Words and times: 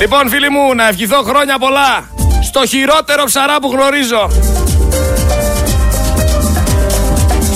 Λοιπόν 0.00 0.28
φίλοι 0.28 0.48
μου, 0.50 0.74
να 0.74 0.88
ευχηθώ 0.88 1.22
χρόνια 1.22 1.58
πολλά 1.58 2.08
στο 2.42 2.66
χειρότερο 2.66 3.24
ψαρά 3.24 3.60
που 3.60 3.70
γνωρίζω. 3.70 4.30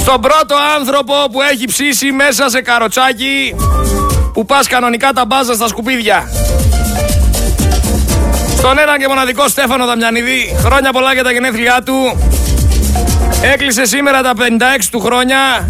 Στον 0.01 0.21
πρώτο 0.21 0.55
άνθρωπο 0.79 1.15
που 1.33 1.43
έχει 1.43 1.65
ψήσει 1.67 2.13
μέσα 2.13 2.49
σε 2.49 2.61
καροτσάκι 2.61 3.57
που 4.33 4.45
πας 4.45 4.67
κανονικά 4.67 5.13
τα 5.13 5.25
μπάζα 5.25 5.55
στα 5.55 5.69
σκουπίδια. 5.69 6.31
Στον 8.57 8.79
έναν 8.79 8.99
και 8.99 9.09
μοναδικό 9.09 9.49
Στέφανο 9.49 9.87
Δαμιανιδή, 9.87 10.57
χρόνια 10.59 10.93
πολλά 10.93 11.13
για 11.13 11.25
τα 11.25 11.33
γενέθλιά 11.33 11.83
του. 11.85 12.19
Έκλεισε 13.43 13.85
σήμερα 13.85 14.23
τα 14.23 14.33
56 14.37 14.43
του 14.91 15.01
χρόνια. 15.01 15.69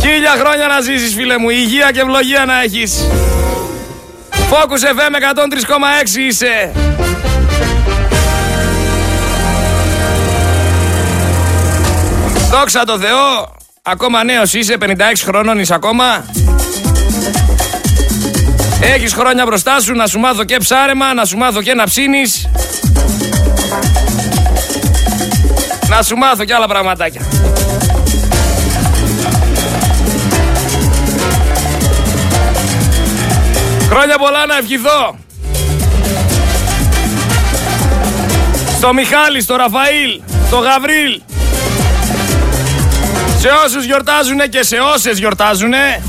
Χίλια 0.00 0.34
χρόνια 0.38 0.66
να 0.66 0.80
ζήσεις 0.80 1.14
φίλε 1.14 1.38
μου, 1.38 1.50
υγεία 1.50 1.90
και 1.90 2.00
ευλογία 2.00 2.44
να 2.44 2.62
έχεις. 2.62 3.06
Focus 4.50 4.82
FM 4.82 5.14
103,6 5.14 6.16
είσαι. 6.16 6.72
Δόξα 12.50 12.84
τω 12.84 12.98
Θεώ, 12.98 13.54
ακόμα 13.82 14.24
νέος 14.24 14.52
είσαι, 14.54 14.76
56 14.80 15.24
χρόνων 15.24 15.58
είσαι 15.58 15.74
ακόμα. 15.74 16.24
Έχεις 18.80 19.12
χρόνια 19.12 19.44
μπροστά 19.46 19.80
σου 19.80 19.94
να 19.94 20.06
σου 20.06 20.18
μάθω 20.18 20.44
και 20.44 20.56
ψάρεμα, 20.56 21.14
να 21.14 21.24
σου 21.24 21.36
μάθω 21.36 21.62
και 21.62 21.74
να 21.74 21.84
ψήνεις. 21.84 22.48
Να 25.88 26.02
σου 26.02 26.16
μάθω 26.16 26.44
και 26.44 26.54
άλλα 26.54 26.66
πραγματάκια. 26.68 27.20
Χρόνια 33.88 34.18
πολλά 34.18 34.46
να 34.46 34.56
ευχηθώ. 34.56 35.18
Στο 38.76 38.92
Μιχάλη, 38.92 39.40
στο 39.40 39.56
Ραφαήλ, 39.56 40.20
στο 40.46 40.56
Γαβρίλ. 40.56 41.20
Σε 43.38 43.48
όσους 43.64 43.84
γιορτάζουνε 43.84 44.46
και 44.46 44.62
σε 44.62 44.76
όσες 44.94 45.18
γιορτάζουνε. 45.18 46.02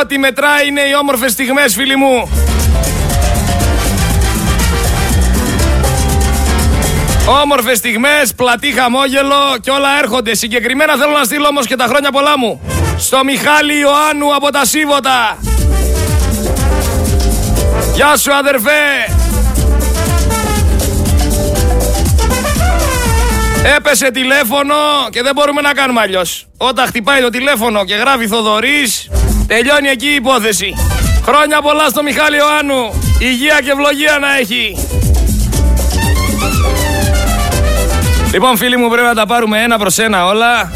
Ό,τι 0.00 0.18
μετράει 0.18 0.66
είναι 0.68 0.80
οι 0.80 0.94
όμορφες 1.00 1.32
στιγμές 1.32 1.74
φίλοι 1.74 1.96
μου. 1.96 2.28
Όμορφες 7.42 7.78
στιγμές, 7.78 8.34
πλατή 8.36 8.72
χαμόγελο 8.72 9.56
και 9.62 9.70
όλα 9.70 9.88
έρχονται. 10.02 10.34
Συγκεκριμένα 10.34 10.96
θέλω 10.96 11.12
να 11.18 11.24
στείλω 11.24 11.46
όμως 11.46 11.66
και 11.66 11.76
τα 11.76 11.84
χρόνια 11.84 12.10
πολλά 12.10 12.38
μου. 12.38 12.60
Στο 13.00 13.24
Μιχάλη 13.24 13.78
Ιωάννου 13.78 14.34
από 14.34 14.50
τα 14.50 14.64
Σίβοτα. 14.64 15.38
Γεια 17.94 18.16
σου 18.16 18.34
αδερφέ. 18.34 18.80
Έπεσε 23.76 24.10
τηλέφωνο 24.10 24.74
και 25.10 25.22
δεν 25.22 25.32
μπορούμε 25.34 25.60
να 25.60 25.72
κάνουμε 25.72 26.00
αλλιώς. 26.00 26.46
Όταν 26.56 26.86
χτυπάει 26.86 27.20
το 27.20 27.28
τηλέφωνο 27.28 27.84
και 27.84 27.94
γράφει 27.94 28.26
Θοδωρής, 28.26 29.08
τελειώνει 29.46 29.88
εκεί 29.88 30.06
η 30.06 30.14
υπόθεση. 30.14 30.74
Χρόνια 31.24 31.62
πολλά 31.62 31.88
στο 31.88 32.02
Μιχάλη 32.02 32.36
Ιωάννου. 32.36 33.00
Υγεία 33.18 33.60
και 33.64 33.70
ευλογία 33.70 34.18
να 34.20 34.36
έχει. 34.38 34.76
Λοιπόν 38.32 38.56
φίλοι 38.56 38.76
μου 38.76 38.88
πρέπει 38.88 39.06
να 39.06 39.14
τα 39.14 39.26
πάρουμε 39.26 39.62
ένα 39.62 39.78
προς 39.78 39.98
ένα 39.98 40.26
όλα. 40.26 40.72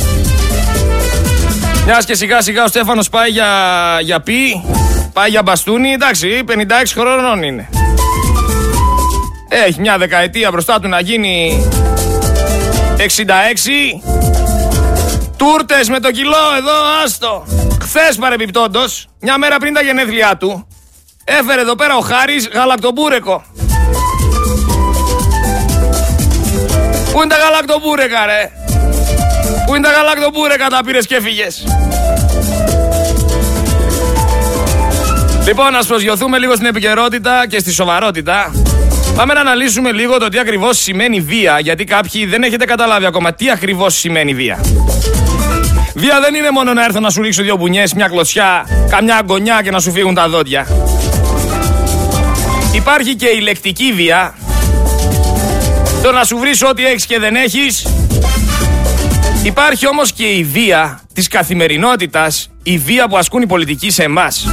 Μια 1.84 2.02
και 2.06 2.14
σιγά 2.14 2.40
σιγά 2.40 2.64
ο 2.64 2.66
Στέφανος 2.66 3.08
πάει 3.08 3.30
για, 3.30 3.48
για 4.00 4.20
πι, 4.20 4.64
πάει 5.12 5.30
για 5.30 5.42
μπαστούνι, 5.42 5.92
εντάξει 5.92 6.44
56 6.48 6.52
χρονών 6.94 7.42
είναι. 7.42 7.68
Έχει 9.48 9.80
μια 9.80 9.98
δεκαετία 9.98 10.50
μπροστά 10.50 10.80
του 10.80 10.88
να 10.88 11.00
γίνει 11.00 11.66
66. 12.96 13.02
Τούρτες 15.36 15.88
με 15.88 16.00
το 16.00 16.10
κιλό 16.10 16.54
εδώ, 16.56 16.72
άστο. 17.04 17.44
Χθες 17.82 18.16
παρεμπιπτόντος, 18.16 19.06
μια 19.20 19.38
μέρα 19.38 19.56
πριν 19.56 19.74
τα 19.74 19.82
γενέθλιά 19.82 20.36
του, 20.36 20.66
έφερε 21.24 21.60
εδώ 21.60 21.74
πέρα 21.74 21.96
ο 21.96 22.00
Χάρης 22.00 22.48
γαλακτομπούρεκο. 22.48 23.44
Πού 27.12 27.22
είναι 27.22 27.34
τα 27.34 27.36
γαλακτομπούρεκα 27.36 28.26
ρε; 28.26 28.50
Πού 29.66 29.74
είναι 29.74 29.86
τα 29.86 29.92
γαλακτομπούρεκα 29.92 30.66
τα 30.66 30.80
πήρες 30.86 31.06
και 31.06 31.14
έφυγες. 31.14 31.64
Λοιπόν, 35.46 35.76
ας 35.76 35.86
προσγειωθούμε 35.86 36.38
λίγο 36.38 36.54
στην 36.54 36.66
επικαιρότητα 36.66 37.46
και 37.48 37.58
στη 37.58 37.72
σοβαρότητα. 37.72 38.52
Πάμε 39.16 39.34
να 39.34 39.40
αναλύσουμε 39.40 39.92
λίγο 39.92 40.18
το 40.18 40.28
τι 40.28 40.38
ακριβώς 40.38 40.78
σημαίνει 40.78 41.20
βία, 41.20 41.58
γιατί 41.60 41.84
κάποιοι 41.84 42.26
δεν 42.26 42.42
έχετε 42.42 42.64
καταλάβει 42.64 43.06
ακόμα 43.06 43.34
τι 43.34 43.50
ακριβώς 43.50 43.94
σημαίνει 43.94 44.34
βία. 44.34 44.60
Βία 45.94 46.20
δεν 46.20 46.34
είναι 46.34 46.50
μόνο 46.50 46.72
να 46.72 46.84
έρθω 46.84 47.00
να 47.00 47.10
σου 47.10 47.22
ρίξω 47.22 47.42
δύο 47.42 47.56
μπουνιές, 47.56 47.94
μια 47.94 48.08
κλωτσιά, 48.08 48.66
καμιά 48.90 49.16
αγκονιά 49.16 49.60
και 49.62 49.70
να 49.70 49.80
σου 49.80 49.92
φύγουν 49.92 50.14
τα 50.14 50.28
δόντια. 50.28 50.66
Υπάρχει 52.74 53.14
και 53.14 53.26
η 53.26 53.40
λεκτική 53.40 53.92
βία, 53.92 54.34
το 56.02 56.12
να 56.12 56.24
σου 56.24 56.38
βρεις 56.38 56.62
ό,τι 56.62 56.86
έχεις 56.86 57.06
και 57.06 57.18
δεν 57.18 57.34
έχεις. 57.34 57.86
Υπάρχει 59.44 59.86
όμως 59.86 60.12
και 60.12 60.24
η 60.24 60.44
βία 60.44 61.00
της 61.12 61.28
καθημερινότητας, 61.28 62.50
η 62.62 62.78
βία 62.78 63.08
που 63.08 63.16
ασκούν 63.16 63.42
οι 63.42 63.46
πολιτικοί 63.46 63.90
σε 63.90 64.02
εμάς. 64.02 64.46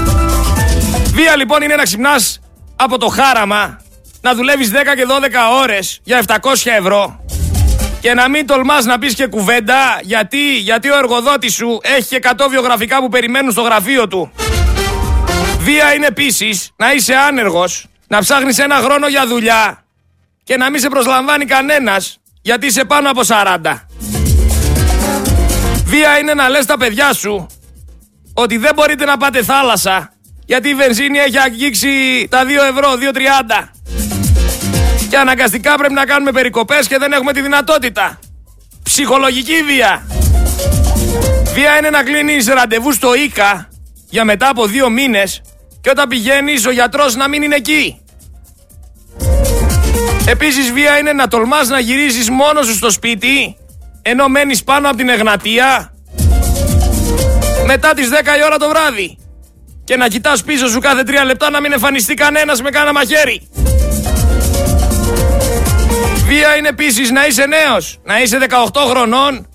Βία 1.14 1.36
λοιπόν 1.36 1.62
είναι 1.62 1.76
να 1.76 1.84
ξυπνάς 1.84 2.40
από 2.76 2.98
το 2.98 3.08
χάραμα, 3.08 3.82
να 4.22 4.36
δουλεύεις 4.36 4.72
10 4.72 4.74
και 4.96 5.06
12 5.06 5.62
ώρες 5.62 6.00
για 6.04 6.24
700 6.28 6.36
ευρώ 6.64 7.26
και 8.00 8.14
να 8.14 8.30
μην 8.30 8.46
τολμάς 8.46 8.86
να 8.86 9.00
πεις 9.00 9.14
και 9.14 9.28
κουβέντα 9.28 10.00
γιατί, 10.02 10.58
γιατί 10.58 10.90
ο 10.90 10.98
εργοδότης 10.98 11.54
σου 11.54 11.80
έχει 11.82 12.08
και 12.08 12.20
100 12.38 12.48
βιογραφικά 12.50 13.00
που 13.00 13.10
περιμένουν 13.10 13.52
στο 13.52 13.62
γραφείο 13.62 14.08
του. 14.08 14.32
Βία 15.60 15.94
είναι 15.94 16.06
επίσης 16.06 16.72
να 16.76 16.94
είσαι 16.94 17.14
άνεργος, 17.14 17.86
να 18.08 18.20
ψάχνεις 18.20 18.58
ένα 18.58 18.76
χρόνο 18.76 19.08
για 19.08 19.28
δουλειά 19.28 19.86
και 20.44 20.58
να 20.58 20.70
μην 20.70 20.80
σε 20.80 20.90
προσλαμβάνει 20.90 21.46
κανένας 21.46 22.18
γιατί 22.42 22.66
είσαι 22.66 22.86
πάνω 22.86 23.10
από 23.10 23.22
40. 23.28 23.86
Βία 25.92 26.18
είναι 26.20 26.34
να 26.34 26.50
λες 26.50 26.66
τα 26.66 26.78
παιδιά 26.78 27.14
σου 27.14 27.48
ότι 28.34 28.58
δεν 28.58 28.72
μπορείτε 28.76 29.06
να 29.06 29.18
πάτε 29.18 29.44
θάλασσα 29.44 30.14
γιατί 30.46 30.70
η 30.70 30.76
βενζίνη 30.76 31.18
έχει 31.18 31.38
αγγίξει 31.38 31.88
τα 32.30 32.44
2 32.44 32.48
ευρώ, 32.48 32.90
2,30. 32.92 33.70
Και 35.10 35.18
αναγκαστικά 35.18 35.76
πρέπει 35.76 35.94
να 35.94 36.06
κάνουμε 36.06 36.32
περικοπές 36.32 36.88
και 36.88 36.98
δεν 36.98 37.12
έχουμε 37.12 37.34
τη 37.34 37.42
δυνατότητα. 37.42 38.20
Ψυχολογική 38.84 39.64
βία. 39.64 40.08
Βία 41.54 41.78
είναι 41.78 41.90
να 41.90 42.04
κλείνεις 42.04 42.48
ραντεβού 42.48 42.94
στο 42.94 43.16
ΙΚΑ 43.16 43.70
για 44.10 44.26
μετά 44.26 44.50
από 44.50 44.66
δύο 44.66 44.90
μήνες 44.90 45.42
και 45.82 45.90
όταν 45.90 46.08
πηγαίνεις 46.08 46.66
ο 46.66 46.72
γιατρός 46.72 47.16
να 47.16 47.28
μην 47.28 47.42
είναι 47.42 47.56
εκεί. 47.56 48.02
Επίσης 50.28 50.72
βία 50.72 50.98
είναι 50.98 51.14
να 51.14 51.28
τολμάς 51.28 51.68
να 51.68 51.80
γυρίσεις 51.80 52.30
μόνος 52.30 52.66
σου 52.66 52.76
στο 52.76 52.92
σπίτι 52.92 53.56
ενώ 54.02 54.28
μένεις 54.28 54.64
πάνω 54.64 54.88
από 54.88 54.98
την 54.98 55.10
Εγνατία 55.10 55.94
μετά 57.66 57.94
τις 57.94 58.10
10 58.10 58.14
η 58.40 58.44
ώρα 58.46 58.58
το 58.58 58.70
βράδυ 58.70 59.18
και 59.84 59.98
να 59.98 60.08
κοιτάς 60.08 60.44
πίσω 60.44 60.68
σου 60.68 60.80
κάθε 60.80 61.04
3 61.08 61.12
λεπτά 61.26 61.50
να 61.50 61.62
μην 61.62 61.72
εμφανιστεί 61.72 62.14
κανένας 62.14 62.62
με 62.62 62.70
κάνα 62.70 62.94
μαχαίρι. 62.94 63.50
Βία 66.26 66.56
είναι 66.56 66.68
επίσης 66.68 67.12
να 67.12 67.26
είσαι 67.26 67.46
νέος, 67.46 68.00
να 68.04 68.22
είσαι 68.22 68.38
18 68.38 68.80
χρονών, 68.90 69.48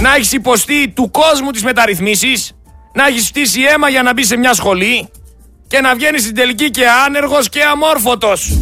να 0.00 0.14
έχεις 0.14 0.32
υποστεί 0.32 0.88
του 0.88 1.10
κόσμου 1.10 1.50
τις 1.50 1.62
μεταρρυθμίσεις, 1.62 2.52
να 2.94 3.06
έχεις 3.06 3.26
φτύσει 3.26 3.60
αίμα 3.62 3.88
για 3.88 4.02
να 4.02 4.12
μπεις 4.12 4.26
σε 4.26 4.36
μια 4.36 4.54
σχολή 4.54 5.08
και 5.66 5.80
να 5.80 5.94
βγαίνεις 5.94 6.22
στην 6.22 6.34
τελική 6.34 6.70
και 6.70 6.84
άνεργος 7.06 7.48
και 7.48 7.62
αμόρφωτος. 7.62 8.58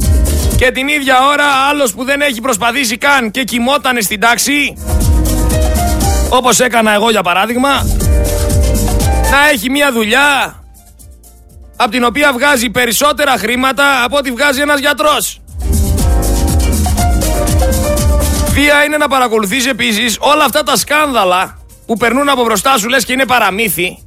Και 0.61 0.71
την 0.71 0.89
ίδια 0.89 1.27
ώρα 1.27 1.45
άλλος 1.71 1.93
που 1.93 2.05
δεν 2.05 2.21
έχει 2.21 2.41
προσπαθήσει 2.41 2.97
καν 2.97 3.31
και 3.31 3.45
κοιμότανε 3.45 4.01
στην 4.01 4.21
τάξη, 4.21 4.77
όπως 6.29 6.61
έκανα 6.61 6.93
εγώ 6.93 7.11
για 7.11 7.23
παράδειγμα, 7.23 7.87
να 9.31 9.49
έχει 9.53 9.71
μια 9.71 9.93
δουλειά 9.93 10.63
από 11.77 11.91
την 11.91 12.05
οποία 12.05 12.33
βγάζει 12.33 12.71
περισσότερα 12.71 13.37
χρήματα 13.37 14.05
από 14.05 14.17
ό,τι 14.17 14.31
βγάζει 14.31 14.61
ένας 14.61 14.81
γιατρός. 14.81 15.41
Βία 18.51 18.85
είναι 18.85 18.97
να 18.97 19.09
παρακολουθείς 19.09 19.67
επίσης 19.67 20.17
όλα 20.21 20.45
αυτά 20.45 20.63
τα 20.63 20.77
σκάνδαλα 20.77 21.59
που 21.87 21.97
περνούν 21.97 22.29
από 22.29 22.45
μπροστά 22.45 22.79
σου 22.79 22.89
λες 22.89 23.05
και 23.05 23.13
είναι 23.13 23.27
παραμύθι. 23.27 23.99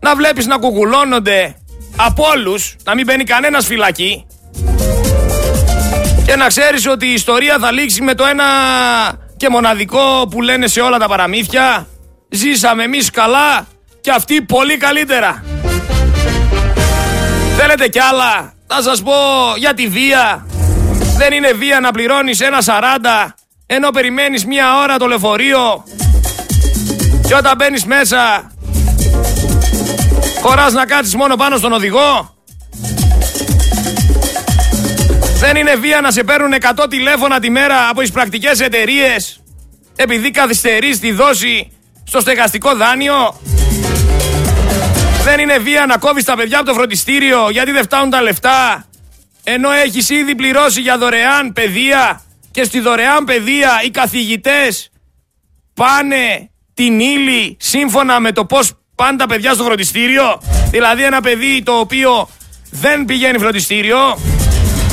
Να 0.00 0.16
βλέπεις 0.16 0.46
να 0.46 0.56
κουκουλώνονται 0.56 1.56
από 1.96 2.24
όλους, 2.36 2.76
να 2.84 2.94
μην 2.94 3.04
μπαίνει 3.04 3.24
κανένας 3.24 3.66
φυλακή. 3.66 4.24
Και 6.30 6.36
να 6.36 6.46
ξέρεις 6.46 6.86
ότι 6.86 7.06
η 7.06 7.12
ιστορία 7.12 7.58
θα 7.60 7.72
λήξει 7.72 8.02
με 8.02 8.14
το 8.14 8.24
ένα 8.24 8.44
και 9.36 9.48
μοναδικό 9.48 10.28
που 10.30 10.42
λένε 10.42 10.66
σε 10.66 10.80
όλα 10.80 10.98
τα 10.98 11.08
παραμύθια. 11.08 11.86
Ζήσαμε 12.28 12.82
εμείς 12.82 13.10
καλά 13.10 13.66
και 14.00 14.10
αυτοί 14.10 14.42
πολύ 14.42 14.76
καλύτερα. 14.76 15.44
Θέλετε 17.56 17.88
κι 17.88 17.98
άλλα; 17.98 18.52
Θα 18.66 18.82
σας 18.82 19.02
πω 19.02 19.12
για 19.56 19.74
τη 19.74 19.86
βία. 19.86 20.46
Δεν 21.16 21.32
είναι 21.32 21.52
βία 21.52 21.80
να 21.80 21.90
πληρώνεις 21.90 22.40
ένα 22.40 22.58
40 22.64 23.34
ενώ 23.66 23.90
περιμένεις 23.90 24.44
μία 24.44 24.78
ώρα 24.82 24.96
το 24.96 25.06
λεωφορείο 25.06 25.84
και 27.28 27.34
όταν 27.34 27.56
μπαίνεις 27.56 27.84
μέσα 27.84 28.50
χωράς 30.42 30.72
να 30.72 30.86
κάτσεις 30.86 31.14
μόνο 31.14 31.36
πάνω 31.36 31.56
στον 31.56 31.72
οδηγό. 31.72 32.34
Δεν 35.40 35.56
είναι 35.56 35.74
βία 35.74 36.00
να 36.00 36.10
σε 36.10 36.24
παίρνουν 36.24 36.52
100 36.76 36.86
τηλέφωνα 36.90 37.40
τη 37.40 37.50
μέρα 37.50 37.88
από 37.88 38.00
τις 38.00 38.10
πρακτικές 38.10 38.60
εταιρείες 38.60 39.40
επειδή 39.96 40.30
καθυστερείς 40.30 40.98
τη 41.00 41.12
δόση 41.12 41.72
στο 42.04 42.20
στεγαστικό 42.20 42.76
δάνειο. 42.76 43.40
Δεν 45.24 45.38
είναι 45.38 45.58
βία 45.58 45.86
να 45.86 45.96
κόβεις 45.98 46.24
τα 46.24 46.36
παιδιά 46.36 46.58
από 46.58 46.66
το 46.66 46.74
φροντιστήριο 46.74 47.50
γιατί 47.50 47.70
δεν 47.70 47.82
φτάνουν 47.82 48.10
τα 48.10 48.22
λεφτά 48.22 48.84
ενώ 49.44 49.70
έχεις 49.70 50.10
ήδη 50.10 50.34
πληρώσει 50.34 50.80
για 50.80 50.98
δωρεάν 50.98 51.52
παιδεία 51.52 52.22
και 52.50 52.64
στη 52.64 52.80
δωρεάν 52.80 53.24
παιδεία 53.24 53.70
οι 53.84 53.90
καθηγητές 53.90 54.90
πάνε 55.74 56.50
την 56.74 57.00
ύλη 57.00 57.56
σύμφωνα 57.60 58.20
με 58.20 58.32
το 58.32 58.44
πώς 58.44 58.72
πάνε 58.94 59.16
τα 59.16 59.26
παιδιά 59.26 59.52
στο 59.52 59.64
φροντιστήριο. 59.64 60.42
Δηλαδή 60.70 61.04
ένα 61.04 61.20
παιδί 61.20 61.62
το 61.62 61.72
οποίο 61.72 62.28
δεν 62.70 63.04
πηγαίνει 63.04 63.38
φροντιστήριο 63.38 64.18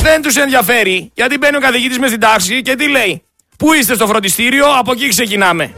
δεν 0.02 0.22
τους 0.22 0.36
ενδιαφέρει 0.36 1.12
γιατί 1.14 1.38
μπαίνει 1.38 1.56
ο 1.56 1.60
καθηγητής 1.60 2.00
με 2.00 2.08
στην 2.08 2.20
τάξη 2.20 2.62
και 2.62 2.76
τι 2.76 2.90
λέει. 2.90 3.22
Πού 3.58 3.74
είστε 3.74 3.94
στο 3.96 4.08
φροντιστήριο, 4.08 4.66
από 4.80 4.92
εκεί 4.92 5.08
ξεκινάμε. 5.08 5.74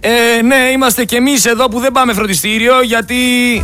Ε, 0.00 0.42
ναι, 0.42 0.70
είμαστε 0.72 1.04
κι 1.04 1.14
εμείς 1.14 1.44
εδώ 1.44 1.68
που 1.68 1.80
δεν 1.80 1.92
πάμε 1.92 2.12
φροντιστήριο 2.12 2.82
γιατί 2.82 3.16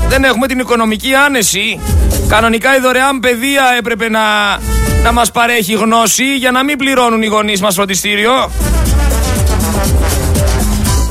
δεν 0.08 0.24
έχουμε 0.24 0.46
την 0.46 0.58
οικονομική 0.58 1.14
άνεση. 1.14 1.80
Κανονικά 2.28 2.76
η 2.76 2.80
δωρεάν 2.80 3.20
παιδεία 3.20 3.74
έπρεπε 3.78 4.08
να, 4.08 4.20
να 5.02 5.12
μας 5.12 5.30
παρέχει 5.30 5.72
γνώση 5.72 6.36
για 6.36 6.50
να 6.50 6.64
μην 6.64 6.78
πληρώνουν 6.78 7.22
οι 7.22 7.26
γονείς 7.26 7.60
μας 7.60 7.74
φροντιστήριο. 7.74 8.50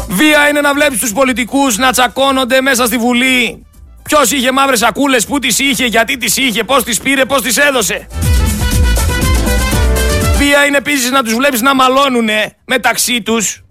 Βία 0.07 0.47
είναι 0.49 0.61
να 0.61 0.73
βλέπεις 0.73 0.99
τους 0.99 1.13
πολιτικούς 1.13 1.77
να 1.77 1.91
τσακώνονται 1.91 2.61
μέσα 2.61 2.85
στη 2.85 2.97
Βουλή. 2.97 3.65
Ποιος 4.09 4.31
είχε 4.31 4.51
μαύρες 4.51 4.79
σακούλες, 4.79 5.25
πού 5.25 5.39
τις 5.39 5.59
είχε, 5.59 5.85
γιατί 5.85 6.17
τις 6.17 6.37
είχε, 6.37 6.63
πώς 6.63 6.83
τις 6.83 6.99
πήρε, 6.99 7.25
πώς 7.25 7.41
τις 7.41 7.57
έδωσε. 7.57 8.07
Βία 10.37 10.65
είναι 10.65 10.77
επίσης 10.77 11.11
να 11.11 11.23
τους 11.23 11.33
βλέπεις 11.35 11.61
να 11.61 11.75
μαλώνουνε 11.75 12.55
μεταξύ 12.65 13.21
τους 13.21 13.63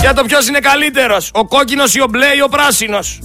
για 0.00 0.14
το 0.14 0.24
ποιος 0.24 0.48
είναι 0.48 0.58
καλύτερος, 0.58 1.30
ο 1.34 1.46
κόκκινος 1.46 1.94
ή 1.94 2.00
ο 2.00 2.06
μπλε 2.10 2.26
ή 2.36 2.40
ο 2.40 2.48
πράσινος. 2.48 3.18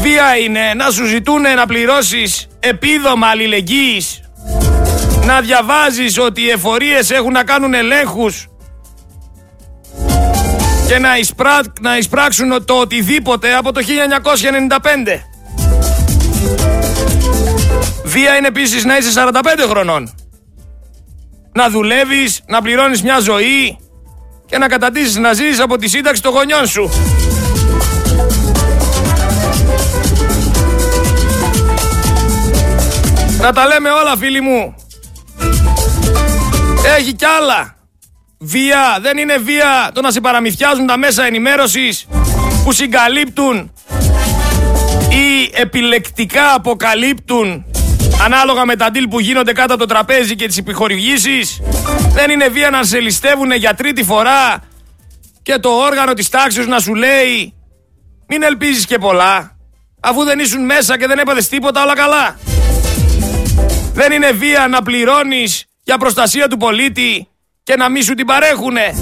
Βία 0.00 0.36
είναι 0.36 0.74
να 0.76 0.90
σου 0.90 1.04
ζητούν 1.04 1.42
να 1.42 1.66
πληρώσεις 1.66 2.48
επίδομα 2.60 3.26
αλληλεγγύης, 3.26 4.20
να 5.26 5.40
διαβάζεις 5.40 6.18
ότι 6.18 6.42
οι 6.42 6.50
εφορίες 6.50 7.10
έχουν 7.10 7.32
να 7.32 7.44
κάνουν 7.44 7.74
ελέγχους 7.74 8.46
και 10.92 10.98
να, 10.98 11.18
εισπρά... 11.18 11.60
να 11.80 11.96
εισπράξουν 11.96 12.64
το 12.64 12.74
οτιδήποτε 12.74 13.54
από 13.54 13.72
το 13.72 13.80
1995. 14.82 15.20
Βία 18.04 18.36
είναι 18.36 18.46
επίσης 18.46 18.84
να 18.84 18.96
είσαι 18.96 19.24
45 19.26 19.40
χρονών. 19.68 20.14
Να 21.52 21.70
δουλεύεις, 21.70 22.40
να 22.46 22.62
πληρώνεις 22.62 23.02
μια 23.02 23.18
ζωή, 23.18 23.78
και 24.46 24.58
να 24.58 24.68
καταντήσεις 24.68 25.16
να 25.16 25.32
ζεις 25.32 25.60
από 25.60 25.76
τη 25.76 25.88
σύνταξη 25.88 26.22
των 26.22 26.32
γονιών 26.32 26.66
σου. 26.66 26.90
Να 33.40 33.52
τα 33.52 33.66
λέμε 33.66 33.90
όλα 33.90 34.16
φίλοι 34.16 34.40
μου. 34.40 34.74
Έχει 36.98 37.12
κι 37.12 37.24
άλλα. 37.24 37.81
Βία, 38.44 38.98
δεν 39.00 39.18
είναι 39.18 39.36
βία 39.36 39.90
το 39.94 40.00
να 40.00 40.10
σε 40.10 40.20
παραμυθιάζουν 40.20 40.86
τα 40.86 40.96
μέσα 40.96 41.24
ενημέρωσης 41.24 42.06
που 42.64 42.72
συγκαλύπτουν 42.72 43.72
ή 45.08 45.50
επιλεκτικά 45.52 46.54
αποκαλύπτουν 46.54 47.64
ανάλογα 48.24 48.64
με 48.64 48.76
τα 48.76 48.88
deal 48.94 49.04
που 49.10 49.20
γίνονται 49.20 49.52
κάτω 49.52 49.74
από 49.74 49.82
το 49.82 49.94
τραπέζι 49.94 50.36
και 50.36 50.46
τις 50.46 50.58
επιχορηγήσεις. 50.58 51.60
Δεν 52.12 52.30
είναι 52.30 52.48
βία 52.48 52.70
να 52.70 52.82
σε 52.82 52.98
ληστεύουν 53.00 53.52
για 53.52 53.74
τρίτη 53.74 54.04
φορά 54.04 54.62
και 55.42 55.58
το 55.58 55.68
όργανο 55.68 56.12
της 56.12 56.28
τάξης 56.28 56.66
να 56.66 56.78
σου 56.78 56.94
λέει 56.94 57.54
μην 58.26 58.42
ελπίζεις 58.42 58.86
και 58.86 58.98
πολλά 58.98 59.56
αφού 60.00 60.24
δεν 60.24 60.38
ήσουν 60.38 60.64
μέσα 60.64 60.98
και 60.98 61.06
δεν 61.06 61.18
έπαθες 61.18 61.48
τίποτα 61.48 61.82
όλα 61.82 61.94
καλά. 61.94 62.38
Δεν 63.92 64.12
είναι 64.12 64.30
βία 64.30 64.66
να 64.68 64.82
πληρώνεις 64.82 65.64
για 65.82 65.98
προστασία 65.98 66.48
του 66.48 66.56
πολίτη 66.56 67.26
και 67.62 67.76
να 67.76 67.88
μη 67.88 68.02
σου 68.02 68.14
την 68.14 68.26
παρέχουνε. 68.26 68.94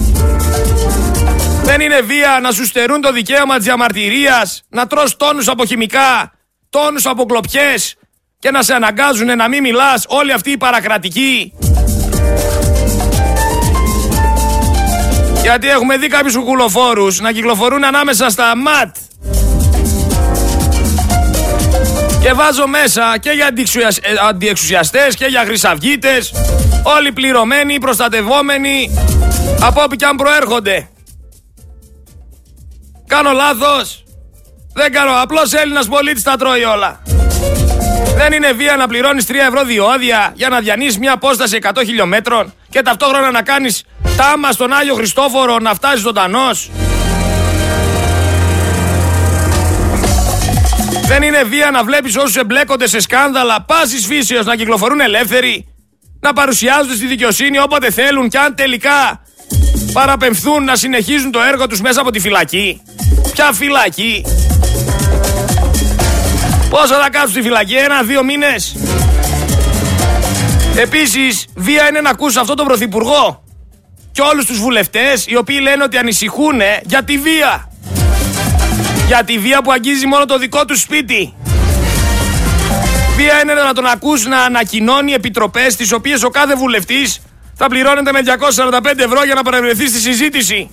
Δεν 1.62 1.80
είναι 1.80 2.00
βία 2.00 2.38
να 2.42 2.52
σου 2.52 2.66
στερούν 2.66 3.00
το 3.00 3.12
δικαίωμα 3.12 3.56
της 3.56 3.64
διαμαρτυρίας, 3.64 4.62
να 4.68 4.86
τρως 4.86 5.16
τόνους 5.16 5.48
από 5.48 5.66
χημικά, 5.66 6.32
τόνους 6.70 7.06
από 7.06 7.24
κλοπιές, 7.24 7.96
και 8.38 8.50
να 8.50 8.62
σε 8.62 8.74
αναγκάζουν 8.74 9.36
να 9.36 9.48
μην 9.48 9.62
μιλάς 9.62 10.04
όλοι 10.08 10.32
αυτοί 10.32 10.50
οι 10.50 10.56
παρακρατικοί. 10.56 11.52
Γιατί 15.42 15.68
έχουμε 15.68 15.96
δει 15.96 16.08
κάποιους 16.08 16.34
κουκουλοφόρους 16.34 17.20
να 17.20 17.32
κυκλοφορούν 17.32 17.84
ανάμεσα 17.84 18.28
στα 18.28 18.56
ΜΑΤ. 18.56 18.96
Και 22.20 22.32
βάζω 22.32 22.67
μέσα 22.67 23.19
και 23.20 23.31
για 23.31 23.52
ε, 24.00 24.14
αντιεξουσιαστές 24.28 25.14
και 25.14 25.26
για 25.26 25.44
χρυσαυγίτες. 25.44 26.32
Όλοι 26.82 27.12
πληρωμένοι, 27.12 27.78
προστατευόμενοι 27.78 28.90
από 29.61 29.82
όπου 29.82 29.94
και 29.94 30.05
αν 30.05 30.17
προέρχονται. 30.17 30.88
Κάνω 33.06 33.32
λάθος. 33.32 34.05
Δεν 34.72 34.93
κάνω. 34.93 35.12
Απλώς 35.22 35.52
Έλληνας 35.52 35.88
πολίτης 35.88 36.22
τα 36.22 36.37
τρώει 36.37 36.64
όλα. 36.64 37.02
Δεν 38.17 38.32
είναι 38.32 38.52
βία 38.52 38.76
να 38.76 38.88
πληρώνεις 38.88 39.26
3 39.28 39.34
ευρώ 39.49 39.64
διόδια 39.64 40.32
για 40.34 40.49
να 40.49 40.61
διανύσεις 40.61 40.99
μια 40.99 41.12
απόσταση 41.12 41.58
100 41.62 41.82
χιλιόμετρων 41.84 42.55
και 42.70 42.82
ταυτόχρονα 42.82 43.31
να 43.31 43.43
κάνεις 43.43 43.84
τάμα 44.17 44.52
στον 44.52 44.72
Άγιο 44.72 44.94
Χριστόφορο 44.94 45.58
να 45.58 45.75
φτάσει 45.75 45.96
ζωντανός. 45.96 46.70
Δεν 51.10 51.22
είναι 51.22 51.43
βία 51.43 51.70
να 51.70 51.84
βλέπεις 51.84 52.17
όσους 52.17 52.36
εμπλέκονται 52.36 52.88
σε 52.88 53.00
σκάνδαλα 53.00 53.62
πάσης 53.62 54.06
φύσεως 54.06 54.46
να 54.46 54.56
κυκλοφορούν 54.56 55.00
ελεύθεροι, 55.00 55.67
να 56.20 56.32
παρουσιάζονται 56.32 56.94
στη 56.94 57.06
δικαιοσύνη 57.06 57.58
όποτε 57.58 57.90
θέλουν 57.90 58.29
και 58.29 58.38
αν 58.38 58.55
τελικά 58.55 59.22
παραπεμφθούν 59.93 60.64
να 60.64 60.76
συνεχίζουν 60.76 61.31
το 61.31 61.40
έργο 61.40 61.67
τους 61.67 61.81
μέσα 61.81 62.00
από 62.00 62.10
τη 62.10 62.20
φυλακή. 62.20 62.81
Ποια 63.32 63.52
φυλακή; 63.52 64.24
Πόσο 66.70 66.94
θα 66.94 67.08
κάτσουν 67.10 67.31
στη 67.31 67.43
φυλακή, 67.43 67.74
ένα-δύο 67.74 68.24
μήνες; 68.24 68.76
Επίσης, 70.76 71.46
βία 71.55 71.88
είναι 71.88 72.00
να 72.00 72.10
ακούσει 72.10 72.38
αυτό 72.38 72.55
τον 72.55 72.67
πρωθυπουργό 72.67 73.44
και 74.12 74.20
όλους 74.20 74.44
τους 74.44 74.58
βουλευτές 74.58 75.26
οι 75.26 75.36
οποίοι 75.36 75.58
λένε 75.62 75.82
ότι 75.82 75.96
ανησυχούν 75.96 76.60
για 76.82 77.02
τη 77.02 77.19
βία. 77.19 77.69
Για 79.10 79.24
τη 79.24 79.38
βία 79.38 79.62
που 79.62 79.72
αγγίζει 79.72 80.06
μόνο 80.06 80.24
το 80.24 80.38
δικό 80.38 80.64
του 80.64 80.79
σπίτι. 80.79 81.34
Βία 83.17 83.40
είναι 83.43 83.55
να 83.55 83.72
τον 83.72 83.86
ακούς 83.86 84.26
να 84.26 84.43
ανακοινώνει 84.43 85.12
επιτροπές 85.12 85.76
τις 85.76 85.93
οποίες 85.93 86.22
ο 86.22 86.29
κάθε 86.29 86.55
βουλευτής 86.55 87.20
θα 87.55 87.67
πληρώνεται 87.67 88.12
με 88.12 88.20
245 88.24 88.82
ευρώ 88.96 89.24
για 89.24 89.34
να 89.34 89.43
παρευρεθεί 89.43 89.88
στη 89.88 89.98
συζήτηση. 89.98 90.70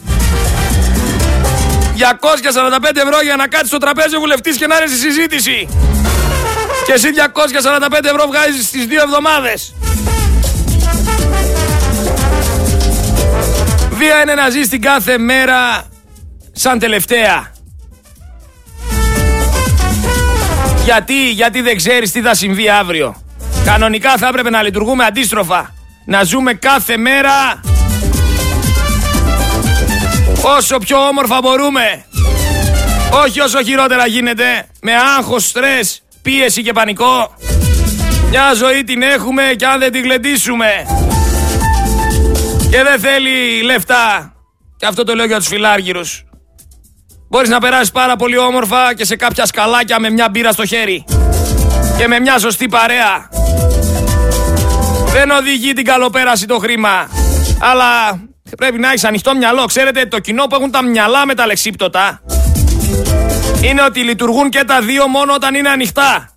245 1.96 2.96
ευρώ 2.96 3.22
για 3.24 3.36
να 3.36 3.48
κάτσει 3.48 3.68
στο 3.68 3.78
τραπέζι 3.78 4.16
ο 4.16 4.20
βουλευτής 4.20 4.58
και 4.58 4.68
να 4.68 4.78
έρθει 4.78 4.96
στη 4.96 5.00
συζήτηση. 5.00 5.68
Και 6.86 6.94
εσύ 6.94 7.10
245 7.90 8.04
ευρώ 8.04 8.28
βγάζεις 8.28 8.68
στις 8.68 8.86
δύο 8.86 9.02
εβδομάδες. 9.02 9.76
Βία 13.90 14.22
είναι 14.22 14.34
να 14.34 14.50
ζεις 14.50 14.70
την 14.70 14.82
κάθε 14.82 15.18
μέρα 15.18 15.84
σαν 16.52 16.80
τελευταία. 16.80 17.56
Γιατί, 20.88 21.30
γιατί 21.30 21.62
δεν 21.62 21.76
ξέρεις 21.76 22.12
τι 22.12 22.22
θα 22.22 22.34
συμβεί 22.34 22.70
αύριο. 22.70 23.16
Κανονικά 23.66 24.18
θα 24.18 24.28
έπρεπε 24.28 24.50
να 24.50 24.62
λειτουργούμε 24.62 25.06
αντίστροφα. 25.06 25.74
Να 26.06 26.24
ζούμε 26.24 26.54
κάθε 26.54 26.98
μέρα 26.98 27.62
όσο 30.58 30.78
πιο 30.78 30.98
όμορφα 31.08 31.40
μπορούμε. 31.42 32.06
Όχι 33.24 33.40
όσο 33.40 33.64
χειρότερα 33.64 34.08
γίνεται, 34.08 34.68
με 34.82 34.92
άγχος, 35.18 35.48
στρες, 35.48 36.04
πίεση 36.22 36.64
και 36.64 36.74
πανικό. 36.74 37.36
Μια 38.30 38.54
ζωή 38.54 38.84
την 38.84 39.02
έχουμε 39.02 39.44
και 39.56 39.66
αν 39.66 39.80
δεν 39.80 39.92
την 39.92 40.04
γλεντήσουμε 40.04 40.70
και 42.70 42.84
δεν 42.84 43.00
θέλει 43.00 43.62
λεφτά. 43.64 44.34
Και 44.78 44.86
αυτό 44.86 45.04
το 45.04 45.16
λέω 45.16 45.26
για 45.26 45.38
τους 45.38 45.48
φιλάργυρους. 45.48 46.27
Μπορείς 47.30 47.50
να 47.50 47.60
περάσεις 47.60 47.92
πάρα 47.92 48.16
πολύ 48.16 48.38
όμορφα 48.38 48.94
και 48.96 49.06
σε 49.06 49.16
κάποια 49.16 49.46
σκαλάκια 49.46 50.00
με 50.00 50.10
μια 50.10 50.30
μπύρα 50.30 50.52
στο 50.52 50.66
χέρι. 50.66 51.06
Και 51.98 52.08
με 52.08 52.20
μια 52.20 52.40
σωστή 52.40 52.68
παρέα. 52.68 53.30
Δεν 55.12 55.32
οδηγεί 55.32 55.74
την 55.74 55.86
καλοπέραση 55.86 56.46
το 56.46 56.58
χρήμα. 56.58 57.10
Αλλά 57.60 57.86
πρέπει 58.58 58.80
να 58.80 58.88
έχεις 58.88 59.04
ανοιχτό 59.04 59.36
μυαλό. 59.36 59.66
Ξέρετε, 59.66 60.06
το 60.06 60.20
κοινό 60.20 60.46
που 60.46 60.56
έχουν 60.56 60.72
τα 60.72 60.82
μυαλά 60.82 61.26
με 61.26 61.34
τα 61.34 61.46
λεξίπτωτα 61.46 62.22
είναι 63.62 63.82
ότι 63.82 64.00
λειτουργούν 64.00 64.50
και 64.50 64.64
τα 64.64 64.82
δύο 64.82 65.08
μόνο 65.08 65.34
όταν 65.34 65.56
είναι 65.56 65.70
ανοιχτά. 65.70 66.30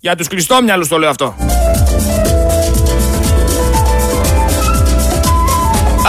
Για 0.00 0.16
τους 0.16 0.28
κλειστόμυαλους 0.28 0.88
το 0.88 0.98
λέω 0.98 1.10
αυτό. 1.10 1.36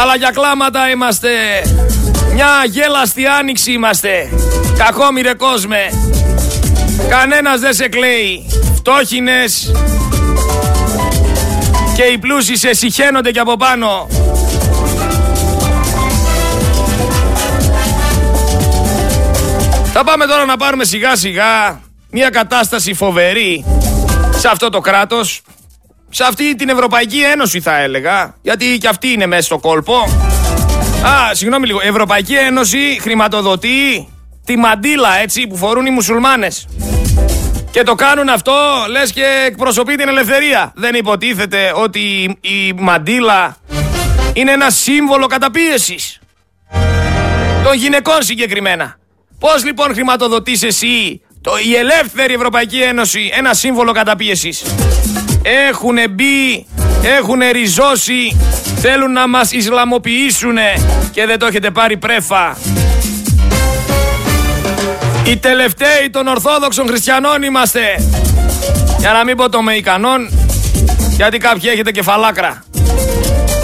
Αλλά 0.02 0.16
για 0.16 0.32
κλάματα 0.32 0.90
είμαστε. 0.90 1.30
Μια 2.34 2.48
γέλαστη 2.66 3.26
άνοιξη 3.26 3.72
είμαστε. 3.72 4.30
Κακόμοιρε 4.78 5.34
κόσμε. 5.34 5.90
Κανένας 7.10 7.60
δεν 7.60 7.74
σε 7.74 7.88
κλαίει. 7.88 8.46
Φτώχινες. 8.76 9.72
Και 11.96 12.04
οι 12.04 12.18
πλούσιοι 12.18 12.58
σε 12.58 12.74
συχαίνονται 12.74 13.32
και 13.32 13.40
από 13.40 13.58
πάνω. 13.58 14.08
Θα 19.94 20.04
πάμε 20.04 20.26
τώρα 20.26 20.46
να 20.46 20.58
πάρουμε 20.58 20.84
σιγά 20.84 21.16
σιγά 21.16 21.82
μια 22.12 22.30
κατάσταση 22.30 22.94
φοβερή 22.94 23.66
σε 24.38 24.48
αυτό 24.48 24.70
το 24.70 24.80
κράτος 24.80 25.42
σε 26.10 26.24
αυτή 26.24 26.56
την 26.56 26.70
Ευρωπαϊκή 26.70 27.20
Ένωση 27.20 27.62
θα 27.62 27.80
έλεγα, 27.80 28.36
γιατί 28.42 28.78
και 28.78 28.88
αυτή 28.88 29.08
είναι 29.08 29.26
μέσα 29.26 29.42
στο 29.42 29.60
κόλπο. 29.60 29.94
Α, 31.06 31.34
συγγνώμη 31.36 31.66
λίγο, 31.68 31.80
Ευρωπαϊκή 31.84 32.34
Ένωση 32.36 32.98
χρηματοδοτεί 33.02 34.08
τη 34.46 34.58
μαντίλα 34.58 35.18
έτσι 35.22 35.48
που 35.48 35.56
φορούν 35.56 35.86
οι 35.86 35.90
μουσουλμάνες. 35.90 36.68
Και 37.72 37.84
το 37.84 37.96
κάνουν 37.96 38.30
αυτό, 38.30 38.54
λες 38.90 39.12
και 39.12 39.46
εκπροσωπεί 39.48 39.96
την 39.96 40.08
ελευθερία. 40.08 40.72
Δεν 40.76 40.96
υποτίθεται 40.96 41.72
ότι 41.76 42.38
η 42.42 42.74
μαντίλα 42.78 43.58
είναι 44.34 44.52
ένα 44.52 44.70
σύμβολο 44.70 45.26
καταπίεσης. 45.26 46.20
Των 47.64 47.74
γυναικών 47.74 48.24
συγκεκριμένα. 48.24 48.98
Πώς 49.40 49.66
λοιπόν 49.66 49.94
χρηματοδοτείς 49.94 50.64
εσύ 50.64 51.22
το, 51.42 51.52
η 51.70 51.76
ελεύθερη 51.76 52.34
Ευρωπαϊκή 52.34 52.82
Ένωση 52.82 53.30
ένα 53.34 53.54
σύμβολο 53.54 53.92
καταπίεσης; 53.92 54.64
Έχουν 55.42 55.96
μπει, 56.10 56.66
έχουν 57.04 57.40
ριζώσει, 57.52 58.38
θέλουν 58.82 59.12
να 59.12 59.28
μας 59.28 59.52
Ισλαμοποιήσουν 59.52 60.58
και 61.12 61.26
δεν 61.26 61.40
το 61.40 61.46
έχετε 61.46 61.72
πάρει 61.72 61.98
πρέφα. 61.98 62.58
Οι 65.26 65.38
τελευταίοι 65.38 66.10
των 66.12 66.28
Ορθόδοξων 66.28 66.88
Χριστιανών 66.88 67.44
είμαστε. 67.44 67.82
Για 69.00 69.12
να 69.12 69.24
μην 69.24 69.36
πω 69.36 69.50
το 69.50 69.60
ικανόν, 69.78 70.30
γιατί 71.16 71.38
κάποιοι 71.38 71.70
έχετε 71.74 71.92
κεφαλάκρα. 71.92 72.64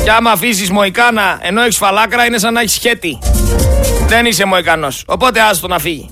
Και 0.03 0.11
άμα 0.11 0.31
αφήσεις 0.31 0.69
Μοϊκάνα 0.69 1.39
ενώ 1.41 1.61
έχεις 1.61 1.77
φαλάκρα 1.77 2.25
είναι 2.25 2.37
σαν 2.37 2.53
να 2.53 2.59
έχεις 2.59 2.77
χέτη. 2.77 3.19
Δεν 4.07 4.25
είσαι 4.25 4.45
Μοϊκανός. 4.45 5.03
Οπότε 5.05 5.41
άστο 5.41 5.67
να 5.67 5.79
φύγει. 5.79 6.09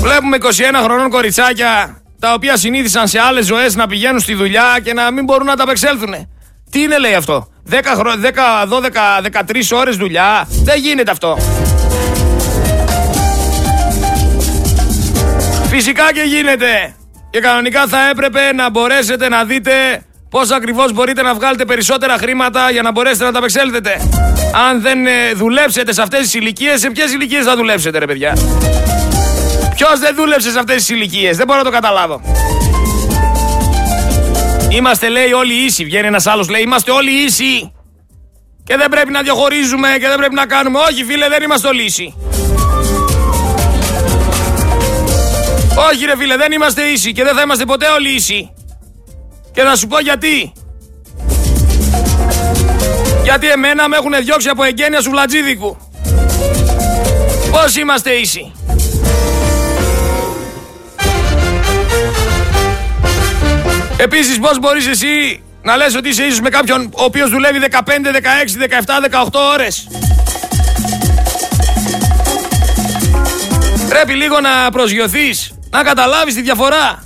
Βλέπουμε 0.00 0.36
21 0.36 0.46
χρονών 0.82 1.10
κοριτσάκια 1.10 2.00
τα 2.26 2.32
οποία 2.32 2.56
συνήθισαν 2.56 3.08
σε 3.08 3.20
άλλες 3.20 3.46
ζωές 3.46 3.74
να 3.74 3.86
πηγαίνουν 3.86 4.20
στη 4.20 4.34
δουλειά 4.34 4.78
και 4.82 4.92
να 4.92 5.10
μην 5.10 5.24
μπορούν 5.24 5.46
να 5.46 5.56
τα 5.56 5.62
απεξέλθουν. 5.62 6.14
Τι 6.70 6.82
είναι 6.82 6.98
λέει 6.98 7.14
αυτό; 7.14 7.48
10, 7.70 7.74
10 7.74 8.66
12, 8.68 9.22
13 9.22 9.72
ώρες 9.72 9.96
δουλειά; 9.96 10.48
Δεν 10.62 10.78
γίνεται 10.78 11.10
αυτό. 11.10 11.38
Φυσικά 15.68 16.12
και 16.12 16.22
γίνεται. 16.26 16.94
Και 17.30 17.40
κανονικά 17.40 17.86
θα 17.86 18.08
έπρεπε 18.10 18.52
να 18.52 18.70
μπορέσετε 18.70 19.28
να 19.28 19.44
δείτε 19.44 19.72
πώς 20.30 20.50
ακριβώς 20.50 20.92
μπορείτε 20.92 21.22
να 21.22 21.34
βγάλετε 21.34 21.64
περισσότερα 21.64 22.16
χρήματα 22.18 22.70
για 22.70 22.82
να 22.82 22.90
μπορέσετε 22.90 23.24
να 23.24 23.32
τα 23.32 23.38
απεξέλθετε. 23.38 24.08
Αν 24.68 24.80
δεν 24.80 25.06
ε, 25.06 25.32
δουλέψετε 25.34 25.92
σε 25.92 26.02
αυτές 26.02 26.20
τις 26.20 26.34
ηλικίες, 26.34 26.80
σε 26.80 26.90
ποιες 26.90 27.12
ηλικίες 27.12 27.44
θα 27.44 27.56
δουλέψετε 27.56 27.98
ρε 27.98 28.06
παιδιά; 28.06 28.34
Ποιος 29.76 29.98
δεν 29.98 30.14
δούλεψε 30.14 30.50
σε 30.50 30.58
αυτές 30.58 30.76
τις 30.76 30.88
ηλικίες, 30.88 31.36
δεν 31.36 31.46
μπορώ 31.46 31.58
να 31.58 31.64
το 31.64 31.70
καταλάβω. 31.70 32.20
Είμαστε 34.68 35.08
λέει 35.08 35.32
όλοι 35.32 35.54
ίσοι. 35.54 35.84
Βγαίνει 35.84 36.06
ένας 36.06 36.26
άλλος 36.26 36.48
λέει: 36.48 36.62
Είμαστε 36.62 36.90
όλοι 36.90 37.10
ίσοι. 37.10 37.72
Και 38.64 38.76
δεν 38.76 38.88
πρέπει 38.88 39.10
να 39.10 39.22
διαχωρίζουμε 39.22 39.88
και 40.00 40.08
δεν 40.08 40.16
πρέπει 40.16 40.34
να 40.34 40.46
κάνουμε. 40.46 40.78
Όχι, 40.78 41.04
φίλε, 41.04 41.28
δεν 41.28 41.42
είμαστε 41.42 41.68
όλοι 41.68 41.82
ίσοι. 41.82 42.14
Όχι, 45.92 46.04
ρε 46.04 46.16
φίλε, 46.16 46.36
δεν 46.36 46.52
είμαστε 46.52 46.82
ίσοι 46.82 47.12
και 47.12 47.24
δεν 47.24 47.34
θα 47.34 47.42
είμαστε 47.42 47.64
ποτέ 47.64 47.86
όλοι 47.86 48.08
ίσοι. 48.08 48.50
Και 49.52 49.62
θα 49.62 49.76
σου 49.76 49.86
πω 49.86 50.00
γιατί. 50.00 50.52
Γιατί 53.22 53.48
εμένα 53.48 53.88
με 53.88 53.96
έχουν 53.96 54.12
διώξει 54.24 54.48
από 54.48 54.64
εγγένεια 54.64 55.00
σου 55.00 55.10
βλατζίδικου. 55.10 55.76
Πώς 57.50 57.76
είμαστε 57.76 58.10
ίσοι; 58.10 58.52
Επίσης, 63.98 64.38
πώς 64.38 64.58
μπορείς 64.58 64.86
εσύ 64.86 65.42
να 65.62 65.76
λες 65.76 65.94
ότι 65.94 66.08
είσαι 66.08 66.22
ίσως 66.22 66.40
με 66.40 66.48
κάποιον 66.48 66.90
ο 66.94 67.04
οποίος 67.04 67.30
δουλεύει 67.30 67.58
15, 67.58 68.10
16, 68.12 68.56
17, 68.56 69.00
18 69.00 69.40
ώρες; 69.52 69.88
Πρέπει 73.88 74.14
λίγο 74.14 74.40
να 74.40 74.70
προσγειωθείς, 74.70 75.52
να 75.70 75.82
καταλάβεις 75.82 76.34
τη 76.34 76.42
διαφορά. 76.42 77.04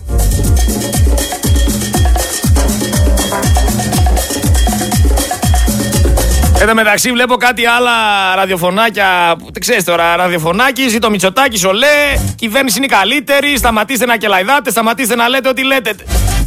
Εδώ 6.60 6.74
μεταξύ 6.74 7.12
βλέπω 7.12 7.36
κάτι 7.36 7.66
άλλα 7.66 7.90
ραδιοφωνάκια. 8.34 9.36
Δεν 9.38 9.60
ξέρεις 9.60 9.84
τώρα, 9.84 10.16
ραδιοφωνάκι, 10.16 10.88
ζει 10.88 10.98
το 10.98 11.10
Μητσοτάκι, 11.10 11.66
ο 11.66 11.72
λέει, 11.72 12.34
κυβέρνηση 12.36 12.78
είναι 12.78 12.86
καλύτερη. 12.86 13.56
Σταματήστε 13.56 14.06
να 14.06 14.16
κελαϊδάτε, 14.16 14.70
σταματήστε 14.70 15.14
να 15.14 15.28
λέτε 15.28 15.48
ό,τι 15.48 15.64
λέτε. 15.64 15.94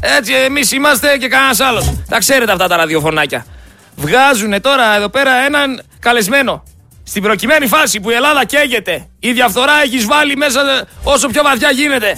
Έτσι, 0.06 0.34
εμείς 0.34 0.72
είμαστε 0.72 1.18
και 1.18 1.28
κανένας 1.28 1.60
άλλος. 1.60 1.94
Τα 2.10 2.18
ξέρετε 2.18 2.52
αυτά 2.52 2.68
τα 2.68 2.76
ραδιοφωνάκια. 2.76 3.46
Βγάζουν 3.96 4.62
τώρα 4.62 4.96
εδώ 4.96 5.10
πέρα 5.10 5.32
έναν 5.46 5.82
καλεσμένο. 6.00 6.64
Στην 7.04 7.22
προκειμένη 7.22 7.68
φάση 7.68 8.00
που 8.00 8.10
η 8.10 8.14
Ελλάδα 8.14 8.46
καίγεται, 8.46 9.10
η 9.20 9.32
διαφθορά 9.32 9.82
έχει 9.84 10.00
βάλει 10.00 10.36
μέσα 10.36 10.88
όσο 11.04 11.28
πιο 11.28 11.44
βαθιά 11.44 11.72
γίνεται. 11.72 12.18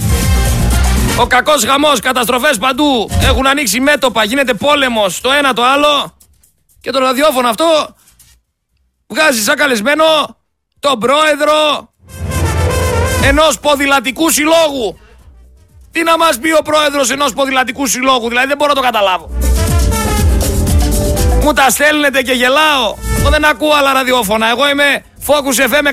Ο 1.20 1.28
κακός 1.28 1.66
χαμός, 1.66 2.00
καταστροφές 2.00 2.58
παντού. 2.58 3.10
Έχουν 3.22 3.48
ανοίξει 3.48 3.80
μέτωπα, 3.80 4.24
γίνεται 4.24 4.54
πόλεμος 4.54 5.22
το 5.22 5.32
ένα 5.32 5.54
το 5.54 5.64
άλλο. 5.64 6.18
Και 6.82 6.92
το 6.92 7.00
ραδιόφωνο 7.00 7.48
αυτό 7.48 7.96
βγάζει 9.08 9.42
σαν 9.42 9.56
καλεσμένο 9.56 10.04
τον 10.80 11.00
πρόεδρο 11.00 11.90
ενός 13.24 13.60
ποδηλατικού 13.60 14.30
συλλόγου. 14.30 15.00
Τι 15.96 16.04
να 16.04 16.18
μας 16.18 16.40
πει 16.40 16.52
ο 16.52 16.62
πρόεδρος 16.62 17.10
ενός 17.10 17.34
ποδηλατικού 17.34 17.88
συλλόγου, 17.88 18.28
δηλαδή 18.30 18.48
δεν 18.48 18.58
μπορώ 18.58 18.70
να 18.70 18.76
το 18.76 18.82
καταλάβω. 18.82 19.30
Μου 21.42 21.54
τα 21.54 21.70
στέλνετε 21.70 22.22
και 22.22 22.32
γελάω. 22.32 22.96
Εγώ 23.20 23.30
δεν 23.30 23.46
ακούω 23.46 23.72
άλλα 23.74 23.94
ραδιόφωνα. 23.94 24.50
Εγώ 24.50 24.70
είμαι 24.70 25.04
Focus 25.28 25.58
FM 25.70 25.86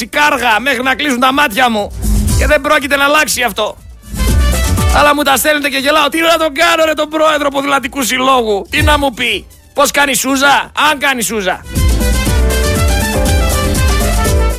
103,6 0.00 0.06
κάργα 0.10 0.60
μέχρι 0.60 0.82
να 0.82 0.94
κλείσουν 0.94 1.20
τα 1.20 1.32
μάτια 1.32 1.70
μου. 1.70 1.92
Και 2.38 2.46
δεν 2.46 2.60
πρόκειται 2.60 2.96
να 2.96 3.04
αλλάξει 3.04 3.42
αυτό. 3.42 3.76
Αλλά 4.96 5.14
μου 5.14 5.22
τα 5.22 5.36
στέλνετε 5.36 5.68
και 5.68 5.78
γελάω. 5.78 6.08
Τι 6.08 6.20
να 6.20 6.36
τον 6.38 6.52
κάνω 6.54 6.84
ρε 6.84 6.92
τον 6.92 7.08
πρόεδρο 7.08 7.48
ποδηλατικού 7.48 8.02
συλλόγου; 8.02 8.66
Τι 8.70 8.82
να 8.82 8.98
μου 8.98 9.14
πει; 9.14 9.46
Πώς 9.74 9.90
κάνει 9.90 10.14
σούζα, 10.14 10.70
αν 10.90 10.98
κάνει 10.98 11.22
σούζα. 11.22 11.64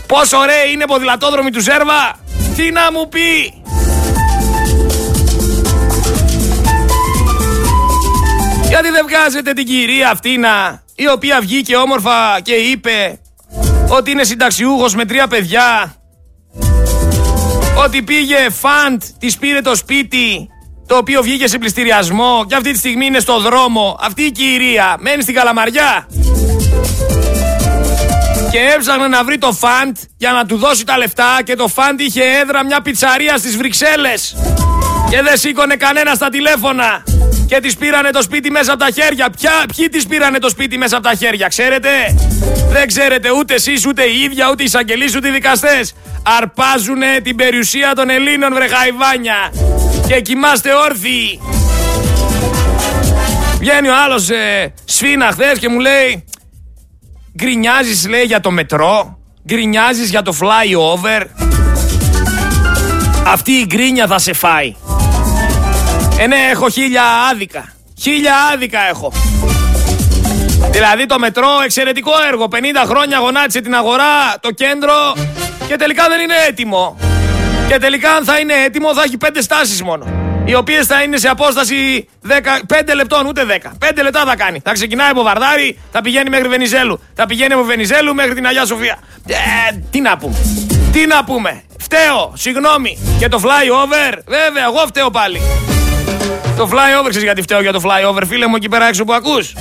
Πόσο 0.08 0.38
ωραία 0.38 0.64
είναι 0.64 0.86
ποδηλατόδρομοι 0.86 1.52
του 1.52 1.62
Ζέρβα. 1.62 2.20
Τι 2.56 2.72
να 2.72 2.92
μου 2.92 3.10
πει; 3.10 3.59
Γιατί 8.70 8.90
δεν 8.90 9.06
βγάζετε 9.08 9.54
την 9.54 9.66
κυρία 9.66 10.10
αυτήνα 10.10 10.82
η 10.96 11.10
οποία 11.10 11.42
βγήκε 11.42 11.76
όμορφα 11.76 12.40
και 12.42 12.54
είπε 12.54 13.20
ότι 13.88 14.12
είναι 14.12 14.24
συνταξιούχος 14.24 14.96
με 14.96 15.06
τρία 15.06 15.28
παιδιά 15.28 15.94
ότι 17.84 18.04
πήγε 18.04 18.50
φαντ, 18.50 19.02
της 19.20 19.38
πήρε 19.38 19.62
το 19.62 19.76
σπίτι 19.76 20.50
το 20.88 20.98
οποίο 20.98 21.22
βγήκε 21.22 21.48
σε 21.48 21.58
πληστηριασμό 21.58 22.46
και 22.48 22.56
αυτή 22.56 22.72
τη 22.72 22.78
στιγμή 22.78 23.06
είναι 23.06 23.20
στο 23.20 23.40
δρόμο. 23.40 23.98
Αυτή 24.02 24.22
η 24.22 24.32
κυρία 24.32 24.96
μένει 25.00 25.22
στην 25.22 25.34
Καλαμαριά. 25.34 26.08
Και 28.52 28.60
έψαχνε 28.76 29.08
να 29.08 29.24
βρει 29.24 29.38
το 29.38 29.52
φαντ 29.52 29.98
για 30.18 30.32
να 30.32 30.46
του 30.46 30.58
δώσει 30.58 30.86
τα 30.86 30.98
λεφτά 30.98 31.40
και 31.44 31.56
το 31.56 31.68
φαντ 31.68 32.00
είχε 32.00 32.24
έδρα 32.42 32.66
μια 32.66 32.82
πιτσαρία 32.82 33.38
στις 33.38 33.58
Βρυξέλλες. 33.58 34.36
Και 35.10 35.22
δεν 35.22 35.38
σήκωνε 35.38 35.76
κανένα 35.76 36.16
στα 36.16 36.30
τηλέφωνα. 36.30 37.04
Και 37.50 37.60
τη 37.60 37.76
πήρανε 37.80 38.10
το 38.10 38.22
σπίτι 38.22 38.52
μέσα 38.52 38.72
από 38.74 38.84
τα 38.84 38.90
χέρια. 38.92 39.30
Ποια, 39.30 39.52
ποιοι 39.76 39.90
τη 39.90 40.08
πήρανε 40.08 40.40
το 40.40 40.50
σπίτι 40.50 40.78
μέσα 40.78 40.98
από 40.98 41.08
τα 41.08 41.14
χέρια, 41.16 41.48
ξέρετε; 41.48 41.90
Δεν 42.72 42.88
ξέρετε 42.88 43.30
ούτε 43.32 43.54
εσείς, 43.54 43.86
ούτε 43.86 44.04
η 44.04 44.22
ίδια, 44.22 44.50
ούτε 44.52 44.62
οι 44.62 44.66
εισαγγελείς, 44.66 45.16
ούτε 45.16 45.28
οι 45.28 45.32
δικαστές. 45.32 45.94
Αρπάζουν 46.38 47.00
την 47.24 47.36
περιουσία 47.36 47.92
των 47.96 48.10
Ελλήνων, 48.10 48.54
βρε 48.54 48.68
χαϊβάνια. 48.68 49.54
Και 50.08 50.22
κοιμάστε 50.22 50.70
όρθιοι. 50.74 51.40
Βγαίνει 53.60 53.88
ο 53.88 53.94
άλλος 54.06 54.30
ε, 54.30 54.74
σφίνα 54.86 55.32
χθες 55.32 55.60
και 55.60 55.70
μου 55.70 55.80
λέει. 55.80 56.24
Γκρινιάζεις, 57.38 58.08
λέει, 58.08 58.24
για 58.24 58.40
το 58.40 58.52
μετρό; 58.52 59.20
Γκρινιάζεις 59.48 60.10
για 60.10 60.22
το 60.22 60.36
flyover; 60.40 61.26
Αυτή 63.26 63.52
η 63.52 63.66
γκρίνια 63.66 64.08
θα 64.08 64.20
σε 64.20 64.34
φάει. 64.34 64.76
Ε, 66.22 66.28
ναι, 66.28 66.36
έχω 66.52 66.70
χίλια 66.70 67.04
άδικα. 67.32 67.74
Χίλια 68.02 68.34
άδικα 68.54 68.80
έχω. 68.90 69.14
Δηλαδή 70.72 71.06
το 71.06 71.20
μετρό, 71.20 71.48
εξαιρετικό 71.64 72.12
έργο. 72.32 72.48
50 72.52 72.56
χρόνια 72.86 73.18
γονάτισε 73.18 73.62
την 73.62 73.76
αγορά, 73.76 74.40
το 74.40 74.52
κέντρο 74.52 74.94
και 75.68 75.76
τελικά 75.76 76.08
δεν 76.08 76.20
είναι 76.20 76.34
έτοιμο. 76.48 76.98
Και 77.68 77.78
τελικά 77.78 78.12
αν 78.12 78.24
θα 78.24 78.40
είναι 78.40 78.54
έτοιμο 78.54 78.94
θα 78.94 79.04
έχει 79.04 79.18
5 79.26 79.28
στάσεις 79.42 79.84
μόνο. 79.84 80.06
Οι 80.46 80.56
οποίες 80.56 80.86
θα 80.86 81.02
είναι 81.02 81.18
σε 81.18 81.28
απόσταση 81.28 82.08
10, 82.28 82.32
5 82.68 82.94
λεπτών, 82.96 83.26
ούτε 83.26 83.46
10. 83.46 83.72
5 83.80 84.04
λεπτά 84.04 84.24
θα 84.26 84.36
κάνει. 84.36 84.62
Θα 84.64 84.72
ξεκινάει 84.72 85.10
από 85.10 85.24
Βαρδάρι, 85.24 85.80
θα 85.92 86.02
πηγαίνει 86.02 86.30
μέχρι 86.30 86.48
Βενιζέλου. 86.48 87.00
Θα 87.14 87.26
πηγαίνει 87.26 87.54
από 87.54 87.64
Βενιζέλου 87.64 88.16
μέχρι 88.16 88.34
την 88.34 88.46
Αγία 88.48 88.66
Σοφία. 88.66 89.00
Ε, 89.28 89.80
τι 89.92 90.02
να 90.02 90.18
πούμε. 90.18 90.36
Τι 90.92 91.06
να 91.06 91.24
πούμε. 91.24 91.64
Φταίω, 91.80 92.34
συγγνώμη. 92.36 92.98
Και 93.20 93.28
το 93.28 93.42
flyover, 93.44 94.14
βέβαια, 94.26 94.64
εγώ 94.66 94.84
φταίω 94.88 95.10
πάλι. 95.10 95.42
Το 96.60 96.70
flyover, 96.72 97.10
ξέρεις 97.10 97.24
γιατί 97.24 97.42
φταίω 97.42 97.62
για 97.62 97.72
το 97.72 97.82
flyover, 97.84 98.22
φίλε 98.28 98.48
μου 98.48 98.56
εκεί 98.56 98.70
πέρα 98.70 98.88
έξω 98.88 99.04
που 99.04 99.14
ακούς. 99.14 99.54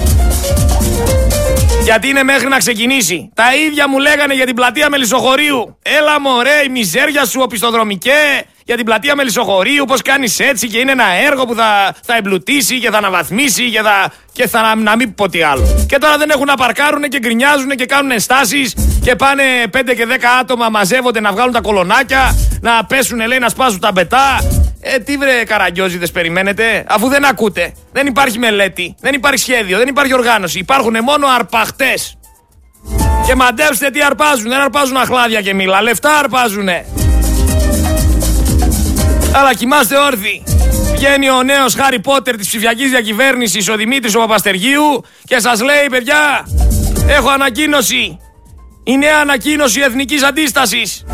Γιατί 1.83 2.09
είναι 2.09 2.23
μέχρι 2.23 2.49
να 2.49 2.59
ξεκινήσει. 2.59 3.31
Τα 3.35 3.45
ίδια 3.55 3.89
μου 3.89 3.99
λέγανε 3.99 4.35
για 4.35 4.47
την 4.47 4.55
πλατεία 4.55 4.89
Μελισσοχωρίου. 4.89 5.79
Έλα 5.83 6.21
μωρέ, 6.21 6.63
η 6.67 6.69
μιζέρια 6.69 7.25
σου, 7.25 7.41
οπισθοδρομικέ, 7.43 8.45
για 8.65 8.77
την 8.77 8.85
πλατεία 8.85 9.15
Μελισσοχωρίου, 9.17 9.85
πώς 9.85 10.03
κάνεις 10.03 10.41
έτσι 10.41 10.69
και 10.69 10.79
είναι 10.79 10.91
ένα 10.91 11.05
έργο 11.27 11.45
που 11.47 11.55
θα, 11.55 11.95
θα 12.05 12.17
εμπλουτίσει 12.17 12.81
και 12.81 12.91
θα 12.91 12.97
αναβαθμίσει 12.97 13.71
και 13.71 13.81
θα, 13.83 14.13
και 14.33 14.49
θα 14.49 14.61
να, 14.61 14.75
να 14.75 14.97
μην 14.97 15.15
πω 15.15 15.29
τι 15.29 15.43
άλλο. 15.43 15.85
Και 15.89 15.99
τώρα 15.99 16.19
δεν 16.19 16.31
έχουν 16.31 16.47
να 16.47 16.55
παρκάρουν 16.55 17.03
και 17.03 17.19
γκρινιάζουν 17.19 17.69
και 17.69 17.87
κάνουν 17.87 18.11
ενστάσεις 18.11 18.75
και 19.03 19.17
πάνε 19.17 19.43
5 19.73 19.81
και 19.85 20.07
10 20.09 20.25
άτομα 20.41 20.69
μαζεύονται 20.69 21.21
να 21.21 21.33
βγάλουν 21.33 21.53
τα 21.53 21.61
κολονάκια, 21.61 22.37
να 22.61 22.85
πέσουν 22.85 23.27
λέει 23.27 23.39
να 23.39 23.49
σπάσουν 23.49 23.81
τα 23.81 23.93
μπετά. 23.93 24.39
Ε, 24.81 24.99
τι 24.99 25.17
βρε 25.17 25.45
καραγκιόζιδες 25.45 26.11
περιμένετε, 26.11 26.85
αφού 26.89 27.09
δεν 27.09 27.25
ακούτε. 27.25 27.73
Δεν 27.93 28.07
υπάρχει 28.07 28.39
μελέτη, 28.39 28.95
δεν 29.01 29.15
υπάρχει 29.15 29.39
σχέδιο, 29.39 29.79
δεν 29.79 29.89
υπάρχει 29.89 30.15
οργάνωση. 30.15 30.59
Υπάρχουν 30.59 30.97
μόνο 31.03 31.27
αρπαχτές. 31.27 32.19
Και 33.27 33.35
μαντέψτε 33.35 33.91
τι 33.91 34.03
αρπάζουν, 34.03 34.49
δεν 34.49 34.61
αρπάζουν 34.61 34.97
αχλάδια 34.97 35.41
και 35.41 35.55
μήλα, 35.55 35.83
λεφτά 35.83 36.19
αρπάζουνε. 36.19 36.85
Αλλά 39.33 39.55
κοιμάστε 39.55 39.97
όρθιοι. 39.97 40.43
Βγαίνει 40.95 41.31
ο 41.31 41.43
νέος 41.43 41.75
Χάρι 41.75 42.01
Πότερ 42.01 42.37
της 42.37 42.47
ψηφιακής 42.47 42.91
διακυβέρνησης, 42.91 43.69
ο 43.69 43.77
Δημήτρης 43.77 44.15
ο 44.15 44.19
Παπαστεργίου, 44.19 45.05
και 45.25 45.39
σας 45.39 45.61
λέει: 45.61 45.87
Παιδιά, 45.91 46.49
έχω 47.09 47.29
ανακοίνωση. 47.29 48.19
Η 48.85 48.97
νέα 48.97 49.19
ανακοίνωση 49.21 49.81
εθνικής 49.81 50.23
αντίστασης. 50.23 51.05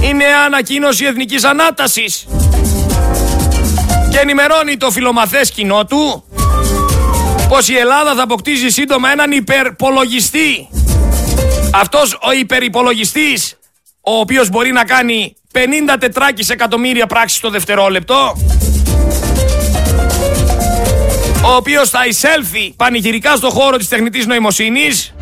Η 0.00 0.14
νέα 0.14 0.38
ανακοίνωση 0.46 1.04
εθνικής 1.04 1.44
ανάτασης. 1.44 2.26
Και 4.14 4.20
ενημερώνει 4.20 4.76
το 4.76 4.90
φιλομαθές 4.90 5.50
κοινό 5.50 5.84
του 5.84 6.24
πως 7.48 7.68
η 7.68 7.76
Ελλάδα 7.76 8.14
θα 8.14 8.22
αποκτήσει 8.22 8.70
σύντομα 8.70 9.10
έναν 9.10 9.32
υπερπολογιστή. 9.32 10.68
Αυτός 11.72 12.18
ο 12.22 12.32
υπερυπολογιστής, 12.32 13.58
ο 14.00 14.18
οποίος 14.18 14.48
μπορεί 14.48 14.72
να 14.72 14.84
κάνει 14.84 15.36
50 15.52 15.96
τετράκις 16.00 16.48
εκατομμύρια 16.48 17.06
πράξεις 17.06 17.40
το 17.40 17.50
δευτερόλεπτο, 17.50 18.36
ο 21.44 21.54
οποίος 21.56 21.90
θα 21.90 22.06
εισέλθει 22.06 22.74
πανηγυρικά 22.76 23.36
στο 23.36 23.50
χώρο 23.50 23.76
της 23.76 23.88
τεχνητής 23.88 24.26
νοημοσύνης, 24.26 25.14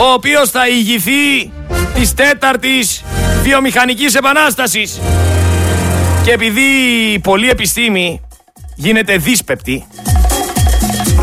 ο 0.00 0.12
οποίος 0.12 0.50
θα 0.50 0.68
ηγηθεί 0.68 1.52
της 1.94 2.14
τέταρτης 2.14 3.04
βιομηχανικής 3.42 4.14
επανάστασης. 4.14 5.00
Και 6.24 6.30
επειδή 6.32 6.62
πολλή 7.22 7.48
επιστήμη 7.48 8.20
γίνεται 8.80 9.16
δύσπεπτη, 9.16 9.86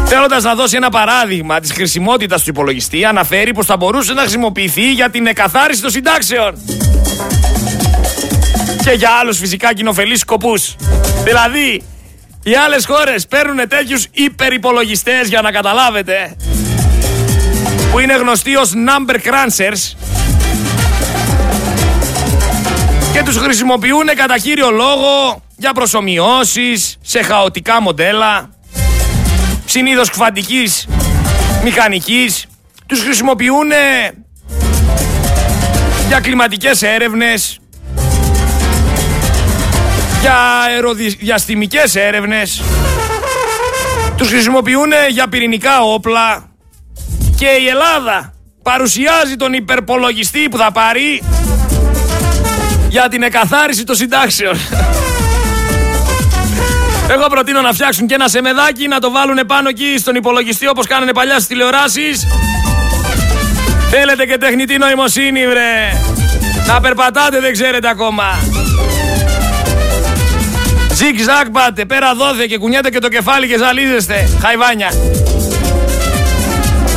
θέλοντας 0.05 0.43
να 0.43 0.55
δώσει 0.55 0.75
ένα 0.75 0.89
παράδειγμα 0.89 1.59
της 1.59 1.71
χρησιμότητας 1.71 2.43
του 2.43 2.49
υπολογιστή, 2.49 3.05
αναφέρει 3.05 3.53
πως 3.53 3.65
θα 3.65 3.77
μπορούσε 3.77 4.13
να 4.13 4.21
χρησιμοποιηθεί 4.21 4.91
για 4.91 5.09
την 5.09 5.27
εκαθάριση 5.27 5.81
των 5.81 5.91
συντάξεων. 5.91 6.55
Και 8.83 8.91
για 8.91 9.09
άλλους 9.21 9.37
φυσικά 9.37 9.73
κοινοφελείς 9.73 10.19
σκοπούς. 10.19 10.75
Δηλαδή, 11.23 11.81
οι 12.43 12.55
άλλες 12.65 12.85
χώρες 12.85 13.27
παίρνουν 13.27 13.67
τέτοιους 13.67 14.07
υπερυπολογιστές 14.11 15.27
για 15.27 15.41
να 15.41 15.51
καταλάβετε 15.51 16.35
που 17.91 17.99
είναι 17.99 18.13
γνωστοί 18.13 18.55
ως 18.55 18.71
number 18.73 19.15
crunchers 19.15 19.97
και 23.13 23.23
τους 23.23 23.37
χρησιμοποιούν 23.37 24.05
κατά 24.15 24.39
κύριο 24.39 24.71
λόγο 24.71 25.43
για 25.65 25.73
προσωμιώσεις 25.73 26.97
σε 27.01 27.21
χαοτικά 27.21 27.81
μοντέλα 27.81 28.49
συνήθως 29.65 30.09
κφαντικής 30.09 30.87
μηχανικής 31.63 32.45
τους 32.85 33.01
χρησιμοποιούν 33.01 33.69
για 36.07 36.19
κλιματικές 36.19 36.81
έρευνες 36.81 37.59
για 40.21 40.35
αεροδιαστημικές 40.67 41.95
έρευνες 41.95 42.61
τους 44.15 44.27
χρησιμοποιούν 44.27 44.91
για 45.09 45.27
πυρηνικά 45.27 45.81
όπλα 45.81 46.49
και 47.37 47.47
η 47.47 47.67
Ελλάδα 47.67 48.33
παρουσιάζει 48.63 49.35
τον 49.35 49.53
υπερπολογιστή 49.53 50.49
που 50.49 50.57
θα 50.57 50.71
πάρει 50.71 51.23
για 52.89 53.07
την 53.07 53.23
εκαθάριση 53.23 53.83
των 53.83 53.95
συντάξεων. 53.95 54.57
Εγώ 57.09 57.27
προτείνω 57.27 57.61
να 57.61 57.73
φτιάξουν 57.73 58.07
και 58.07 58.13
ένα 58.13 58.27
σεμεδάκι, 58.27 58.87
να 58.87 58.99
το 58.99 59.11
βάλουν 59.11 59.45
πάνω 59.45 59.69
εκεί 59.69 59.95
στον 59.97 60.15
υπολογιστή 60.15 60.67
όπως 60.67 60.87
κάνανε 60.87 61.13
παλιά 61.13 61.33
στις 61.33 61.47
τηλεοράσεις. 61.47 62.27
Θέλετε 63.89 64.25
και 64.25 64.37
τεχνητή 64.37 64.77
νοημοσύνη, 64.77 65.47
βρε. 65.47 65.91
Να 66.67 66.81
περπατάτε 66.81 67.39
δεν 67.39 67.51
ξέρετε 67.51 67.89
ακόμα. 67.89 68.23
Ζικ 70.93 71.19
ζακ 71.19 71.49
πάτε, 71.49 71.85
πέρα 71.85 72.15
δόθε 72.15 72.45
και 72.45 72.57
κουνιέται 72.57 72.89
και 72.89 72.99
το 72.99 73.07
κεφάλι 73.07 73.47
και 73.47 73.57
ζαλίζεστε. 73.57 74.29
Χαϊβάνια. 74.41 74.91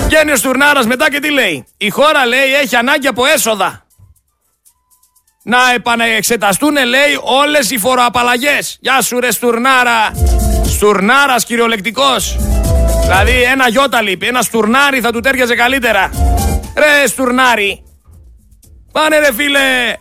Βγαίνει 0.07 0.31
ο 0.31 0.37
Στουρνάρας 0.37 0.87
μετά 0.87 1.11
και 1.11 1.19
τι 1.19 1.31
λέει. 1.31 1.67
Η 1.77 1.91
χώρα 1.91 2.27
λέει 2.27 2.55
έχει 2.63 2.77
ανάγκη 2.77 3.07
από 3.07 3.27
έσοδα 3.27 3.88
να 5.49 5.73
επανεξεταστούν 5.75 6.73
λέει 6.73 7.19
όλες 7.21 7.71
οι 7.71 7.79
φοροαπαλλαγές. 7.79 8.79
Γεια 8.81 9.03
σου 9.03 9.21
ρε 9.21 9.31
Στουρνάρα. 9.31 10.11
Στουρνάρας 10.65 11.45
κυριολεκτικός. 11.45 12.37
Δηλαδή 13.03 13.43
ένα 13.43 13.69
γιώτα 13.69 14.03
λείπει, 14.03 14.27
ένα 14.27 14.43
στουρνάρι 14.43 15.01
θα 15.01 15.13
του 15.13 15.21
τέριαζε 15.21 15.55
καλύτερα. 15.55 16.11
Ρε 16.77 17.07
Στουρνάρι. 17.07 17.83
Πάνε 18.93 19.19
ρε 19.19 19.33
φίλε 19.33 19.97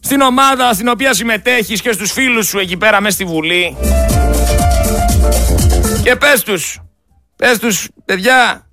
στην 0.00 0.20
ομάδα 0.20 0.72
στην 0.72 0.88
οποία 0.88 1.14
συμμετέχεις 1.14 1.80
και 1.80 1.92
στους 1.92 2.12
φίλους 2.12 2.46
σου 2.46 2.58
εκεί 2.58 2.76
πέρα 2.76 3.00
μέσα 3.00 3.14
στη 3.14 3.24
Βουλή. 3.24 3.76
Και 6.02 6.16
πες 6.16 6.42
τους, 6.42 6.80
πες 7.36 7.58
τους 7.58 7.88
παιδιά, 8.04 8.66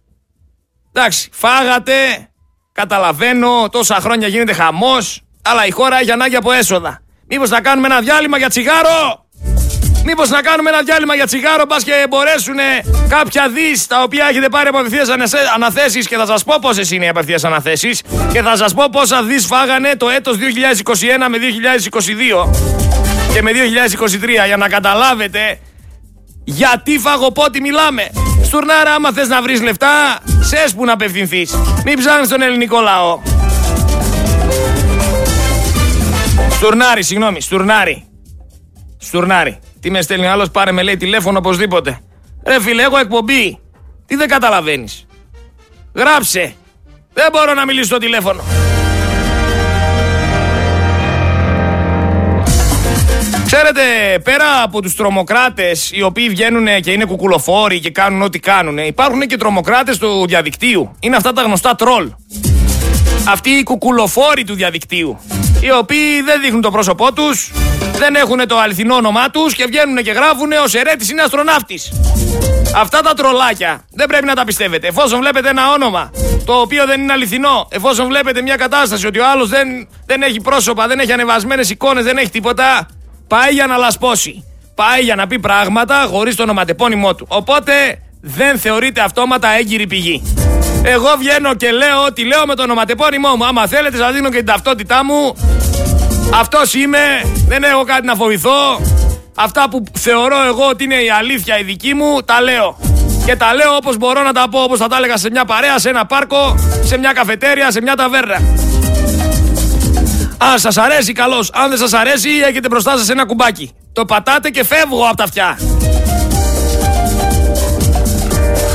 εντάξει 0.94 1.30
φάγατε, 1.32 1.94
καταλαβαίνω 2.72 3.70
τόσα 3.72 3.96
χρόνια 3.96 4.28
γίνεται 4.28 4.54
χαμός, 4.54 5.23
αλλά 5.44 5.66
η 5.66 5.72
χώρα 5.72 6.00
έχει 6.00 6.12
ανάγκη 6.12 6.36
από 6.36 6.52
έσοδα. 6.52 7.02
Μήπως 7.28 7.50
να 7.50 7.62
κάνουμε 7.62 7.88
ένα 7.88 8.00
διάλειμμα 8.00 8.38
για 8.38 8.50
τσιγάρο; 8.50 9.26
Μήπως 10.06 10.30
να 10.30 10.42
κάνουμε 10.42 10.70
ένα 10.70 10.82
διάλειμμα 10.82 11.16
για 11.16 11.26
τσιγάρο, 11.26 11.66
πας 11.66 11.84
και 11.84 12.06
μπορέσουν 12.10 12.56
κάποια 13.10 13.50
δις 13.50 13.88
τα 13.88 14.02
οποία 14.04 14.28
έχετε 14.30 14.50
πάρει 14.50 14.68
από 14.68 14.78
απευθείας 14.80 15.08
αναθέσεις 15.56 16.08
και 16.08 16.16
θα 16.16 16.26
σας 16.26 16.44
πω 16.44 16.56
πόσες 16.62 16.92
είναι 16.92 17.06
οι 17.06 17.08
απευθείας 17.08 17.44
αναθέσεις 17.44 18.02
και 18.32 18.42
θα 18.42 18.56
σας 18.56 18.74
πω 18.74 18.84
πόσα 18.92 19.24
δις 19.24 19.46
φάγανε 19.46 19.96
το 19.98 20.10
έτος 20.10 20.38
2021 20.38 20.40
με 21.30 21.38
2022 21.38 22.50
και 23.34 23.42
με 23.42 23.52
2023 23.52 24.46
για 24.46 24.58
να 24.58 24.70
καταλάβετε 24.70 25.60
γιατί 26.44 27.00
φαγοπότη 27.00 27.62
μιλάμε. 27.62 28.10
Στουρνάρα 28.44 28.94
άμα 28.94 29.12
θες 29.12 29.28
να 29.28 29.42
βρεις 29.42 29.62
λεφτά, 29.62 30.20
σες 30.40 30.74
που 30.74 30.86
να 30.86 30.94
απευθυνθείς. 30.94 31.54
Μην 31.86 31.98
ψάχνεις 31.98 32.30
τον 32.30 32.42
ελληνικό 32.42 32.80
λαό. 32.80 33.33
Στουρνάρι, 36.64 37.04
συγγνώμη, 37.04 37.42
στουρνάρι. 37.42 38.04
Στουρνάρι. 38.98 39.60
Τι 39.80 39.92
με 39.92 40.02
στέλνει 40.02 40.28
άλλος, 40.28 40.52
πάρε 40.52 40.72
με 40.72 40.84
λέει 40.84 40.98
τηλέφωνο 40.98 41.38
οπωσδήποτε. 41.38 42.00
Ρε 42.46 42.62
φίλε, 42.62 42.82
έχω 42.84 42.98
εκπομπή. 42.98 43.60
Τι 44.06 44.16
δεν 44.16 44.28
καταλαβαίνεις. 44.28 45.06
Γράψε. 45.94 46.54
Δεν 47.14 47.28
μπορώ 47.32 47.54
να 47.54 47.66
μιλήσω 47.66 47.86
στο 47.86 47.98
τηλέφωνο. 47.98 48.44
Ξέρετε, 53.46 53.82
πέρα 54.24 54.62
από 54.64 54.82
τους 54.82 54.96
τρομοκράτες 54.96 55.92
οι 55.94 56.02
οποίοι 56.02 56.30
βγαίνουν 56.30 56.82
και 56.82 56.92
είναι 56.92 57.06
κουκουλοφόροι 57.06 57.80
και 57.80 57.92
κάνουν 57.92 58.22
ό,τι 58.22 58.40
κάνουν, 58.40 58.78
υπάρχουν 58.78 59.20
και 59.20 59.38
τρομοκράτες 59.38 59.98
του 59.98 60.26
διαδικτύου. 60.28 60.96
Είναι 61.00 61.16
αυτά 61.16 61.34
τα 61.34 61.42
γνωστά 61.42 61.76
τρόλ. 61.76 62.12
Αυτοί 63.28 63.50
οι 63.50 63.64
κουκουλοφόροι 63.64 64.44
του 64.44 64.56
διαδικτύου. 64.56 65.20
Οι 65.60 65.72
οποίοι 65.72 66.22
δεν 66.22 66.42
δείχνουν 66.42 66.62
το 66.62 66.72
πρόσωπό 66.72 67.14
τους, 67.14 67.52
δεν 67.98 68.16
έχουν 68.16 68.48
το 68.48 68.58
αληθινό 68.60 68.96
όνομά 68.96 69.30
τους 69.30 69.56
και 69.56 69.66
βγαίνουν 69.66 70.04
και 70.04 70.12
γράφουν 70.12 70.52
ο 70.52 70.80
Ερέτης 70.80 71.10
είναι 71.10 71.22
αστροναύτης. 71.22 71.92
Αυτά 72.76 73.02
τα 73.02 73.14
τρολάκια 73.14 73.86
δεν 73.92 74.08
πρέπει 74.08 74.26
να 74.26 74.36
τα 74.36 74.44
πιστεύετε. 74.44 74.88
Εφόσον 74.88 75.20
βλέπετε 75.20 75.50
ένα 75.50 75.72
όνομα 75.72 76.12
το 76.46 76.54
οποίο 76.54 76.86
δεν 76.86 77.02
είναι 77.02 77.14
αληθινό, 77.14 77.68
εφόσον 77.72 78.08
βλέπετε 78.08 78.42
μια 78.42 78.56
κατάσταση 78.56 79.08
ότι 79.08 79.20
ο 79.20 79.30
άλλος 79.30 79.50
δεν, 79.50 79.88
δεν 80.06 80.22
έχει 80.22 80.42
πρόσωπα, 80.42 80.88
δεν 80.88 81.00
έχει 81.00 81.12
ανεβασμένες 81.12 81.70
εικόνες, 81.70 82.04
δεν 82.04 82.18
έχει 82.18 82.30
τίποτα, 82.30 82.88
πάει 83.28 83.54
για 83.54 83.68
να 83.68 83.78
λασπώσει. 83.78 84.44
Πάει 84.76 85.02
για 85.02 85.16
να 85.16 85.28
πει 85.28 85.40
πράγματα 85.40 86.06
χωρίς 86.10 86.36
το 86.36 86.44
ονοματεπώνυμό 86.44 87.16
του. 87.16 87.26
Οπότε 87.30 87.74
δεν 88.22 88.60
θεωρείται 88.60 89.02
αυτόματα 89.02 89.50
έγκυρη 89.50 89.88
πηγή. 89.88 90.22
Εγώ 90.84 91.16
βγαίνω 91.18 91.54
και 91.54 91.72
λέω 91.72 92.04
ότι 92.06 92.24
λέω 92.24 92.46
με 92.46 92.56
το 92.56 92.64
ονοματεπώνυμό 92.64 93.36
μου. 93.36 93.46
Άμα 93.46 93.68
θέλετε, 93.68 93.98
σας 93.98 94.14
δίνω 94.14 94.30
και 94.30 94.38
την 94.38 94.46
ταυτότητά 94.46 95.04
μου. 95.06 95.36
Αυτός 96.34 96.74
είμαι. 96.74 97.00
Δεν 97.48 97.64
έχω 97.64 97.84
κάτι 97.84 98.06
να 98.06 98.16
φοβηθώ. 98.16 98.82
Αυτά 99.36 99.70
που 99.70 99.84
θεωρώ 100.00 100.44
εγώ 100.48 100.68
ότι 100.70 100.84
είναι 100.84 100.96
η 100.96 101.10
αλήθεια 101.10 101.60
η 101.60 101.64
δική 101.64 101.94
μου, 101.94 102.22
τα 102.22 102.42
λέω. 102.42 102.78
Και 103.26 103.36
τα 103.36 103.54
λέω 103.54 103.76
όπως 103.76 103.98
μπορώ 103.98 104.24
να 104.24 104.34
τα 104.34 104.50
πω, 104.50 104.60
όπως 104.60 104.80
θα 104.80 104.88
τα 104.88 104.98
έλεγα 104.98 105.18
σε 105.18 105.30
μια 105.30 105.46
παρέα, 105.46 105.80
σε 105.80 105.90
ένα 105.90 106.06
πάρκο, 106.06 106.56
σε 106.84 106.98
μια 106.98 107.12
καφετέρια, 107.14 107.72
σε 107.72 107.82
μια 107.82 107.96
ταβέρνα. 107.96 108.42
Αν 110.38 110.60
σας 110.60 110.78
αρέσει 110.78 111.14
καλώς, 111.14 111.50
αν 111.54 111.70
δεν 111.70 111.78
σας 111.78 111.94
αρέσει 111.94 112.30
έχετε 112.48 112.68
μπροστά 112.68 112.98
σας 112.98 113.10
ένα 113.10 113.26
κουμπάκι. 113.26 113.72
Το 113.94 114.06
πατάτε 114.06 114.50
και 114.50 114.64
φεύγω 114.64 115.06
από 115.08 115.16
τα 115.16 115.24
αυτιά. 115.24 115.58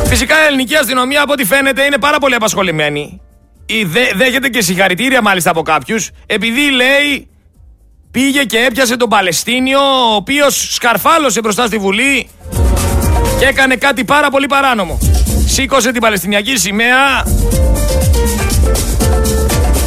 Φυσικά 0.08 0.34
η 0.42 0.46
ελληνική 0.46 0.74
αστυνομία 0.76 1.22
από 1.22 1.32
ό,τι 1.32 1.44
φαίνεται 1.44 1.82
είναι 1.82 1.98
πάρα 1.98 2.18
πολύ 2.18 2.34
απασχολημένη. 2.34 3.20
Δέχεται 4.16 4.48
και 4.48 4.62
συγχαρητήρια 4.62 5.22
μάλιστα 5.22 5.50
από 5.50 5.62
κάποιους 5.62 6.10
επειδή 6.26 6.70
λέει 6.70 7.28
πήγε 8.10 8.44
και 8.44 8.58
έπιασε 8.58 8.96
τον 8.96 9.08
Παλαιστίνιο 9.08 9.80
ο 9.80 10.14
οποίος 10.14 10.74
σκαρφάλωσε 10.74 11.40
μπροστά 11.40 11.66
στη 11.66 11.78
Βουλή 11.78 12.28
και 13.38 13.44
έκανε 13.44 13.76
κάτι 13.76 14.04
πάρα 14.04 14.30
πολύ 14.30 14.46
παράνομο. 14.46 14.98
Σήκωσε 15.46 15.92
την 15.92 16.00
Παλαιστινιακή 16.00 16.56
σημαία 16.56 17.26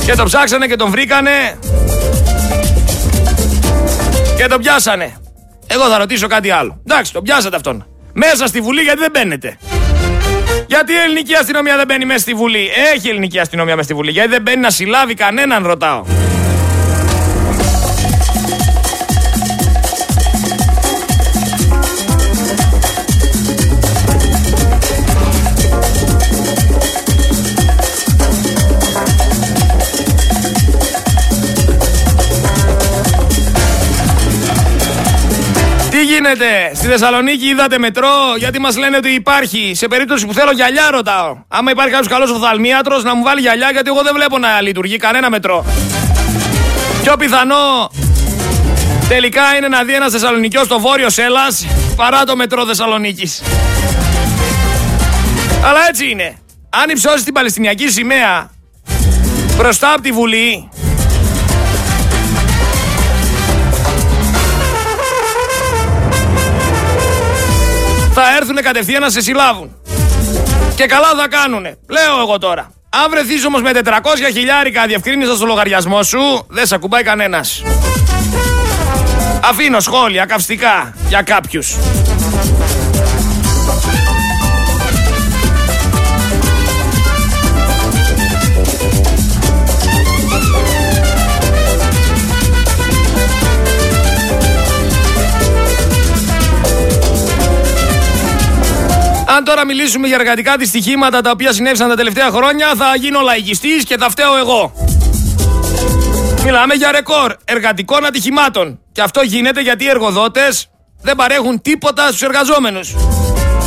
και 0.05 0.13
τον 0.15 0.25
ψάξανε 0.25 0.67
και 0.67 0.75
τον 0.75 0.89
βρήκανε 0.89 1.59
και 4.37 4.47
τον 4.47 4.61
πιάσανε. 4.61 5.15
Εγώ 5.67 5.87
θα 5.87 5.97
ρωτήσω 5.97 6.27
κάτι 6.27 6.49
άλλο. 6.51 6.81
Εντάξει, 6.87 7.13
τον 7.13 7.23
πιάσατε 7.23 7.55
αυτόν. 7.55 7.85
Μέσα 8.13 8.47
στη 8.47 8.61
Βουλή 8.61 8.81
γιατί 8.81 8.99
δεν 8.99 9.11
μπαίνετε. 9.11 9.57
Γιατί 10.73 10.93
η 10.93 10.97
ελληνική 10.97 11.35
αστυνομία 11.35 11.77
δεν 11.77 11.85
μπαίνει 11.85 12.05
μέσα 12.05 12.19
στη 12.19 12.33
Βουλή; 12.33 12.69
Έχει 12.93 13.07
η 13.07 13.09
ελληνική 13.09 13.39
αστυνομία 13.39 13.75
μέσα 13.75 13.85
στη 13.85 13.93
Βουλή. 13.93 14.11
Γιατί 14.11 14.29
δεν 14.29 14.41
μπαίνει 14.41 14.61
να 14.61 14.69
συλλάβει 14.69 15.13
κανέναν, 15.13 15.65
ρωτάω. 15.65 16.30
Γίνεται; 36.11 36.71
Στη 36.73 36.87
Θεσσαλονίκη 36.87 37.45
είδατε 37.45 37.77
μετρό, 37.77 38.35
γιατί 38.37 38.59
μας 38.59 38.77
λένε 38.77 38.97
ότι 38.97 39.09
υπάρχει. 39.09 39.71
Σε 39.75 39.87
περίπτωση 39.87 40.25
που 40.25 40.33
θέλω 40.33 40.51
γυαλιά, 40.51 40.89
ρωτάω. 40.91 41.37
Άμα 41.47 41.71
υπάρχει 41.71 41.93
κάποιο 41.93 42.09
καλός 42.09 42.29
οφθαλμίατρος, 42.29 43.03
να 43.03 43.15
μου 43.15 43.23
βάλει 43.23 43.41
γυαλιά, 43.41 43.69
γιατί 43.71 43.89
εγώ 43.89 44.01
δεν 44.01 44.13
βλέπω 44.13 44.37
να 44.37 44.61
λειτουργεί 44.61 44.97
κανένα 44.97 45.29
μετρό. 45.29 45.65
Πιο 47.03 47.15
πιθανό 47.17 47.91
τελικά 49.07 49.55
είναι 49.57 49.67
να 49.67 49.83
δει 49.83 49.93
ένας 49.93 50.11
Θεσσαλονικιός 50.11 50.65
στο 50.65 50.79
βόρειο 50.79 51.09
Σέλλα 51.09 51.47
παρά 51.95 52.23
το 52.23 52.35
μετρό 52.35 52.65
Θεσσαλονίκης. 52.65 53.41
Αλλά 55.63 55.79
έτσι 55.89 56.09
είναι. 56.09 56.37
Αν 56.69 56.89
υψώσει 56.89 57.23
την 57.23 57.33
Παλαιστινιακή 57.33 57.89
σημαία 57.89 58.51
μπροστά 59.57 59.93
από 59.93 60.01
τη 60.01 60.11
Βουλή, 60.11 60.69
θα 68.13 68.35
έρθουν 68.37 68.55
κατευθείαν 68.55 69.01
να 69.01 69.09
σε 69.09 69.21
συλλάβουν. 69.21 69.75
Και 70.75 70.85
καλά 70.85 71.07
θα 71.17 71.27
κάνουνε. 71.27 71.77
Λέω 71.89 72.19
εγώ 72.21 72.37
τώρα. 72.37 72.71
Αν 72.89 73.09
βρεθείς 73.09 73.45
όμως 73.45 73.61
με 73.61 73.71
400 73.73 73.79
χιλιάρικα 74.33 74.85
διευκρίνησα 74.85 75.35
στο 75.35 75.45
λογαριασμό 75.45 76.03
σου, 76.03 76.45
δεν 76.47 76.65
σε 76.65 76.75
ακουμπάει 76.75 77.03
κανένας. 77.03 77.63
Αφήνω 79.43 79.79
σχόλια 79.79 80.25
καυστικά 80.25 80.95
για 81.07 81.21
κάποιους. 81.21 81.75
Αν 99.41 99.47
τώρα 99.47 99.65
μιλήσουμε 99.65 100.07
για 100.07 100.15
εργατικά 100.19 100.55
δυστυχήματα 100.57 101.21
τα 101.21 101.31
οποία 101.31 101.53
συνέβησαν 101.53 101.89
τα 101.89 101.95
τελευταία 101.95 102.29
χρόνια, 102.29 102.73
θα 102.77 102.95
γίνω 102.95 103.19
λαϊκιστής 103.19 103.83
και 103.83 103.97
θα 103.97 104.09
φταίω 104.09 104.37
εγώ. 104.37 104.73
Μιλάμε 106.43 106.73
για 106.73 106.91
ρεκόρ 106.91 107.35
εργατικών 107.45 108.05
ατυχημάτων. 108.05 108.79
Και 108.91 109.01
αυτό 109.01 109.21
γίνεται 109.21 109.61
γιατί 109.61 109.83
οι 109.83 109.87
εργοδότες 109.89 110.69
δεν 111.01 111.15
παρέχουν 111.15 111.61
τίποτα 111.61 112.07
στους 112.07 112.21
εργαζόμενους. 112.21 112.95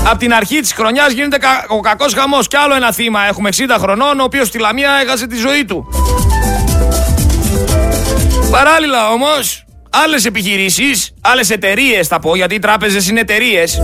Από 0.06 0.18
την 0.18 0.34
αρχή 0.34 0.60
της 0.60 0.72
χρονιάς 0.72 1.12
γίνεται 1.12 1.38
ο 1.68 1.80
κακός 1.80 2.14
χαμός. 2.14 2.48
Κι 2.48 2.56
άλλο 2.56 2.74
ένα 2.74 2.92
θύμα. 2.92 3.26
Έχουμε 3.26 3.48
60 3.48 3.76
χρονών, 3.78 4.20
ο 4.20 4.22
οποίος 4.22 4.46
στη 4.48 4.58
Λαμία 4.58 4.90
έχασε 5.02 5.26
τη 5.26 5.36
ζωή 5.36 5.64
του. 5.64 5.88
Παράλληλα 8.50 9.10
όμως, 9.10 9.64
άλλες 9.90 10.24
επιχειρήσεις, 10.24 11.14
άλλες 11.20 11.50
εταιρείες 11.50 12.06
θα 12.06 12.18
πω, 12.18 12.36
γιατί 12.36 12.54
οι 12.54 12.58
τράπεζες 12.58 13.08
είναι 13.08 13.20
εταιρείες, 13.20 13.80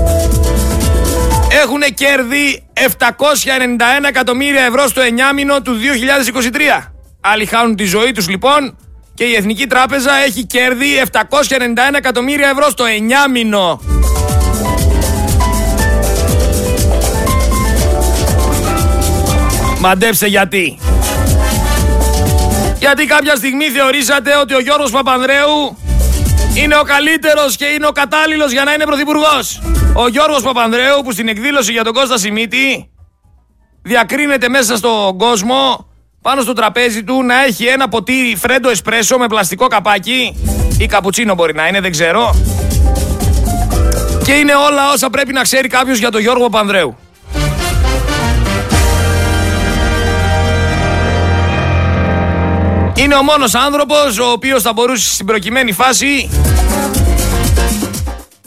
έχουν 1.51 1.81
κέρδη 1.95 2.63
791 2.75 2.85
εκατομμύρια 4.09 4.65
ευρώ 4.65 4.89
στο 4.89 5.01
εννιάμινο 5.01 5.63
του 5.63 5.77
2023. 6.81 6.87
Άλλοι 7.21 7.47
χάνουν 7.47 7.77
τη 7.77 7.85
ζωή 7.85 8.13
τους 8.13 8.29
λοιπόν 8.29 8.77
και 9.15 9.25
η 9.25 9.35
Εθνική 9.35 9.67
Τράπεζα 9.67 10.13
έχει 10.27 10.45
κέρδη 10.45 11.03
791 11.13 11.19
εκατομμύρια 11.97 12.49
ευρώ 12.49 12.71
στο 12.71 12.85
εννιάμινο. 12.85 13.81
Μαντέψτε 19.79 20.27
γιατί. 20.27 20.79
Γιατί 22.79 23.07
κάποια 23.07 23.37
στιγμή 23.37 23.65
θεωρήσατε 23.65 24.37
ότι 24.37 24.55
ο 24.55 24.61
Γιώργος 24.61 24.91
Παπανδρέου 24.91 25.77
είναι 26.55 26.77
ο 26.77 26.83
καλύτερος 26.83 27.57
και 27.57 27.65
είναι 27.65 27.87
ο 27.87 27.93
κατάλληλος 27.93 28.53
για 28.53 28.65
να 28.65 28.73
είναι 28.73 28.85
πρωθυπουργός. 28.85 29.63
Ο 29.95 30.09
Γιώργος 30.09 30.43
Παπανδρέου 30.43 31.03
που 31.05 31.13
στην 31.13 31.29
εκδήλωση 31.29 31.73
για 31.73 31.85
τον 31.85 31.93
Κώστα 31.93 32.19
Σιμίτη 32.19 32.91
διακρίνεται 33.83 34.49
μέσα 34.49 34.77
στον 34.77 35.19
κόσμο 35.19 35.89
πάνω 36.23 36.41
στο 36.41 36.53
τραπέζι 36.53 37.05
του 37.05 37.23
να 37.23 37.45
έχει 37.45 37.65
ένα 37.65 37.89
ποτήρι 37.89 38.37
φρέντο 38.37 38.69
εσπρέσο 38.69 39.19
με 39.19 39.27
πλαστικό 39.27 39.67
καπάκι 39.67 40.37
ή 40.79 40.87
καπουτσίνο 40.87 41.35
μπορεί 41.35 41.55
να 41.55 41.69
είναι, 41.69 41.81
δεν 41.81 41.91
ξέρω. 41.91 42.35
Και 44.25 44.33
είναι 44.33 44.55
όλα 44.55 44.93
όσα 44.93 45.11
πρέπει 45.11 45.33
να 45.33 45.43
ξέρει 45.43 45.69
κάποιος 45.69 45.99
για 45.99 46.11
τον 46.11 46.21
Γιώργο 46.21 46.49
Παπανδρέου. 46.49 46.97
Είναι 53.01 53.15
ο 53.15 53.23
μόνος 53.23 53.55
άνθρωπος 53.55 54.19
ο 54.19 54.31
οποίος 54.31 54.63
θα 54.63 54.73
μπορούσε 54.73 55.13
στην 55.13 55.27
προκειμένη 55.27 55.73
φάση 55.73 56.31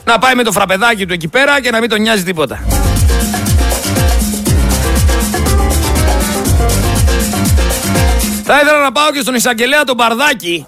να 0.03 0.19
πάει 0.19 0.35
με 0.35 0.43
το 0.43 0.51
φραπεδάκι 0.51 1.05
του 1.05 1.13
εκεί 1.13 1.27
πέρα 1.27 1.61
και 1.61 1.71
να 1.71 1.79
μην 1.79 1.89
τον 1.89 2.01
νοιάζει 2.01 2.23
τίποτα. 2.23 2.63
Θα 8.43 8.59
ήθελα 8.61 8.81
να 8.83 8.91
πάω 8.91 9.11
και 9.11 9.21
στον 9.21 9.35
εισαγγελέα 9.35 9.83
τον 9.83 9.95
Μπαρδάκη 9.95 10.65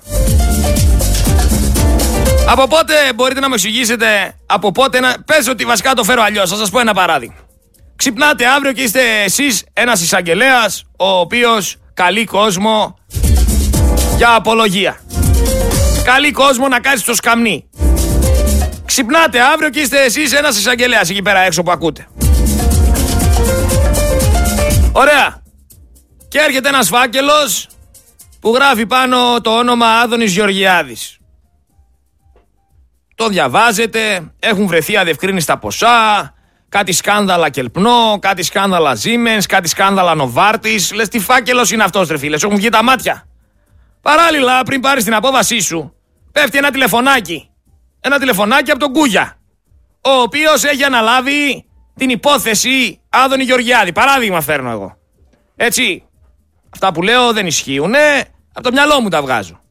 Από 2.48 2.68
πότε 2.68 2.94
μπορείτε 3.16 3.40
να 3.40 3.48
μου 3.48 3.54
εξηγήσετε, 3.54 4.36
από 4.46 4.72
πότε 4.72 5.00
να. 5.00 5.16
Πες 5.26 5.48
ότι 5.48 5.66
βασικά 5.66 5.94
το 5.94 6.04
φέρω 6.04 6.22
αλλιώς. 6.22 6.50
Θα 6.50 6.56
σας 6.56 6.70
πω 6.70 6.80
ένα 6.80 6.94
παράδειγμα. 6.94 7.36
Ξυπνάτε 7.96 8.46
αύριο 8.46 8.72
και 8.72 8.82
είστε 8.82 9.02
εσείς 9.24 9.64
ένας 9.74 10.02
εισαγγελέας, 10.02 10.84
ο 10.98 11.08
οποίος 11.08 11.78
καλεί 11.94 12.26
κόσμο 12.26 12.98
για 14.18 14.36
απολογία. 14.36 15.00
Καλεί 16.04 16.32
κόσμο 16.32 16.68
να 16.68 16.80
κάτσει 16.80 17.04
στο 17.04 17.14
σκαμνί. 17.14 17.70
Ξυπνάτε 18.86 19.42
αύριο 19.42 19.70
και 19.70 19.80
είστε 19.80 20.04
εσείς 20.04 20.34
ένας 20.34 20.58
εισαγγελέας 20.58 21.10
εκεί 21.10 21.22
πέρα 21.22 21.40
έξω 21.40 21.64
που 21.64 21.72
ακούτε. 21.72 22.08
Ωραία. 24.92 25.44
Και 26.28 26.40
έρχεται 26.40 26.70
ένας 26.70 26.88
φάκελος 26.88 27.68
που 28.40 28.54
γράφει 28.56 28.86
πάνω 28.86 29.42
το 29.42 29.58
όνομα 29.58 29.88
Άδωνης 29.88 30.34
Γεωργιάδης. 30.34 31.18
Το 33.16 33.28
διαβάζετε, 33.28 34.32
έχουν 34.40 34.68
βρεθεί 34.68 34.98
αδιευκρίνηστα 34.98 35.58
ποσά, 35.58 36.34
κάτι 36.70 36.92
σκάνδαλα 36.92 37.50
Κελπνό, 37.50 38.18
κάτι 38.22 38.44
σκάνδαλα 38.44 38.98
Siemens, 39.04 39.44
κάτι 39.48 39.68
σκάνδαλα 39.68 40.16
Νοβάρτης. 40.16 40.94
Λες 40.94 41.08
τι 41.08 41.20
φάκελος 41.20 41.72
είναι 41.72 41.84
αυτός 41.84 42.08
ρε 42.08 42.18
φίλες, 42.18 42.44
έχουν 42.44 42.56
βγει 42.56 42.70
τα 42.70 42.84
μάτια. 42.84 43.28
Παράλληλα, 44.06 44.64
πριν 44.64 44.82
πάρεις 44.82 45.04
την 45.04 45.14
απόβασή 45.14 45.60
σου, 45.60 45.94
πέφτει 46.32 46.58
ένα 46.58 46.72
τηλεφωνάκι. 46.72 47.50
Ένα 48.00 48.20
τηλεφωνάκι 48.20 48.72
από 48.72 48.80
τον 48.80 48.94
Κούγια, 48.94 49.38
ο 50.02 50.10
οποίος 50.10 50.64
έχει 50.64 50.84
αναλάβει 50.84 51.66
την 51.96 52.10
υπόθεση 52.10 53.02
Άδωνη 53.10 53.44
Γεωργιάδη. 53.44 53.92
Παράδειγμα 53.92 54.42
φέρνω 54.42 54.70
εγώ. 54.72 54.98
Έτσι, 55.56 56.04
αυτά 56.74 56.92
που 56.92 57.02
λέω 57.02 57.34
δεν 57.34 57.48
ισχύουν, 57.48 57.94
από 58.54 58.64
το 58.64 58.72
μυαλό 58.72 59.02
μου 59.02 59.10
τα 59.10 59.22
βγάζω. 59.22 59.62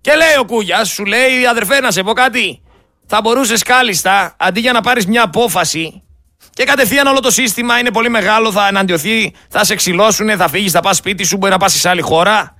Και 0.00 0.14
λέει 0.14 0.36
ο 0.40 0.44
Κούγιας, 0.44 0.88
σου 0.88 1.04
λέει 1.04 1.46
αδερφέ 1.50 1.80
να 1.80 1.90
σε 1.90 2.02
πω 2.02 2.12
κάτι. 2.12 2.62
Θα 3.06 3.20
μπορούσες 3.20 3.62
κάλλιστα 3.62 4.36
αντί 4.38 4.60
για 4.60 4.72
να 4.72 4.80
πάρεις 4.80 5.06
μια 5.06 5.22
απόφαση 5.22 6.02
και 6.50 6.64
κατευθείαν 6.64 7.06
όλο 7.06 7.20
το 7.20 7.30
σύστημα 7.30 7.78
είναι 7.78 7.90
πολύ 7.90 8.08
μεγάλο, 8.08 8.52
θα 8.52 8.68
εναντιωθεί, 8.68 9.34
θα 9.48 9.64
σε 9.64 9.74
ξυλώσουν, 9.74 10.36
θα 10.36 10.48
φύγεις, 10.48 10.72
θα 10.72 10.80
πας 10.80 10.96
σπίτι 10.96 11.24
σου, 11.24 11.36
μπορεί 11.36 11.52
να 11.52 11.58
πας 11.58 11.72
σε 11.72 11.88
άλλη 11.88 12.00
χώρα. 12.00 12.55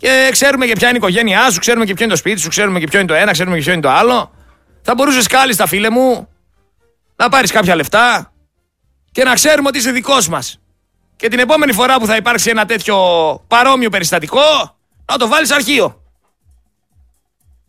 Και 0.00 0.28
ξέρουμε 0.32 0.66
και 0.66 0.72
ποια 0.72 0.88
είναι 0.88 0.96
η 0.96 1.00
οικογένειά 1.02 1.50
σου, 1.50 1.58
ξέρουμε 1.60 1.84
και 1.84 1.94
ποιο 1.94 2.04
είναι 2.04 2.12
το 2.12 2.18
σπίτι 2.18 2.40
σου, 2.40 2.48
ξέρουμε 2.48 2.78
και 2.78 2.86
ποιο 2.86 2.98
είναι 2.98 3.08
το 3.08 3.14
ένα, 3.14 3.32
ξέρουμε 3.32 3.56
και 3.56 3.62
ποιο 3.62 3.72
είναι 3.72 3.80
το 3.80 3.90
άλλο. 3.90 4.30
Θα 4.82 4.94
μπορούσες 4.94 5.26
κάλλιστα, 5.26 5.66
φίλε 5.66 5.90
μου, 5.90 6.28
να 7.16 7.28
πάρεις 7.28 7.50
κάποια 7.50 7.74
λεφτά 7.74 8.32
και 9.12 9.24
να 9.24 9.34
ξέρουμε 9.34 9.68
ότι 9.68 9.78
είσαι 9.78 9.90
δικός 9.90 10.28
μας. 10.28 10.60
Και 11.16 11.28
την 11.28 11.38
επόμενη 11.38 11.72
φορά 11.72 11.98
που 11.98 12.06
θα 12.06 12.16
υπάρξει 12.16 12.50
ένα 12.50 12.64
τέτοιο 12.64 12.96
παρόμοιο 13.48 13.90
περιστατικό, 13.90 14.76
να 15.04 15.16
το 15.16 15.28
βάλεις 15.28 15.50
αρχείο. 15.50 16.02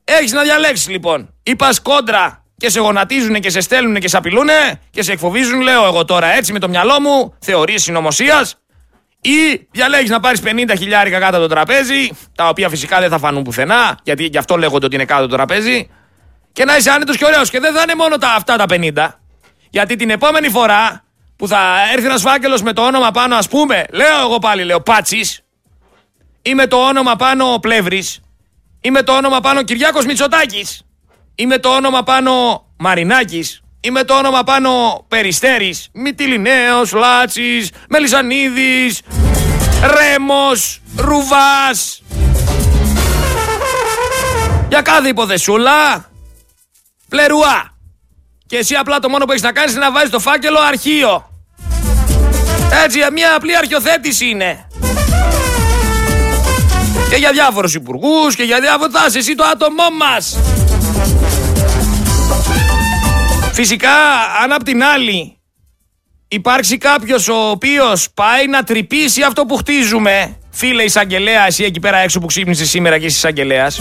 Έχεις 0.04 0.32
να 0.32 0.42
διαλέξεις 0.42 0.88
λοιπόν. 0.88 1.34
Ή 1.44 1.56
πας 1.56 1.82
κόντρα 1.82 2.46
και 2.58 2.70
σε 2.70 2.80
γονατίζουν 2.80 3.40
και 3.40 3.50
σε 3.50 3.60
στέλνουν 3.60 3.96
και 3.96 4.08
σε 4.08 4.18
απειλούν 4.18 4.48
και 4.90 5.04
σε 5.04 5.12
εκφοβίζουν, 5.12 5.62
λέω 5.62 5.86
εγώ 5.86 6.06
τώρα 6.06 6.28
έτσι 6.28 6.54
με 6.54 6.60
το 6.60 6.70
μυαλό 6.70 7.00
μου, 7.00 7.34
θεωρίες 7.40 7.82
συνωμοσίας. 7.82 8.56
Ή 9.22 9.68
διαλέγεις 9.72 10.10
να 10.10 10.20
πάρεις 10.20 10.42
50 10.46 10.74
χιλιάρικα 10.78 11.20
κάτω 11.20 11.38
από 11.38 11.48
το 11.48 11.54
τραπέζι, 11.54 12.10
τα 12.36 12.48
οποία 12.48 12.70
φυσικά 12.70 13.00
δεν 13.00 13.10
θα 13.10 13.18
φανούν 13.18 13.44
πουθενά, 13.44 14.00
γιατί 14.04 14.24
γι' 14.24 14.38
αυτό 14.38 14.58
λέγονται 14.58 14.86
ότι 14.86 14.96
είναι 14.96 15.06
κάτω 15.06 15.22
από 15.22 15.30
το 15.30 15.36
τραπέζι, 15.36 15.90
και 16.54 16.66
να 16.66 16.78
είσαι 16.78 16.90
άνετος 16.90 17.18
και 17.18 17.26
ωραίος. 17.26 17.50
Και 17.50 17.60
δεν 17.60 17.74
θα 17.74 17.82
είναι 17.82 17.96
μόνο 17.96 18.18
τα, 18.18 18.30
αυτά 18.30 18.56
τα 18.56 18.66
50. 18.70 19.08
Γιατί 19.70 19.96
την 19.96 20.10
επόμενη 20.10 20.50
φορά 20.50 21.04
που 21.36 21.48
θα 21.48 21.60
έρθει 21.94 22.06
ένας 22.06 22.22
φάκελος 22.22 22.62
με 22.62 22.74
το 22.74 22.82
όνομα 22.82 23.12
πάνω, 23.12 23.36
ας 23.36 23.48
πούμε, 23.48 23.86
λέω 23.92 24.20
εγώ 24.20 24.40
πάλι, 24.40 24.64
λέω 24.64 24.82
Πάτσης, 24.82 25.44
ή 26.42 26.54
με 26.54 26.68
το 26.68 26.78
όνομα 26.78 27.16
πάνω 27.16 27.60
Πλεύρης, 27.60 28.20
ή 28.82 28.92
με 28.92 29.04
το 29.04 29.16
όνομα 29.16 29.40
πάνω 29.40 29.64
Κυριάκος 29.64 30.06
Μητσοτάκης, 30.06 30.82
ή 31.36 31.46
με 31.46 31.58
το 31.58 31.70
όνομα 31.70 32.04
πάνω 32.04 32.64
Μαρινάκης, 32.78 33.62
ή 33.82 33.92
με 33.92 34.04
το 34.04 34.14
όνομα 34.14 34.44
πάνω 34.44 35.04
Περιστέρης, 35.08 35.90
Μητυλινέος, 35.94 36.92
Λάτσης, 36.92 37.72
Μελισανίδη, 37.90 38.96
Ρέμος, 39.82 40.82
Ρουβάς. 40.96 42.04
Για 44.70 44.82
κάθε 44.82 45.08
υποδεσούλα, 45.08 46.10
πλερουά. 47.10 47.78
Και 48.48 48.58
εσύ 48.58 48.76
απλά 48.76 49.00
το 49.00 49.10
μόνο 49.10 49.26
που 49.26 49.32
έχεις 49.32 49.44
να 49.44 49.52
κάνεις 49.52 49.72
είναι 49.72 49.84
να 49.86 49.92
βάζεις 49.92 50.10
το 50.10 50.20
φάκελο 50.20 50.60
αρχείο. 50.60 51.30
Έτσι, 52.84 53.00
μια 53.14 53.36
απλή 53.36 53.58
αρχιοθέτηση 53.58 54.30
είναι. 54.30 54.68
Και 57.10 57.16
για 57.16 57.32
διάφορους 57.32 57.74
υπουργούς 57.74 58.36
και 58.36 58.44
για 58.44 58.60
διάφορα. 58.60 58.90
Θα 58.92 59.18
εσύ 59.18 59.36
το 59.36 59.44
άτομό 59.44 59.84
μας. 60.00 60.38
Φυσικά, 63.54 63.90
αν 64.44 64.52
απ' 64.52 64.64
την 64.64 64.84
άλλη 64.84 65.38
υπάρξει 66.28 66.78
κάποιος 66.78 67.28
ο 67.28 67.50
οποίος 67.50 68.08
πάει 68.14 68.48
να 68.48 68.64
τρυπήσει 68.64 69.24
αυτό 69.24 69.46
που 69.46 69.56
χτίζουμε, 69.56 70.38
φίλε 70.52 70.84
εισαγγελέα, 70.84 71.46
εσύ 71.46 71.64
εκεί 71.64 71.80
πέρα 71.80 71.98
έξω 71.98 72.20
που 72.20 72.26
ξύπνησες 72.26 72.70
σήμερα 72.70 72.98
και 73.00 73.06
είσαι 73.06 73.16
εισαγγελέας. 73.16 73.80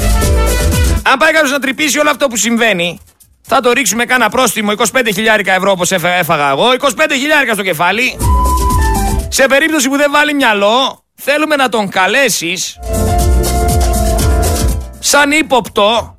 Αν 1.02 1.18
πάει 1.18 1.32
κάποιος 1.32 1.50
να 1.50 1.58
τρυπήσει 1.58 1.98
όλο 1.98 2.10
αυτό 2.10 2.26
που 2.26 2.36
συμβαίνει, 2.36 3.00
θα 3.42 3.60
το 3.60 3.72
ρίξουμε 3.72 4.04
κάνα 4.04 4.28
πρόστιμο 4.28 4.72
25.000 4.76 4.86
ευρώ 5.44 5.70
όπως 5.70 5.90
έφαγα 5.92 6.50
εγώ, 6.50 6.66
25.000 6.80 6.86
στο 7.52 7.62
κεφάλι. 7.62 8.16
Σε 9.28 9.46
περίπτωση 9.46 9.88
που 9.88 9.96
δεν 9.96 10.10
βάλει 10.10 10.34
μυαλό, 10.34 11.04
θέλουμε 11.14 11.56
να 11.56 11.68
τον 11.68 11.88
καλέσεις 11.88 12.78
σαν 14.98 15.30
ύποπτο 15.30 16.16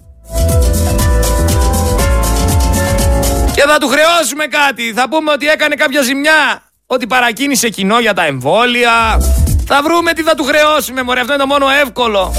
και 3.62 3.67
θα 3.67 3.78
του 3.78 3.88
χρεώσουμε 3.88 4.45
κάτι. 4.45 4.93
Θα 4.93 5.10
πούμε 5.10 5.32
ότι 5.32 5.47
έκανε 5.47 5.76
κάποια 5.76 6.02
ζημιά, 6.02 6.62
ότι 6.86 7.08
παρακίνησε 7.08 7.69
κοινό 7.69 8.00
για 8.00 8.13
τα 8.13 8.26
εμβόλια. 8.26 9.21
Θα 9.65 9.82
βρούμε 9.84 10.13
τι 10.13 10.24
θα 10.24 10.36
του 10.36 10.43
χρεώσουμε, 10.43 11.04
μωρέ, 11.04 11.19
αυτό 11.19 11.34
είναι 11.34 11.41
το 11.41 11.47
μόνο 11.47 11.65
εύκολο. 11.84 12.34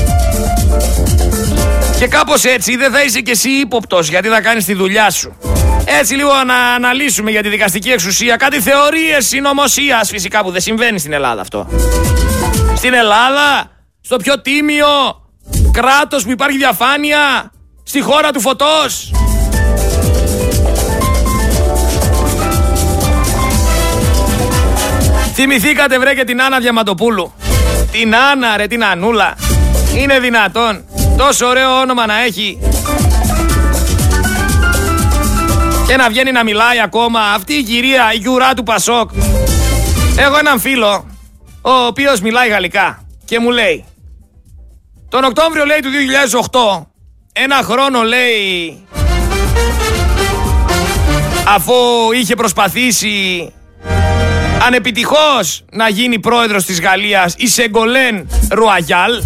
Και 1.99 2.07
κάπως 2.07 2.45
έτσι 2.45 2.77
δεν 2.77 2.93
θα 2.93 3.03
είσαι 3.03 3.21
κι 3.21 3.31
εσύ 3.31 3.49
ύποπτος 3.49 4.09
γιατί 4.09 4.29
θα 4.29 4.41
κάνεις 4.41 4.65
τη 4.65 4.75
δουλειά 4.75 5.11
σου. 5.11 5.37
Έτσι 5.85 6.15
λίγο 6.15 6.33
να 6.47 6.55
αναλύσουμε 6.55 7.31
για 7.31 7.43
τη 7.43 7.49
δικαστική 7.49 7.91
εξουσία 7.91 8.37
κάτι 8.37 8.61
θεωρίες 8.61 9.27
συνωμοσίας 9.27 10.09
φυσικά 10.09 10.43
που 10.43 10.51
δεν 10.51 10.61
συμβαίνει 10.61 10.99
στην 10.99 11.13
Ελλάδα 11.13 11.41
αυτό. 11.41 11.69
Στην 12.77 12.95
Ελλάδα, 12.95 13.71
στο 14.01 14.17
πιο 14.17 14.41
τίμιο 14.41 14.87
κράτος 15.73 16.25
που 16.25 16.31
υπάρχει 16.31 16.57
διαφάνεια, 16.57 17.53
στη 17.83 18.01
χώρα 18.01 18.31
του 18.31 18.41
φωτός. 18.41 19.11
Θυμηθήκατε 25.33 25.99
βρε 25.99 26.14
και 26.14 26.25
την 26.25 26.42
Άννα 26.42 26.59
Διαματοπούλου. 26.59 27.33
Την 27.92 28.14
Άννα 28.16 28.57
ρε, 28.57 28.66
την 28.66 28.85
Ανούλα. 28.85 29.35
Είναι 29.97 30.18
δυνατόν. 30.18 30.85
Τόσο 31.16 31.47
ωραίο 31.47 31.81
όνομα 31.81 32.07
να 32.07 32.23
έχει. 32.23 32.59
Και 35.87 35.97
να 35.97 36.09
βγαίνει 36.09 36.33
να 36.33 36.45
μιλάει 36.45 36.81
ακόμα. 36.81 37.21
Αυτή 37.21 37.53
η 37.53 37.62
κυρία, 37.62 38.12
η 38.12 38.16
γιουρά 38.16 38.55
του 38.55 38.62
Πασόκ. 38.62 39.11
Έχω 40.16 40.38
έναν 40.38 40.61
φίλο, 40.61 41.07
ο 41.62 41.71
οποίος 41.71 42.21
μιλάει 42.21 42.49
γαλλικά 42.49 43.07
και 43.25 43.38
μου 43.38 43.51
λέει 43.51 43.85
τον 45.09 45.25
Οκτώβριο 45.25 45.64
λέει 45.64 45.81
του 45.81 45.88
2008 46.83 46.87
ένα 47.33 47.57
χρόνο 47.57 48.03
λέει 48.03 48.87
αφού 51.47 51.73
είχε 52.21 52.35
προσπαθήσει 52.35 53.53
ανεπιτυχώς 54.66 55.64
να 55.72 55.88
γίνει 55.88 56.18
πρόεδρος 56.18 56.64
της 56.64 56.81
Γαλλίας 56.81 57.35
η 57.37 57.48
Σεγκολέν 57.48 58.29
Ρουαγιάλ 58.51 59.22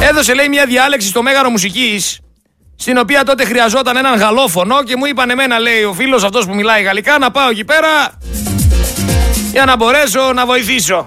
Έδωσε 0.00 0.34
λέει 0.34 0.48
μια 0.48 0.66
διάλεξη 0.66 1.08
στο 1.08 1.22
Μέγαρο 1.22 1.50
Μουσικής 1.50 2.20
στην 2.76 2.98
οποία 2.98 3.24
τότε 3.24 3.44
χρειαζόταν 3.44 3.96
έναν 3.96 4.18
γαλλόφωνο 4.18 4.82
και 4.82 4.96
μου 4.96 5.06
είπαν 5.06 5.30
εμένα 5.30 5.58
λέει 5.58 5.82
ο 5.82 5.92
φίλος 5.92 6.24
αυτός 6.24 6.46
που 6.46 6.54
μιλάει 6.54 6.82
γαλλικά 6.82 7.18
να 7.18 7.30
πάω 7.30 7.50
εκεί 7.50 7.64
πέρα 7.64 7.88
για 9.52 9.64
να 9.64 9.76
μπορέσω 9.76 10.32
να 10.34 10.46
βοηθήσω. 10.46 11.06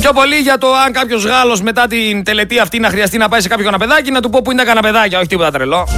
Πιο 0.00 0.12
πολύ 0.12 0.36
για 0.36 0.58
το 0.58 0.74
αν 0.74 0.92
κάποιος 0.92 1.24
Γάλλος 1.24 1.62
μετά 1.62 1.86
την 1.86 2.24
τελετή 2.24 2.58
αυτή 2.58 2.78
να 2.78 2.88
χρειαστεί 2.88 3.18
να 3.18 3.28
πάει 3.28 3.40
σε 3.40 3.48
κάποιο 3.48 3.64
καναπεδάκι 3.64 4.10
να 4.10 4.20
του 4.20 4.30
πω 4.30 4.42
που 4.42 4.50
είναι 4.50 4.60
τα 4.60 4.66
καναπεδάκια, 4.66 5.18
όχι 5.18 5.26
τίποτα 5.28 5.50
τρελό. 5.50 5.88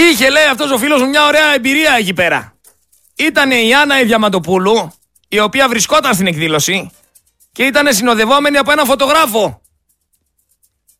Είχε 0.00 0.30
λέει 0.30 0.44
αυτός 0.44 0.70
ο 0.70 0.78
φίλος 0.78 1.00
μου 1.00 1.08
μια 1.08 1.26
ωραία 1.26 1.54
εμπειρία 1.54 1.96
εκεί 1.98 2.14
πέρα. 2.14 2.52
Ήταν 3.16 3.50
η 3.50 3.74
Άννα 3.74 4.00
η 4.00 4.04
Διαμαντοπούλου, 4.04 4.92
η 5.28 5.40
οποία 5.40 5.68
βρισκόταν 5.68 6.14
στην 6.14 6.26
εκδήλωση 6.26 6.90
και 7.52 7.64
ήταν 7.64 7.94
συνοδευόμενη 7.94 8.56
από 8.56 8.70
έναν 8.70 8.86
φωτογράφο. 8.86 9.60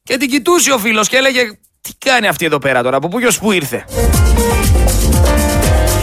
Και 0.03 0.17
την 0.17 0.31
κοιτούσε 0.31 0.73
ο 0.73 0.79
φίλος 0.79 1.09
και 1.09 1.17
έλεγε: 1.17 1.43
Τι 1.81 1.91
κάνει 1.99 2.27
αυτή 2.27 2.45
εδώ 2.45 2.59
πέρα 2.59 2.83
τώρα, 2.83 2.97
από 2.97 3.09
πού 3.09 3.21
και 3.21 3.33
πού 3.41 3.53
ήρθε; 3.53 3.85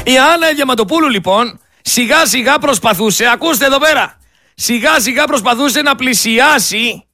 Η 0.03 0.17
Άννα 0.17 0.49
η 0.51 0.53
Διαμαντοπούλου 0.53 1.09
λοιπόν 1.09 1.59
σιγά 1.81 2.25
σιγά 2.25 2.59
προσπαθούσε, 2.59 3.25
ακούστε 3.25 3.65
εδώ 3.65 3.77
πέρα, 3.77 4.17
σιγά 4.55 4.99
σιγά 4.99 5.25
προσπαθούσε 5.25 5.81
να 5.81 5.95
πλησιάσει 5.95 7.07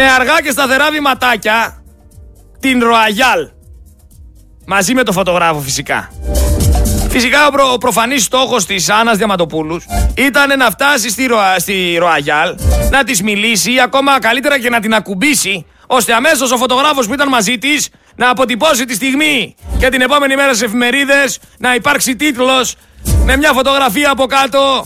με 0.00 0.10
αργά 0.10 0.42
και 0.42 0.50
σταθερά 0.50 0.90
βηματάκια 0.90 1.82
την 2.60 2.84
Ροαγιάλ. 2.84 3.48
Μαζί 4.66 4.94
με 4.94 5.02
το 5.02 5.12
φωτογράφο 5.12 5.60
φυσικά. 5.60 6.10
Φυσικά 7.08 7.46
ο, 7.46 7.50
προ, 7.50 7.72
ο 7.72 7.78
προφανής 7.78 8.24
στόχος 8.24 8.66
της 8.66 8.90
Άννας 8.90 9.16
Διαματοπούλου 9.16 9.80
ήταν 10.16 10.58
να 10.58 10.70
φτάσει 10.70 11.10
στη, 11.10 11.26
Ροα, 11.26 11.58
στη 11.58 11.96
Ροαγιάλ, 11.98 12.54
να 12.90 13.04
της 13.04 13.22
μιλήσει 13.22 13.80
ακόμα 13.80 14.18
καλύτερα 14.18 14.58
και 14.58 14.70
να 14.70 14.80
την 14.80 14.94
ακουμπήσει, 14.94 15.66
ώστε 15.86 16.14
αμέσως 16.14 16.52
ο 16.52 16.56
φωτογράφος 16.56 17.06
που 17.06 17.12
ήταν 17.12 17.28
μαζί 17.28 17.58
της 17.58 17.88
να 18.16 18.30
αποτυπώσει 18.30 18.84
τη 18.84 18.94
στιγμή 18.94 19.54
και 19.78 19.88
την 19.88 20.00
επόμενη 20.00 20.36
μέρα 20.36 20.48
στις 20.48 20.62
εφημερίδες 20.62 21.38
να 21.58 21.74
υπάρξει 21.74 22.16
τίτλος 22.16 22.74
με 23.24 23.36
μια 23.36 23.52
φωτογραφία 23.52 24.10
από 24.10 24.26
κάτω 24.26 24.84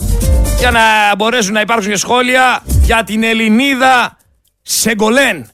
για 0.59 0.71
να 0.71 0.81
μπορέσουν 1.17 1.53
να 1.53 1.61
υπάρξουν 1.61 1.91
και 1.91 1.97
σχόλια 1.97 2.63
για 2.65 3.03
την 3.03 3.23
Ελληνίδα 3.23 4.17
Σεγκολέν. 4.67 5.47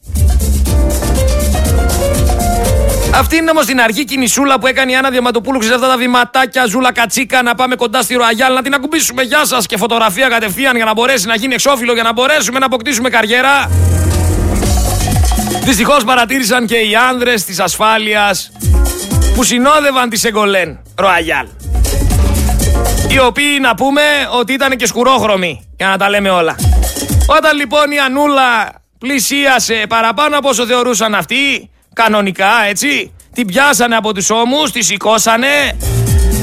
Αυτή 3.16 3.36
είναι 3.36 3.50
όμως 3.50 3.66
την 3.66 3.82
αρχή 3.82 4.06
κινησούλα 4.06 4.60
που 4.60 4.68
έκανε 4.68 4.92
η 4.92 4.96
Άννα 4.96 5.10
Διαματοπούλου. 5.10 5.60
Ξέρετε 5.60 5.80
αυτά 5.80 5.94
τα 5.94 5.98
βηματάκια, 5.98 6.66
ζούλα 6.66 6.92
κατσίκα, 6.92 7.42
να 7.42 7.56
πάμε 7.56 7.76
κοντά 7.76 8.02
στη 8.02 8.14
Ροαγιάλ, 8.14 8.54
να 8.54 8.62
την 8.62 8.74
ακουμπήσουμε. 8.74 9.22
Γεια 9.22 9.46
σας 9.46 9.66
και 9.66 9.78
φωτογραφία 9.78 10.28
κατευθείαν 10.28 10.76
για 10.76 10.86
να 10.86 10.94
μπορέσει 10.94 11.28
να 11.28 11.36
γίνει 11.36 11.54
εξώφυλλο, 11.54 11.94
για 11.94 12.04
να 12.04 12.14
μπορέσουμε 12.14 12.60
να 12.60 12.66
αποκτήσουμε 12.66 13.10
καριέρα. 13.10 13.70
Δυστυχώς 15.64 16.04
παρατήρησαν 16.04 16.66
και 16.66 16.78
οι 16.78 16.96
άνδρες 17.10 17.44
της 17.44 17.60
ασφάλειας 17.60 18.52
που 19.36 19.44
συνόδευαν 19.44 20.10
τη 20.10 20.18
Σεγκολέν 20.18 20.80
Ροαγιάλ. 20.96 21.48
Οι 23.10 23.20
οποίοι 23.20 23.58
να 23.62 23.76
πούμε 23.76 24.02
ότι 24.40 24.54
ήταν 24.54 24.78
και 24.78 24.86
σκουρόχρωμοι, 24.86 25.68
για 25.78 25.88
να 25.88 25.98
τα 25.98 26.10
λέμε 26.10 26.30
όλα. 26.30 26.56
Όταν 27.26 27.58
λοιπόν 27.58 27.92
η 27.92 28.00
Ανούλα 28.00 28.80
πλησίασε 29.02 29.84
παραπάνω 29.90 30.38
από 30.38 30.50
όσο 30.50 30.66
θεωρούσαν 30.66 31.16
αυτοί, 31.16 31.70
κανονικά 31.94 32.66
έτσι, 32.68 33.14
την 33.34 33.48
πιάσανε 33.48 33.96
από 33.96 34.14
τους 34.14 34.30
ώμους, 34.30 34.72
τη 34.72 34.82
σηκώσανε 34.82 35.78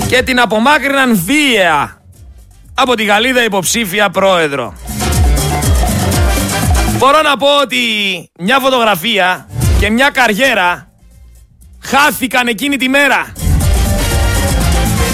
και 0.08 0.22
την 0.22 0.40
απομάκρυναν 0.40 1.22
βία 1.24 2.02
από 2.74 2.94
τη 2.94 3.04
Γαλλίδα 3.04 3.44
υποψήφια 3.44 4.10
πρόεδρο. 4.10 4.74
Μπορώ 6.96 7.22
να 7.22 7.36
πω 7.36 7.46
ότι 7.62 7.78
μια 8.38 8.58
φωτογραφία 8.58 9.48
και 9.80 9.90
μια 9.90 10.10
καριέρα 10.10 10.88
χάθηκαν 11.82 12.46
εκείνη 12.46 12.76
τη 12.76 12.88
μέρα. 12.88 13.32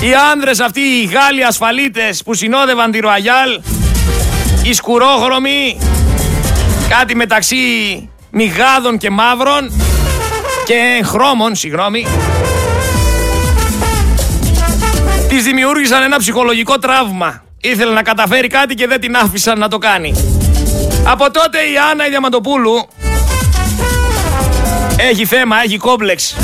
Οι 0.01 0.15
άνδρες 0.33 0.61
αυτοί, 0.61 0.81
οι 0.81 1.05
Γάλλοι 1.05 1.45
ασφαλίτες 1.45 2.23
που 2.23 2.35
συνόδευαν 2.35 2.91
τη 2.91 2.99
Ροαγιάλ, 2.99 3.61
οι 4.63 4.73
σκουρόχρωμοι, 4.73 5.79
κάτι 6.89 7.17
μεταξύ 7.17 7.57
μιγάδων 8.31 8.99
και 8.99 9.11
μαύρων 9.11 9.73
και 10.65 11.03
χρώμων, 11.05 11.55
συγγνώμη, 11.55 12.07
της 15.29 15.45
δημιούργησαν 15.45 16.03
ένα 16.03 16.19
ψυχολογικό 16.19 16.79
τραύμα. 16.79 17.43
Ήθελε 17.61 17.93
να 17.93 18.03
καταφέρει 18.03 18.49
κάτι 18.49 18.75
και 18.75 18.87
δεν 18.87 19.01
την 19.01 19.17
άφησαν 19.17 19.59
να 19.59 19.69
το 19.69 19.79
κάνει. 19.79 20.15
Από 21.05 21.31
τότε 21.31 21.59
η 21.59 21.75
Άννα 21.91 22.07
η 22.07 22.09
Διαμαντοπούλου 22.09 22.89
έχει 24.97 25.25
θέμα, 25.25 25.57
έχει 25.65 25.77
κόμπλεξ. 25.77 26.37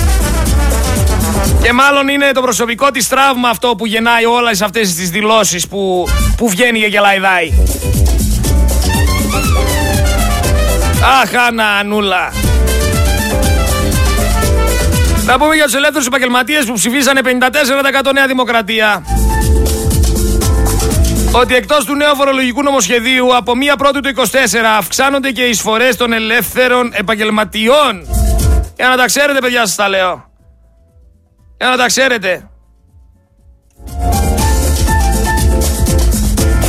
Και 1.63 1.73
μάλλον 1.73 2.09
είναι 2.09 2.31
το 2.33 2.41
προσωπικό 2.41 2.91
της 2.91 3.09
τραύμα 3.09 3.49
αυτό 3.49 3.75
που 3.77 3.87
γεννάει 3.87 4.25
όλες 4.25 4.63
αυτές 4.63 4.95
τις 4.95 5.11
δηλώσεις 5.11 5.69
που, 5.69 6.09
που 6.37 6.49
βγαίνει 6.49 6.89
και 6.91 7.01
λαϊδάει. 7.01 7.53
Αχ, 11.03 11.35
Άννα, 11.49 11.65
Ανούλα. 11.65 12.33
Να 15.27 15.39
πούμε 15.39 15.55
για 15.55 15.65
τους 15.65 15.75
ελεύθερους 15.75 16.07
επαγγελματίες 16.07 16.65
που 16.65 16.73
ψηφίσανε 16.73 17.21
54% 17.25 18.13
Νέα 18.13 18.27
Δημοκρατία. 18.27 19.05
Ότι 21.33 21.55
εκτός 21.55 21.85
του 21.85 21.95
νέου 21.95 22.17
φορολογικού 22.17 22.63
νομοσχεδίου 22.63 23.37
από 23.37 23.53
1 23.73 23.77
πρώτου 23.79 24.01
του 24.01 24.09
24 24.09 24.23
αυξάνονται 24.79 25.31
και 25.31 25.43
οι 25.43 25.49
εισφορές 25.49 25.97
των 25.97 26.13
ελεύθερων 26.13 26.91
επαγγελματιών. 26.95 28.07
Για 28.77 28.89
να 28.89 28.97
τα 28.97 29.05
ξέρετε 29.05 29.39
παιδιά 29.39 29.67
σας 29.67 29.75
τα 29.75 29.89
λέω. 29.89 30.25
Για 31.57 31.69
να 31.69 31.77
τα 31.77 31.87
ξέρετε. 31.87 32.51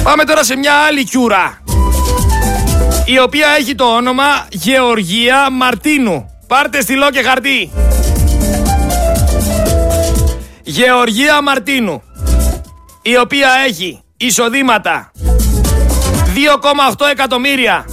Πάμε 0.03 0.23
τώρα 0.23 0.43
σε 0.43 0.55
μια 0.55 0.73
άλλη 0.73 1.03
κιούρα 1.03 1.60
η 3.05 3.19
οποία 3.19 3.47
έχει 3.59 3.75
το 3.75 3.83
όνομα 3.83 4.47
Γεωργία 4.49 5.49
Μαρτίνου. 5.49 6.29
Πάρτε 6.47 6.81
στυλό 6.81 7.09
και 7.09 7.21
χαρτί. 7.21 7.71
Γεωργία 10.63 11.41
Μαρτίνου, 11.41 12.01
η 13.01 13.17
οποία 13.17 13.49
έχει 13.67 14.03
εισοδήματα 14.17 15.11
2,8 16.33 17.05
εκατομμύρια, 17.11 17.85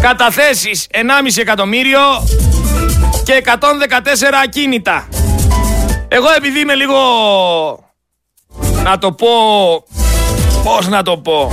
καταθέσεις 0.00 0.86
1,5 0.90 1.00
εκατομμύριο 1.36 2.00
και 3.24 3.42
114 3.44 3.50
ακίνητα. 4.44 5.08
Εγώ 6.08 6.26
επειδή 6.36 6.60
είμαι 6.60 6.74
λίγο, 6.74 6.98
να 8.82 8.98
το 8.98 9.12
πω, 9.12 9.28
πώς 10.64 10.88
να 10.88 11.02
το 11.02 11.16
πω, 11.16 11.52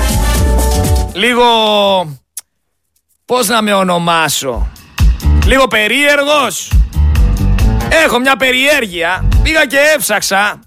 λίγο, 1.16 1.46
πώς 3.26 3.48
να 3.48 3.62
με 3.62 3.74
ονομάσω, 3.74 4.72
λίγο 5.46 5.68
περίεργος, 5.68 6.72
έχω 7.90 8.20
μια 8.20 8.36
περιέργεια, 8.36 9.26
πήγα 9.44 9.66
και 9.66 9.78
έψαξα 9.96 10.60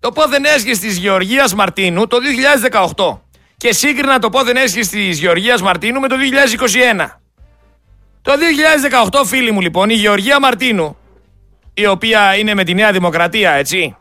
το 0.00 0.12
πόθεν 0.12 0.44
έσχες 0.44 0.78
της 0.78 0.96
Γεωργίας 0.96 1.54
Μαρτίνου 1.54 2.06
το 2.06 2.16
2018 2.96 3.18
και 3.56 3.72
σύγκρινα 3.72 4.18
το 4.18 4.28
πόθεν 4.28 4.56
έσχες 4.56 4.88
της 4.88 5.18
Γεωργίας 5.18 5.62
Μαρτίνου 5.62 6.00
με 6.00 6.08
το 6.08 6.16
2021. 7.00 7.20
Το 8.22 8.32
2018 9.10 9.26
φίλοι 9.26 9.50
μου 9.50 9.60
λοιπόν 9.60 9.90
η 9.90 9.94
Γεωργία 9.94 10.40
Μαρτίνου 10.40 10.96
η 11.74 11.86
οποία 11.86 12.36
είναι 12.36 12.54
με 12.54 12.64
τη 12.64 12.74
Νέα 12.74 12.92
Δημοκρατία 12.92 13.52
έτσι 13.52 13.96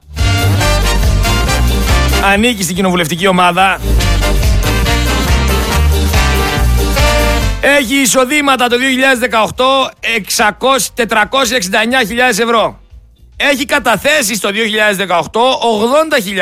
ανήκει 2.24 2.64
στην 2.64 2.76
κοινοβουλευτική 2.76 3.28
ομάδα 3.28 3.80
Έχει 7.70 7.96
εισοδήματα 7.96 8.68
το 8.68 8.78
2018 9.32 9.90
469.000 10.96 11.06
ευρώ. 12.30 12.80
Έχει 13.38 13.66
καταθέσει 13.66 14.42
το 14.42 14.50
2018 15.08 15.18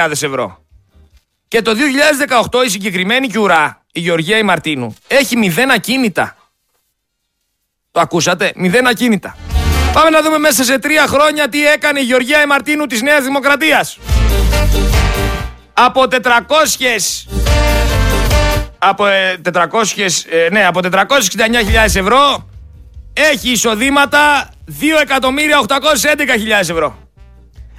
80.000 0.05 0.11
ευρώ. 0.11 0.65
Και 1.47 1.61
το 1.61 1.71
2018 2.51 2.65
η 2.65 2.69
συγκεκριμένη 2.69 3.27
κιουρά, 3.27 3.81
η 3.91 3.99
Γεωργία 3.99 4.43
Μαρτίνου, 4.43 4.95
έχει 5.07 5.37
μηδέν 5.37 5.71
ακίνητα. 5.71 6.35
Το 7.91 7.99
ακούσατε, 7.99 8.51
μηδέν 8.55 8.87
ακίνητα. 8.87 9.37
Πάμε 9.93 10.09
να 10.09 10.21
δούμε 10.21 10.37
μέσα 10.37 10.63
σε 10.63 10.79
τρία 10.79 11.07
χρόνια 11.07 11.49
τι 11.49 11.67
έκανε 11.67 11.99
η 11.99 12.03
Γεωργία 12.03 12.47
Μαρτίνου 12.47 12.85
της 12.85 13.01
Νέας 13.01 13.23
Δημοκρατίας. 13.23 13.97
Από 15.73 16.07
400 16.07 16.15
από 18.89 19.05
400, 19.05 20.25
ε, 20.29 20.45
ε, 20.45 20.49
ναι, 20.49 20.65
από 20.65 20.79
469.000 20.83 21.95
ευρώ 21.95 22.49
έχει 23.13 23.49
εισοδήματα 23.49 24.49
2.811.000 24.81 26.59
ευρώ. 26.59 26.97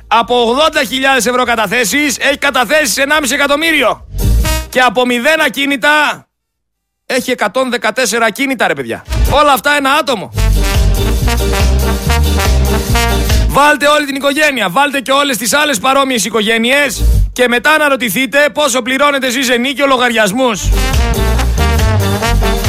Από 0.06 0.56
80.000 1.16 1.26
ευρώ 1.26 1.44
καταθέσεις 1.44 2.16
έχει 2.18 2.38
καταθέσεις 2.38 2.94
1,5 2.96 3.30
εκατομμύριο. 3.32 4.06
Και 4.68 4.80
από 4.80 5.02
0 5.06 5.10
ακίνητα 5.46 6.26
έχει 7.06 7.34
114 7.38 7.52
ακίνητα 8.26 8.66
ρε 8.66 8.74
παιδιά. 8.74 9.04
Όλα 9.30 9.52
αυτά 9.52 9.76
ένα 9.76 9.90
άτομο. 9.90 10.32
Βάλτε 13.48 13.86
όλη 13.86 14.06
την 14.06 14.14
οικογένεια, 14.14 14.70
βάλτε 14.70 15.00
και 15.00 15.12
όλες 15.12 15.36
τις 15.36 15.52
άλλες 15.52 15.78
παρόμοιες 15.78 16.24
οικογένειες 16.24 17.04
και 17.36 17.48
μετά 17.48 17.78
να 17.78 17.88
ρωτηθείτε 17.88 18.48
πόσο 18.52 18.82
πληρώνετε 18.82 19.26
εσείς 19.26 19.48
ενίκιο 19.48 19.86
λογαριασμούς. 19.86 20.68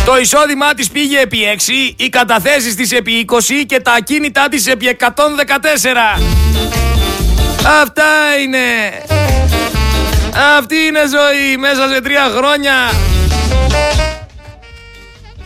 Το 0.05 0.18
εισόδημά 0.18 0.74
της 0.74 0.89
πήγε 0.89 1.20
επί 1.20 1.38
6, 1.43 1.93
οι 1.95 2.09
καταθέσεις 2.09 2.76
της 2.76 2.91
επί 2.91 3.26
20 3.30 3.65
και 3.65 3.80
τα 3.80 3.91
ακίνητά 3.91 4.47
της 4.49 4.68
επί 4.68 4.97
114. 4.99 6.22
Αυτά 7.82 8.05
είναι. 8.43 8.59
Αυτή 10.57 10.76
είναι 10.76 10.99
ζωή 10.99 11.57
μέσα 11.57 11.88
σε 11.93 12.01
τρία 12.01 12.32
χρόνια. 12.36 12.74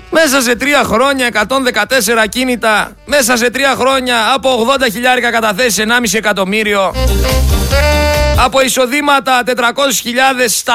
Μέσα 0.09 0.41
σε 0.41 0.55
τρία 0.55 0.83
χρόνια 0.83 1.27
114 1.27 2.27
κίνητα, 2.29 2.95
μέσα 3.05 3.37
σε 3.37 3.49
τρία 3.49 3.75
χρόνια 3.79 4.33
από 4.33 4.67
80 4.79 4.91
χιλιάρικα 4.91 5.31
καταθέσεις 5.31 5.85
1,5 5.85 6.17
εκατομμύριο, 6.17 6.93
από 8.43 8.61
εισοδήματα 8.61 9.43
400.000 9.45 9.51
στα 10.47 10.73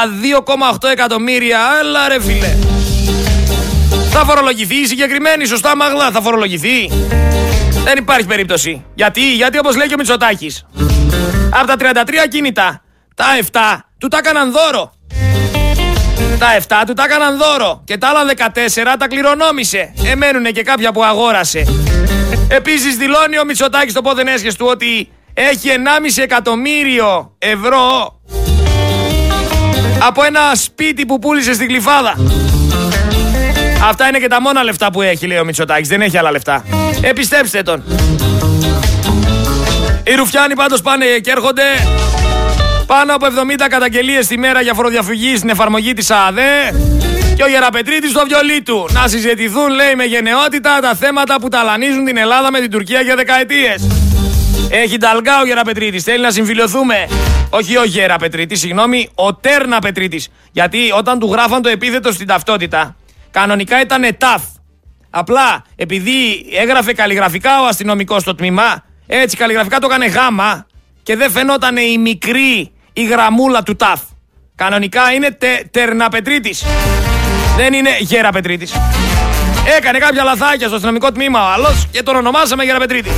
2,8 0.81 0.89
εκατομμύρια, 0.93 1.61
αλλά 1.61 2.09
ρε 2.09 2.21
φίλε. 2.21 2.57
Θα 4.11 4.25
φορολογηθεί 4.25 4.75
η 4.75 4.87
συγκεκριμένη, 4.87 5.47
σωστά 5.47 5.77
μαγλά, 5.77 6.11
θα 6.11 6.21
φορολογηθεί. 6.21 6.91
Δεν 7.85 7.99
υπάρχει 7.99 8.27
περίπτωση. 8.27 8.85
Γιατί, 8.95 9.35
γιατί 9.35 9.59
όπως 9.59 9.77
λέει 9.77 9.87
και 9.87 9.95
ο 9.95 9.97
Μητσοτάκης, 9.97 10.67
από 11.51 11.67
τα 11.67 11.77
33 11.79 12.29
κίνητα, 12.29 12.83
τα 13.15 13.25
7 13.53 13.59
του 13.99 14.09
τα 14.09 14.19
έκαναν 14.19 14.53
δώρο. 14.53 14.93
Τα 16.39 16.47
7 16.83 16.85
του 16.87 16.93
τα 16.93 17.05
έκαναν 17.05 17.37
δώρο 17.39 17.83
και 17.85 17.99
τα 17.99 18.09
άλλα 18.09 18.25
14 18.37 18.97
τα 18.99 19.09
κληρονόμησε. 19.09 19.93
Εμένουνε 20.05 20.51
και 20.51 20.63
κάποια 20.63 20.93
που 20.93 21.05
αγόρασε. 21.05 21.65
Επίσης 22.49 22.97
δηλώνει 22.97 23.39
ο 23.39 23.45
Μητσοτάκης 23.45 23.93
στο 23.93 24.03
πόδεν 24.03 24.27
του 24.57 24.67
ότι 24.67 25.09
έχει 25.39 25.69
1,5 26.17 26.23
εκατομμύριο 26.23 27.33
ευρώ 27.39 28.21
από 29.99 30.23
ένα 30.23 30.41
σπίτι 30.55 31.07
που 31.07 31.19
πούλησε 31.19 31.55
στην 31.55 31.67
Κλειφάδα. 31.67 32.15
Αυτά 33.89 34.09
είναι 34.09 34.19
και 34.19 34.29
τα 34.29 34.41
μόνα 34.41 34.63
λεφτά 34.63 34.91
που 34.91 35.03
έχει, 35.03 35.27
λέει 35.27 35.39
ο 35.39 35.45
Μητσοτάκης. 35.45 35.89
Δεν 35.89 36.01
έχει 36.01 36.19
άλλα 36.19 36.31
λεφτά. 36.31 36.65
Επιστέψτε 37.01 37.63
τον. 37.63 37.85
Οι 40.05 40.15
Ρουφιάνοι 40.15 40.55
πάντως 40.55 40.83
πάνε 40.83 41.05
και 41.07 41.31
έρχονται 41.31 41.63
πάνω 42.87 43.15
από 43.15 43.27
70 43.27 43.31
καταγγελίες 43.69 44.27
τη 44.27 44.39
μέρα 44.39 44.61
για 44.61 44.75
φοροδιαφυγή 44.75 45.37
στην 45.37 45.49
εφαρμογή 45.49 45.93
της 45.93 46.11
ΑΔΕ 46.11 46.75
και 47.37 47.43
ο 47.43 47.49
Γεραπετρίτης 47.49 48.11
στο 48.11 48.23
βιολί 48.29 48.63
του. 48.63 48.89
Να 48.93 49.09
συζητηθούν, 49.09 49.69
λέει, 49.69 49.95
με 49.97 50.05
γενναιότητα 50.05 50.79
τα 50.81 50.95
θέματα 50.95 51.41
που 51.41 51.49
ταλανίζουν 51.49 52.05
την 52.05 52.17
Ελλάδα 52.17 52.51
με 52.51 52.61
την 52.61 52.71
Τουρκία 52.71 53.01
για 53.01 53.17
δεκαετίες. 53.17 54.06
Έχει 54.71 54.97
ταλγά 54.97 55.41
ο 55.41 55.47
Γεραπετρίτης, 55.47 56.03
θέλει 56.03 56.23
να 56.23 56.31
συμφιλειωθούμε. 56.31 57.09
Όχι 57.51 57.77
ο 57.77 57.85
Γεραπετρίτης, 57.85 58.61
συγγνώμη, 58.61 59.09
ο 59.15 59.35
Τέρνα 59.35 59.79
Πετρίτης. 59.79 60.29
Γιατί 60.53 60.91
όταν 60.97 61.19
του 61.19 61.33
γράφαν 61.33 61.63
το 61.63 61.69
επίθετο 61.69 62.13
στην 62.13 62.27
ταυτότητα, 62.27 62.97
κανονικά 63.31 63.81
ήταν 63.81 64.17
ταφ. 64.19 64.43
Απλά 65.11 65.65
επειδή 65.77 66.47
έγραφε 66.61 66.93
καλλιγραφικά 66.93 67.63
ο 67.63 67.67
αστυνομικός 67.67 68.23
στο 68.23 68.35
τμήμα, 68.35 68.85
έτσι 69.07 69.37
καλλιγραφικά 69.37 69.79
το 69.79 69.87
έκανε 69.91 70.07
γάμα 70.07 70.67
και 71.03 71.17
δεν 71.17 71.31
φαινόταν 71.31 71.77
η 71.77 71.99
μικρή 71.99 72.73
η 72.93 73.05
γραμμούλα 73.05 73.63
του 73.63 73.77
ταφ. 73.77 74.01
Κανονικά 74.55 75.13
είναι 75.13 75.31
τε, 75.31 75.49
τερναπετρίτης. 75.71 76.65
Δεν 77.57 77.73
είναι 77.73 77.91
γεραπετρίτης. 78.01 78.73
Έκανε 79.77 79.99
κάποια 79.99 80.25
λαθάκια 80.25 80.67
στο 80.67 80.75
αστυνομικό 80.75 81.13
τμήμα 81.13 81.49
ο 81.49 81.53
άλλος 81.53 81.87
και 81.91 82.03
τον 82.03 82.17
ονομάσαμε 82.17 82.65
γεραπετρίτη. 82.65 83.11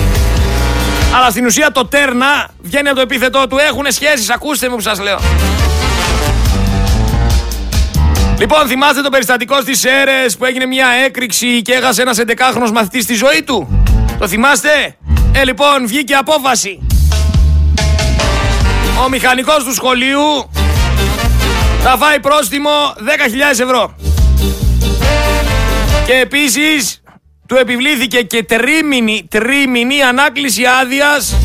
Αλλά 1.19 1.31
στην 1.31 1.47
ουσία 1.47 1.73
το 1.73 1.85
τέρνα 1.87 2.49
βγαίνει 2.61 2.89
από 2.89 2.97
το 2.97 3.03
επίθετό 3.03 3.47
του. 3.47 3.57
Έχουν 3.69 3.85
σχέσεις, 3.89 4.31
ακούστε 4.31 4.69
μου 4.69 4.75
που 4.75 4.81
σας 4.81 5.01
λέω. 5.01 5.19
Λοιπόν, 8.39 8.67
θυμάστε 8.67 9.01
το 9.01 9.11
περιστατικό 9.11 9.61
στις 9.61 9.85
αίρες 9.85 10.37
που 10.37 10.45
έγινε 10.45 10.67
μια 10.67 10.87
έκρηξη 11.07 11.63
και 11.63 11.73
έχασε 11.73 12.03
ένας 12.03 12.19
11χρονος 12.27 12.71
μαθητής 12.73 13.03
στη 13.05 13.15
ζωή 13.15 13.43
του; 13.43 13.85
Το 14.19 14.29
θυμάστε; 14.29 14.97
Ε, 15.33 15.45
λοιπόν, 15.45 15.87
βγήκε 15.87 16.15
απόφαση. 16.15 16.87
Ο 19.05 19.09
μηχανικός 19.09 19.65
του 19.65 19.75
σχολείου 19.75 20.51
θα 21.83 21.97
φάει 21.97 22.21
πρόστιμο 22.21 22.71
10.000 22.97 23.61
ευρώ. 23.61 23.97
Και 26.07 26.13
επίσης 26.13 27.03
του 27.49 27.57
επιβλήθηκε 27.57 28.23
και 28.23 28.43
τρίμηνη, 28.43 29.27
τρίμηνη 29.31 30.03
ανάκληση 30.03 30.63
άδειας. 30.81 31.37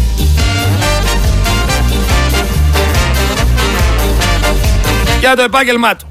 για 5.19 5.35
το 5.35 5.41
επάγγελμά 5.41 5.95
του. 5.95 6.07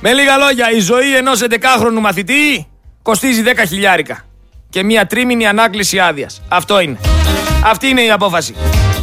Με 0.00 0.12
λίγα 0.12 0.36
λόγια, 0.36 0.70
η 0.70 0.80
ζωή 0.80 1.16
ενός 1.16 1.40
11χρονου 1.42 2.00
μαθητή 2.00 2.66
κοστίζει 3.02 3.42
10 3.42 3.64
χιλιάρικα 3.68 4.24
και 4.70 4.82
μια 4.82 5.06
τρίμηνη 5.06 5.46
ανάκληση 5.46 5.98
άδειας. 5.98 6.42
Αυτό 6.48 6.80
είναι. 6.80 6.98
Αυτή 7.64 7.88
είναι 7.88 8.02
η 8.02 8.10
απόφαση. 8.10 8.54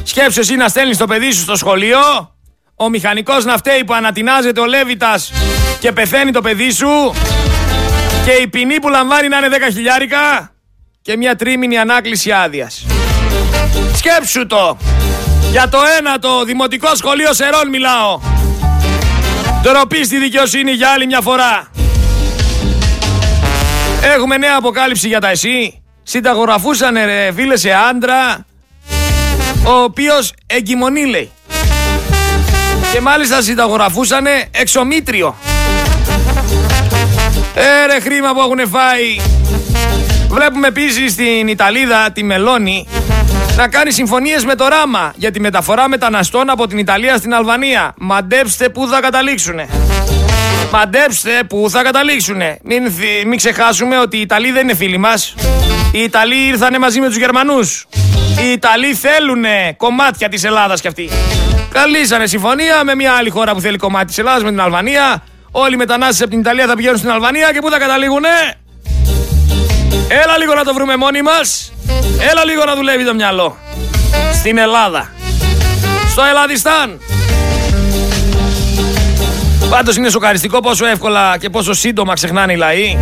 Σκέψου 0.04 0.40
εσύ 0.40 0.56
να 0.56 0.68
στέλνεις 0.68 0.98
το 0.98 1.08
παιδί 1.08 1.32
σου 1.32 1.42
στο 1.42 1.56
σχολείο, 1.56 2.00
ο 2.76 2.90
μηχανικός 2.90 3.46
να 3.46 3.58
φταίει 3.58 3.84
που 3.84 3.94
ανατινάζεται 3.94 4.60
ο 4.60 4.66
Λέβητα 4.66 5.20
και 5.80 5.92
πεθαίνει 5.92 6.32
το 6.32 6.42
παιδί 6.42 6.72
σου 6.72 7.14
και 8.26 8.32
η 8.32 8.48
ποινή 8.48 8.80
που 8.80 8.90
λαμβάνει 8.90 9.28
να 9.28 9.38
είναι 9.38 9.48
10 9.70 9.74
χιλιάρικα 9.74 10.52
και 11.02 11.18
μια 11.18 11.36
τρίμηνη 11.36 11.78
ανάκληση 11.78 12.32
άδειας. 12.32 12.86
Σκέψου 13.96 14.48
το. 14.48 14.78
Για 15.52 15.70
το 15.70 15.78
ένα 16.00 16.20
το 16.20 16.44
δημοτικό 16.44 16.96
σχολείο 16.96 17.34
Σερών 17.34 17.70
μιλάω. 17.70 18.20
Ντροπή 19.62 20.04
στη 20.04 20.18
δικαιοσύνη 20.18 20.72
για 20.72 20.90
άλλη 20.90 21.06
μια 21.06 21.22
φορά. 21.22 21.72
Έχουμε 24.16 24.38
νέα 24.38 24.56
αποκάλυψη 24.58 25.08
για 25.08 25.20
τα 25.20 25.30
εσύ. 25.30 25.84
Συνταγογραφούσαν 26.04 26.94
ρε 26.94 27.32
φίλε 27.36 27.58
σε 27.58 27.72
άντρα 27.90 28.46
ο 29.64 29.72
οποίος 29.72 30.34
εγκυμονεί 30.48 31.06
λέει. 31.06 31.32
Και 32.94 33.02
μάλιστα 33.02 33.42
συνταγογραφούσαν 33.42 34.26
εξομήτριο. 34.52 35.36
Ε 37.54 38.00
χρήμα 38.00 38.34
που 38.34 38.40
έχουν 38.40 38.70
φάει. 38.70 39.18
Βλέπουμε 40.30 40.68
επίση 40.68 41.10
στην 41.10 41.48
Ιταλίδα 41.48 42.12
τη 42.12 42.24
Μελώνη 42.24 42.88
να 43.56 43.68
κάνει 43.68 43.92
συμφωνίες 43.92 44.46
με 44.46 44.56
το 44.56 44.68
Ράμα 44.68 45.14
για 45.16 45.32
τη 45.32 45.40
μεταφορά 45.40 45.88
μεταναστών 45.90 46.50
από 46.50 46.68
την 46.68 46.78
Ιταλία 46.78 47.18
στην 47.18 47.34
Αλβανία. 47.34 47.94
Μαντέψτε 47.98 48.70
πού 48.70 48.88
θα 48.88 49.00
καταλήξουνε. 49.00 49.68
Μαντέψτε 50.72 51.44
που 51.50 51.68
θα 51.70 51.84
καταλήξουνε. 51.84 52.58
Μην, 52.64 52.84
μην 53.28 53.38
ξεχάσουμε 53.38 54.00
ότι 54.00 54.18
οι 54.18 54.22
Ιταλοί 54.22 54.52
δεν 54.52 54.64
είναι 54.64 54.76
φίλοι 54.76 54.98
μας. 54.98 55.36
Οι 55.92 56.00
Ιταλοί 56.00 56.48
ήρθανε 56.48 56.78
μαζί 56.78 57.00
με 57.00 57.08
τους 57.08 57.18
Γερμανούς. 57.18 57.88
Οι 58.42 58.52
Ιταλοί 58.52 58.94
θέλουν 58.94 59.44
κομμάτια 59.78 60.30
της 60.30 60.44
Ελλάδας 60.44 60.82
κι 60.82 60.88
αυτοί. 60.88 61.10
Καλήσανε 61.72 62.28
συμφωνία 62.28 62.84
με 62.84 62.96
μια 62.96 63.14
άλλη 63.14 63.30
χώρα 63.30 63.54
που 63.54 63.62
θέλει 63.62 63.78
κομμάτι 63.78 64.06
της 64.06 64.18
Ελλάδας, 64.18 64.44
με 64.44 64.50
την 64.50 64.62
Αλβανία. 64.62 65.24
Όλοι 65.52 65.74
οι 65.74 65.78
μετανάστες 65.78 66.22
από 66.22 66.30
την 66.30 66.40
Ιταλία 66.40 66.68
θα 66.68 66.76
πηγαίνουν 66.76 66.98
στην 66.98 67.10
Αλβανία 67.10 67.52
και 67.54 67.60
πού 67.60 67.70
θα 67.70 67.80
καταλήγουνε; 67.80 68.28
Έλα 70.08 70.38
λίγο 70.38 70.54
να 70.54 70.64
το 70.64 70.74
βρούμε 70.74 70.96
μόνοι 70.96 71.22
μας. 71.22 71.72
Έλα 72.32 72.46
λίγο 72.46 72.64
να 72.66 72.76
δουλεύει 72.76 73.06
το 73.06 73.14
μυαλό. 73.14 73.58
Στην 74.34 74.58
Ελλάδα. 74.58 75.10
Στο 76.10 76.24
Ελλαδιστάν. 76.24 77.00
Πάντως 79.70 79.96
είναι 79.96 80.10
σοκαριστικό 80.10 80.60
πόσο 80.60 80.86
εύκολα 80.86 81.38
και 81.38 81.50
πόσο 81.50 81.74
σύντομα 81.74 82.14
ξεχνάνε 82.14 82.54
οι 82.54 82.56
λαοί. 82.56 82.98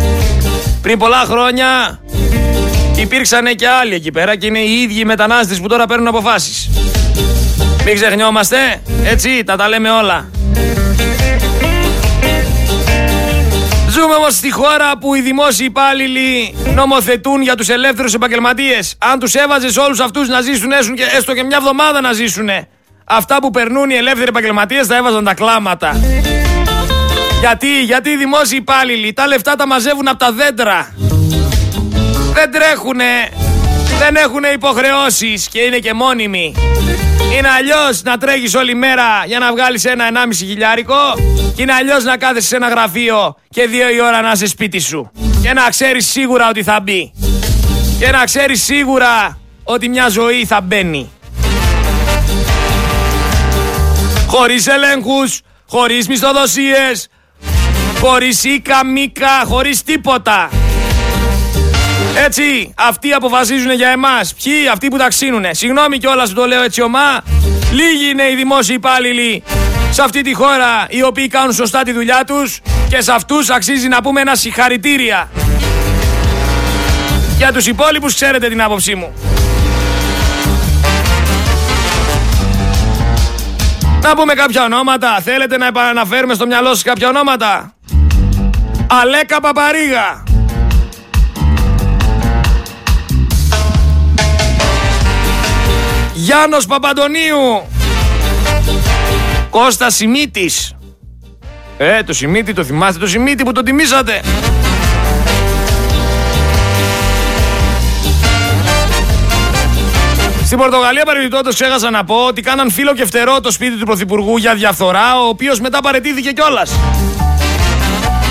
Πριν 0.82 0.98
πολλά 0.98 1.24
χρόνια 1.24 2.00
υπήρξαν 2.96 3.56
και 3.56 3.68
άλλοι 3.68 3.94
εκεί 3.94 4.10
πέρα 4.10 4.36
και 4.36 4.46
είναι 4.46 4.58
οι 4.58 4.80
ίδιοι 4.80 5.04
μετανάστες 5.04 5.60
που 5.60 5.68
τώρα 5.68 5.86
παίρνουν 5.86 6.06
αποφάσεις. 6.06 6.70
Μην 7.84 7.94
ξεχνιόμαστε, 7.94 8.56
έτσι, 9.04 9.44
τα 9.44 9.56
τα 9.56 9.68
λέμε 9.68 9.90
όλα. 9.90 10.28
Ζούμε 13.90 14.14
όμως 14.14 14.34
στη 14.34 14.50
χώρα 14.50 14.98
που 14.98 15.14
οι 15.14 15.20
δημόσιοι 15.20 15.66
υπάλληλοι 15.68 16.54
νομοθετούν 16.74 17.42
για 17.42 17.54
τους 17.54 17.68
ελεύθερους 17.68 18.14
επαγγελματίες. 18.14 18.94
Αν 18.98 19.18
τους 19.18 19.34
έβαζες 19.34 19.76
όλους 19.76 20.00
αυτούς 20.00 20.28
να 20.28 20.40
ζήσουν 20.40 20.70
έστω 21.16 21.34
και 21.34 21.42
μια 21.42 21.56
εβδομάδα 21.56 22.00
να 22.00 22.12
ζήσουν, 22.12 22.48
αυτά 23.04 23.36
που 23.40 23.50
περνούν 23.50 23.90
οι 23.90 23.94
ελεύθεροι 23.94 24.28
επαγγελματίες 24.28 24.86
θα 24.86 24.96
έβαζαν 24.96 25.24
τα 25.24 25.34
κλάματα. 25.34 26.00
Γιατί, 27.40 27.82
γιατί 27.82 28.10
οι 28.10 28.16
δημόσιοι 28.16 28.58
υπάλληλοι 28.60 29.12
τα 29.12 29.26
λεφτά 29.26 29.54
τα 29.54 29.66
μαζεύουν 29.66 30.08
από 30.08 30.18
τα 30.18 30.32
δέντρα. 30.32 30.94
Δεν 32.32 32.50
τρέχουνε, 32.50 33.28
δεν 33.98 34.16
έχουν 34.16 34.42
υποχρεώσεις 34.54 35.48
και 35.48 35.60
είναι 35.60 35.78
και 35.78 35.92
μόνιμοι. 35.92 36.54
Είναι 37.36 37.48
αλλιώς 37.48 38.02
να 38.02 38.18
τρέχεις 38.18 38.54
όλη 38.54 38.74
μέρα 38.74 39.24
για 39.26 39.38
να 39.38 39.52
βγάλεις 39.52 39.84
ένα 39.84 40.04
1,5 40.12 40.34
χιλιάρικο 40.34 40.94
και 41.54 41.62
είναι 41.62 41.72
αλλιώς 41.72 42.04
να 42.04 42.16
κάθεσαι 42.16 42.46
σε 42.46 42.56
ένα 42.56 42.68
γραφείο 42.68 43.34
και 43.48 43.66
δύο 43.66 43.88
η 43.88 44.00
ώρα 44.00 44.20
να 44.20 44.30
είσαι 44.30 44.46
σπίτι 44.46 44.78
σου. 44.78 45.10
Και 45.42 45.52
να 45.52 45.68
ξέρεις 45.68 46.06
σίγουρα 46.10 46.48
ότι 46.48 46.62
θα 46.62 46.80
μπει. 46.80 47.12
Και 47.98 48.10
να 48.10 48.24
ξέρεις 48.24 48.62
σίγουρα 48.62 49.38
ότι 49.64 49.88
μια 49.88 50.08
ζωή 50.08 50.44
θα 50.44 50.60
μπαίνει. 50.60 51.10
Χωρίς 54.26 54.66
ελέγχους, 54.66 55.40
χωρίς 55.66 56.08
μισθοδοσίες, 56.08 57.08
Χωρίς 58.00 58.44
οίκα, 58.44 58.84
μίκα, 58.84 59.42
χωρίς 59.44 59.82
τίποτα. 59.82 60.48
Έτσι, 62.16 62.74
αυτοί 62.76 63.12
αποφασίζουν 63.12 63.70
για 63.70 63.88
εμάς. 63.88 64.34
Ποιοι, 64.42 64.68
αυτοί 64.72 64.88
που 64.88 64.96
ταξίνουνε. 64.96 65.54
Συγγνώμη 65.54 65.98
κιόλας 65.98 66.28
που 66.28 66.34
το 66.34 66.46
λέω 66.46 66.62
έτσι 66.62 66.82
ομά. 66.82 67.22
Λίγοι 67.72 68.10
είναι 68.10 68.22
οι 68.22 68.34
δημόσιοι 68.34 68.74
υπάλληλοι 68.78 69.42
σε 69.90 70.02
αυτή 70.02 70.22
τη 70.22 70.34
χώρα 70.34 70.86
οι 70.88 71.02
οποίοι 71.02 71.28
κάνουν 71.28 71.52
σωστά 71.52 71.82
τη 71.82 71.92
δουλειά 71.92 72.24
τους 72.26 72.60
και 72.88 73.00
σε 73.00 73.12
αυτούς 73.12 73.50
αξίζει 73.50 73.88
να 73.88 74.02
πούμε 74.02 74.20
ένα 74.20 74.34
συγχαρητήρια. 74.34 75.28
Για 77.36 77.52
τους 77.52 77.66
υπόλοιπους 77.66 78.14
ξέρετε 78.14 78.48
την 78.48 78.62
άποψή 78.62 78.94
μου. 78.94 79.12
Να 84.02 84.14
πούμε 84.14 84.34
κάποια 84.34 84.64
ονόματα. 84.64 85.20
Θέλετε 85.24 85.56
να 85.56 85.66
επαναφέρουμε 85.66 86.34
στο 86.34 86.46
μυαλό 86.46 86.68
σας 86.68 86.82
κάποια 86.82 87.08
ονόματα; 87.08 87.74
Αλέκα 88.86 89.40
Παπαρίγα. 89.40 90.29
Γιάννος 96.20 96.66
Παπαντονίου. 96.66 97.68
Κώστα 99.50 99.90
Σιμίτης. 99.90 100.74
Ε, 101.78 102.02
το 102.02 102.12
Σιμίτη 102.12 102.52
το 102.52 102.64
θυμάστε, 102.64 102.98
το 103.00 103.06
Σιμίτη 103.06 103.42
που 103.42 103.52
το 103.52 103.62
τιμήσατε. 103.62 104.20
Στην 110.44 110.58
Πορτογαλία 110.58 111.04
παρεμπιπτόντως 111.04 111.54
ξέχασα 111.54 111.90
να 111.90 112.04
πω 112.04 112.14
ότι 112.14 112.40
κάναν 112.42 112.70
φίλο 112.70 112.94
και 112.94 113.06
φτερό 113.06 113.40
το 113.40 113.50
σπίτι 113.50 113.76
του 113.76 113.84
Πρωθυπουργού 113.84 114.36
για 114.36 114.54
διαφθορά, 114.54 115.20
ο 115.20 115.28
οποίος 115.28 115.60
μετά 115.60 115.80
παρετήθηκε 115.80 116.32
κιόλας. 116.32 116.70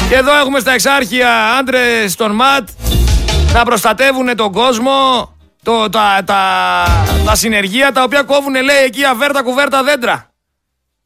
Και 0.09 0.15
εδώ 0.15 0.37
έχουμε 0.37 0.59
στα 0.59 0.71
εξάρχεια 0.71 1.29
άντρες 1.59 2.15
των 2.15 2.31
ΜΑΤ 2.31 2.69
να 3.53 3.63
προστατεύουν 3.63 4.35
τον 4.35 4.51
κόσμο, 4.51 4.93
το, 5.63 5.89
τα, 5.89 6.21
τα, 6.25 6.85
τα 7.25 7.35
συνεργεία 7.35 7.91
τα 7.91 8.03
οποία 8.03 8.23
κόβουν, 8.23 8.53
λέει 8.53 8.83
εκεί, 8.85 9.05
αβέρτα 9.05 9.43
κουβέρτα 9.43 9.83
δέντρα. 9.83 10.31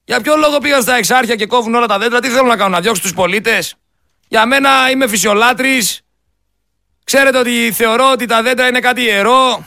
Για 0.05 0.21
ποιο 0.21 0.35
λόγο 0.35 0.57
πήγαν 0.57 0.81
στα 0.81 0.95
εξάρχεια 0.95 1.35
και 1.35 1.45
κόβουν 1.45 1.75
όλα 1.75 1.85
τα 1.85 1.97
δέντρα, 1.97 2.19
τι 2.19 2.29
θέλουν 2.29 2.47
να 2.47 2.57
κάνουν, 2.57 2.71
να 2.71 2.79
διώξουν 2.79 3.03
τους 3.03 3.13
πολίτες; 3.13 3.75
Για 4.27 4.45
μένα 4.45 4.69
είμαι 4.91 5.07
φυσιολάτρης. 5.07 6.01
Ξέρετε 7.03 7.37
ότι 7.37 7.71
θεωρώ 7.71 8.11
ότι 8.11 8.25
τα 8.25 8.41
δέντρα 8.41 8.67
είναι 8.67 8.79
κάτι 8.79 9.01
ιερό. 9.01 9.65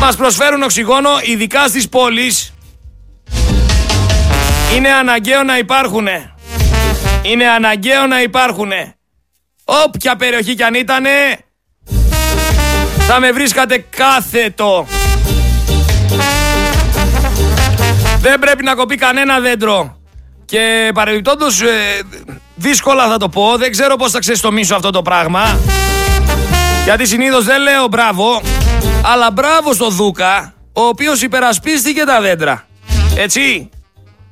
Μας 0.00 0.16
προσφέρουν 0.16 0.62
οξυγόνο, 0.62 1.10
ειδικά 1.22 1.68
στις 1.68 1.88
πόλεις. 1.88 2.54
Είναι 4.76 4.92
αναγκαίο 4.92 5.42
να 5.42 5.58
υπάρχουνε. 5.58 6.34
Είναι 7.22 7.48
αναγκαίο 7.48 8.06
να 8.06 8.22
υπάρχουνε. 8.22 8.94
Όποια 9.72 10.16
περιοχή 10.16 10.54
κι 10.54 10.62
αν 10.62 10.74
ήτανε, 10.74 11.10
θα 13.06 13.20
με 13.20 13.32
βρίσκατε 13.32 13.84
κάθετο. 13.96 14.86
Δεν 18.20 18.38
πρέπει 18.38 18.64
να 18.64 18.74
κοπεί 18.74 18.96
κανένα 18.96 19.40
δέντρο. 19.40 19.96
Και 20.44 20.90
παρεμπιπτόντως, 20.94 21.60
ε, 21.60 21.66
δύσκολα 22.54 23.08
θα 23.08 23.16
το 23.16 23.28
πω, 23.28 23.56
δεν 23.56 23.70
ξέρω 23.70 23.96
πώς 23.96 24.10
θα 24.10 24.18
ξεστομίσω 24.18 24.74
αυτό 24.74 24.90
το 24.90 25.02
πράγμα. 25.02 25.58
Γιατί 26.84 27.06
συνήθως 27.06 27.44
δεν 27.44 27.62
λέω 27.62 27.86
μπράβο, 27.86 28.42
αλλά 29.02 29.30
μπράβο 29.30 29.74
στο 29.74 29.88
Δούκα, 29.88 30.54
ο 30.72 30.82
οποίος 30.82 31.22
υπερασπίστηκε 31.22 32.04
τα 32.04 32.20
δέντρα. 32.20 32.66
Έτσι. 33.16 33.68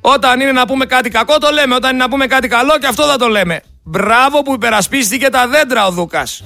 Όταν 0.01 0.41
είναι 0.41 0.53
να 0.53 0.67
πούμε 0.67 0.85
κάτι 0.87 1.11
κακό 1.11 1.39
το 1.39 1.51
λέμε, 1.53 1.75
όταν 1.75 1.91
είναι 1.91 2.03
να 2.03 2.09
πούμε 2.09 2.27
κάτι 2.27 2.49
καλό 2.49 2.79
και 2.81 2.87
αυτό 2.87 3.03
θα 3.03 3.17
το 3.17 3.29
λέμε. 3.29 3.63
Μπράβο 3.91 4.43
που 4.43 4.55
υπερασπίστηκε 4.55 5.29
τα 5.29 5.49
δέντρα 5.49 5.87
ο 5.87 5.91
Δούκας. 5.91 6.43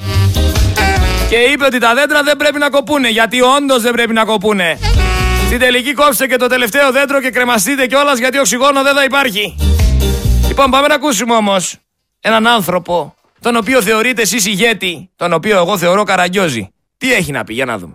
Και 1.29 1.37
είπε 1.37 1.65
ότι 1.65 1.79
τα 1.79 1.95
δέντρα 1.95 2.23
δεν 2.23 2.37
πρέπει 2.37 2.59
να 2.59 2.71
κοπούνε, 2.71 3.09
γιατί 3.09 3.41
όντως 3.41 3.83
δεν 3.83 3.93
πρέπει 3.93 4.13
να 4.13 4.25
κοπούνε. 4.25 4.79
Στην 5.47 5.59
τελική 5.59 5.95
κόψτε 5.95 6.27
και 6.27 6.37
το 6.37 6.47
τελευταίο 6.47 6.93
δέντρο 6.93 7.21
και 7.21 7.31
κρεμαστείτε 7.31 7.87
κιόλας 7.87 8.19
γιατί 8.19 8.39
οξυγόνο 8.39 8.83
δεν 8.83 8.95
θα 8.95 9.05
υπάρχει. 9.05 9.57
Λοιπόν, 10.49 10.71
πάμε 10.71 10.87
να 10.87 10.95
ακούσουμε 10.95 11.35
όμως 11.35 11.77
έναν 12.21 12.47
άνθρωπο, 12.47 13.15
τον 13.41 13.57
οποίο 13.57 13.83
θεωρείτε 13.83 14.23
εσείς 14.23 14.47
ηγέτη, 14.47 15.11
τον 15.17 15.33
οποίο 15.33 15.57
εγώ 15.57 15.79
θεωρώ 15.79 16.03
καραγκιόζη. 16.03 16.69
Τι 16.97 17.13
έχει 17.13 17.33
να 17.33 17.45
πει, 17.45 17.55
για 17.55 17.65
να 17.65 17.79
δούμε. 17.79 17.95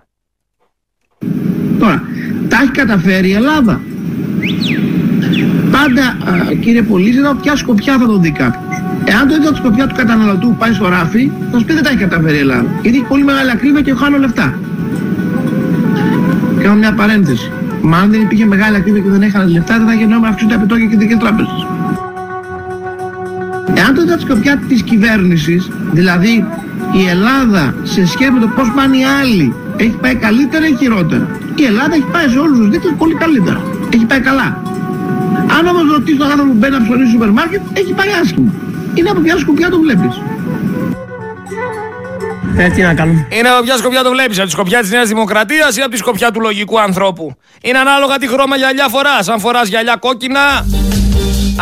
Τώρα, 1.80 2.02
τα 2.50 2.58
έχει 2.62 2.72
καταφέρει 2.72 3.30
η 3.30 3.34
Ελλάδα. 3.34 3.82
Πάντα, 5.72 6.32
α, 6.32 6.54
κύριε 6.62 6.82
Πολύζη, 6.82 7.20
από 7.20 7.40
ποια 7.42 7.56
σκοπιά 7.56 7.98
θα 7.98 8.06
το 8.06 8.18
δει 8.18 8.32
κάποιος; 8.32 8.67
Εάν 9.12 9.28
το 9.28 9.34
δει 9.40 9.46
από 9.46 9.52
τη 9.52 9.58
σκοπιά 9.58 9.88
του 9.88 9.96
καταναλωτού 9.96 10.56
πάει 10.60 10.74
στο 10.74 10.88
ράφι, 10.88 11.32
θα 11.52 11.58
σου 11.58 11.66
πει 11.66 11.74
δεν 11.74 11.84
τα 11.84 11.90
έχει 11.90 11.98
καταφέρει 11.98 12.36
η 12.36 12.40
Ελλάδα. 12.40 12.66
Γιατί 12.82 12.98
έχει 12.98 13.08
πολύ 13.08 13.24
μεγάλη 13.24 13.52
ακρίβεια 13.52 13.82
και 13.82 13.94
χάνω 13.94 14.18
λεφτά. 14.18 14.60
Κάνω 16.62 16.76
μια 16.76 16.94
παρένθεση. 16.94 17.52
Μα 17.82 17.98
αν 17.98 18.12
δεν 18.12 18.22
υπήρχε 18.22 18.46
μεγάλη 18.46 18.76
ακρίβεια 18.76 19.02
και 19.02 19.10
δεν 19.10 19.22
έχανε 19.22 19.52
λεφτά, 19.52 19.78
δεν 19.78 19.88
θα 19.88 19.94
γινόταν 19.94 20.26
αυξούν 20.26 20.50
τα 20.50 20.56
επιτόκια 20.56 20.86
και 20.86 20.98
δικές 20.98 21.18
τράπεζες. 21.18 21.66
Εάν 23.74 23.94
το 23.96 24.02
δει 24.06 24.12
από 24.12 24.22
τη 24.22 24.26
σκοπιά 24.30 24.62
της 24.68 24.82
κυβέρνησης, 24.82 25.70
δηλαδή 25.92 26.46
η 27.02 27.08
Ελλάδα 27.10 27.76
σε 27.84 28.08
σχέση 28.08 28.32
με 28.32 28.40
το 28.40 28.48
πώς 28.48 28.72
πάνε 28.76 28.98
οι 28.98 29.06
άλλοι, 29.22 29.54
έχει 29.78 29.98
πάει 30.02 30.16
καλύτερα 30.16 30.68
ή 30.68 30.76
χειρότερα; 30.80 31.28
Η 31.56 31.64
Ελλάδα 31.64 31.94
έχει 31.96 32.10
πάει 32.12 32.28
σε 32.28 32.40
όλους 32.40 32.58
τους 32.58 32.70
δείκτες 32.70 32.94
πολύ 32.98 33.14
καλύτερα. 33.14 33.62
Έχει 33.94 34.06
πάει 34.06 34.20
καλά. 34.20 34.62
Αν 35.58 35.68
όμως 35.68 35.84
ρωτήσεις 35.92 36.20
τον 36.20 36.30
άνθρωπο 36.32 36.52
που 36.52 36.58
μπαίνει 36.58 36.76
να 36.78 36.82
ψωνίσει 36.84 37.10
στο 37.10 37.12
σούπερ 37.12 37.30
μάρκετ, 37.32 37.62
έχει 37.74 37.94
πάει 37.94 38.12
άσχημα. 38.22 38.52
Είναι 38.98 39.10
από 39.10 39.20
ποια 39.20 39.38
σκοπιά 39.38 39.70
το 39.70 39.80
βλέπεις; 39.80 40.22
Ε, 42.58 42.70
τι 42.70 42.82
να 42.82 42.94
κάνουμε; 42.94 43.28
Είναι 43.30 43.50
από 43.50 43.64
ποια 43.64 43.78
σκοπιά 43.78 44.04
το 44.04 44.10
βλέπεις, 44.10 44.38
από 44.38 44.46
τη 44.46 44.52
σκοπιά 44.52 44.80
της 44.80 44.90
Νέας 44.90 45.08
Δημοκρατίας 45.08 45.78
ή 45.78 45.82
από 45.82 45.92
τη 45.92 45.98
σκοπιά 45.98 46.32
του 46.32 46.42
λογικού 46.42 46.80
ανθρώπου; 46.80 47.36
Είναι 47.62 47.78
ανάλογα 47.78 48.18
τι 48.18 48.28
χρώμα 48.28 48.56
γυαλιά 48.56 48.88
φοράς. 48.88 49.30
Αν 49.30 49.40
φοράς 49.40 49.68
γυαλιά 49.68 49.96
κόκκινα, 49.96 50.66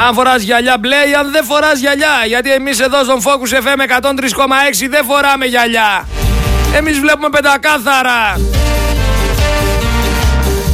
αν 0.08 0.14
φοράς 0.14 0.42
γυαλιά 0.42 0.78
μπλε 0.80 0.96
ή 1.10 1.14
αν 1.14 1.32
δεν 1.32 1.44
φοράς 1.44 1.80
γυαλιά. 1.80 2.16
Γιατί 2.28 2.52
εμείς 2.52 2.80
εδώ 2.80 3.04
στον 3.04 3.22
Focus 3.22 3.54
FM 3.54 3.80
103,6 3.80 4.88
δεν 4.90 5.06
φοράμε 5.06 5.46
γυαλιά. 5.46 6.08
Εμείς 6.76 7.00
βλέπουμε 7.00 7.30
πεντακάθαρα. 7.30 8.40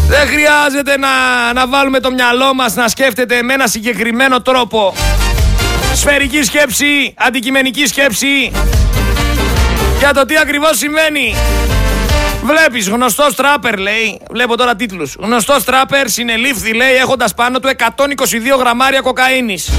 Δεν 0.08 0.28
χρειάζεται 0.28 0.98
να, 0.98 1.10
να 1.54 1.68
βάλουμε 1.68 2.00
το 2.00 2.12
μυαλό 2.12 2.54
μας 2.54 2.76
να 2.76 2.88
σκέφτεται 2.88 3.42
με 3.42 3.54
ένα 3.54 3.68
συγκεκριμένο 3.68 4.42
τρόπο. 4.42 4.94
Σφαιρική 5.96 6.44
σκέψη, 6.44 7.14
αντικειμενική 7.18 7.88
σκέψη. 7.88 8.52
Για 10.00 10.14
το 10.14 10.26
τι 10.26 10.38
ακριβώς 10.38 10.78
σημαίνει. 10.78 11.36
Βλέπεις, 12.44 12.90
γνωστός 12.90 13.36
τράπερ 13.36 13.78
λέει, 13.78 14.22
βλέπω 14.32 14.58
τώρα 14.58 14.76
τίτλους. 14.76 15.16
Γνωστός 15.20 15.64
τράπερ 15.64 16.10
συνελήφθη 16.10 16.74
λέει 16.74 16.94
έχοντας 16.94 17.34
πάνω 17.34 17.60
του 17.60 17.68
122 17.68 18.58
γραμμάρια 18.60 19.02
κοκαίνης. 19.02 19.70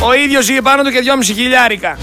Ο 0.00 0.14
ίδιος 0.14 0.48
είχε 0.48 0.62
πάνω 0.62 0.82
του 0.82 0.90
και 0.90 1.00
2,5 1.00 1.34
χιλιάρικα. 1.34 1.98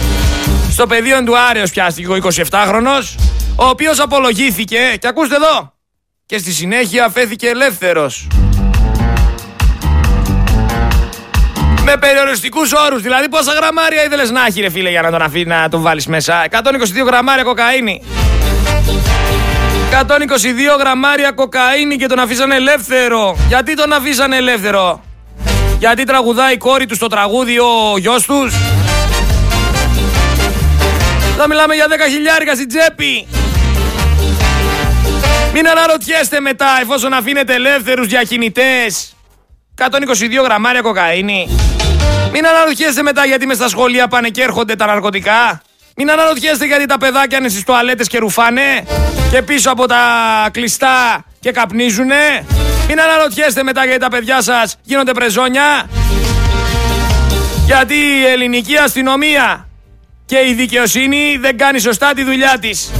Στο 0.72 0.88
πεδίο 0.88 1.24
του 1.24 1.38
Άρεος 1.38 1.72
πιάστηκε 1.72 2.08
ο 2.08 2.16
27χρονος, 2.16 3.16
ο 3.56 3.66
οποίος 3.66 4.00
απολογήθηκε, 4.00 4.96
και 5.00 5.08
ακούστε 5.08 5.36
εδώ, 5.36 5.74
και 6.26 6.38
στη 6.38 6.52
συνέχεια 6.52 7.06
αφέθηκε 7.06 7.48
ελεύθερος. 7.48 8.28
Με 11.86 11.98
περιοριστικούς 11.98 12.72
όρους, 12.72 13.02
δηλαδή 13.02 13.30
πόσα 13.30 13.54
γραμμάρια 13.54 14.04
ήθελες 14.04 14.32
να 14.32 14.46
έχει 14.46 14.62
ρε 14.62 14.70
φίλε 14.70 14.90
για 14.90 15.02
να 15.02 15.12
τον 15.12 15.22
αφήνει 15.22 15.46
να 15.46 15.70
τον 15.70 15.82
βάλεις 15.82 16.08
μέσα. 16.08 16.46
122 16.50 17.06
γραμμάρια 17.06 17.44
κοκαίνη. 17.44 18.02
122 19.92 20.78
γραμμάρια 20.80 21.32
κοκαίνη 21.32 21.96
και 21.98 22.06
τον 22.06 22.20
αφήσανε 22.20 22.56
ελεύθερο. 22.56 23.38
Γιατί 23.48 23.74
τον 23.74 23.94
αφήσανε 23.94 24.36
ελεύθερο; 24.36 25.04
Γιατί 25.80 26.04
τραγουδάει 26.04 26.54
η 26.54 26.58
κόρη 26.58 26.86
του 26.86 26.96
στο 26.96 27.08
τραγούδι 27.08 27.60
ο 27.60 27.98
γιος 27.98 28.26
τους; 28.26 28.54
Θα 31.38 31.48
μιλάμε 31.48 31.76
για 31.76 31.88
10 31.90 32.10
χιλιάρικα 32.10 32.54
στην 32.56 32.68
τσέπη. 32.68 33.28
Μην 35.54 35.68
αναρωτιέστε 35.68 36.40
μετά 36.40 36.68
εφόσον 36.82 37.14
αφήνετε 37.14 37.54
ελεύθερους 37.54 38.08
διακινητές 38.08 39.16
122 39.78 40.44
γραμμάρια 40.44 40.82
κοκαίνη. 40.82 41.50
Μην 42.36 42.48
αναρωτιέστε 42.48 43.02
μετά 43.02 43.26
γιατί 43.26 43.46
μες 43.46 43.58
στα 43.58 43.68
σχολεία 43.68 44.08
πάνε 44.08 44.30
και 44.30 44.42
έρχονται 44.42 44.76
τα 44.76 44.86
ναρκωτικά. 44.86 45.62
Μην 45.96 46.12
αναρωτιέστε 46.12 46.66
γιατί 46.66 46.86
τα 46.86 46.98
παιδάκια 46.98 47.38
είναι 47.38 47.50
στις 47.50 47.64
τουαλέτες 47.64 48.08
και 48.08 48.18
ρουφάνε 48.18 48.86
και 49.32 49.42
πίσω 49.42 49.72
από 49.72 49.86
τα 49.88 50.00
κλειστά 50.52 51.26
και 51.40 51.52
καπνίζουνε. 51.52 52.46
Μην 52.88 53.00
αναρωτιέστε 53.02 53.64
μετά 53.64 53.86
γιατί 53.86 54.00
τα 54.00 54.10
παιδιά 54.10 54.42
σας 54.42 54.76
γίνονται 54.84 55.12
πρεζόνια. 55.12 55.90
Γιατί 57.66 57.96
η 57.96 58.26
ελληνική 58.26 58.78
αστυνομία 58.78 59.68
και 60.26 60.38
η 60.48 60.54
δικαιοσύνη 60.54 61.38
δεν 61.40 61.58
κάνει 61.58 61.80
σωστά 61.80 62.14
τη 62.14 62.24
δουλειά 62.24 62.58
της. 62.60 62.92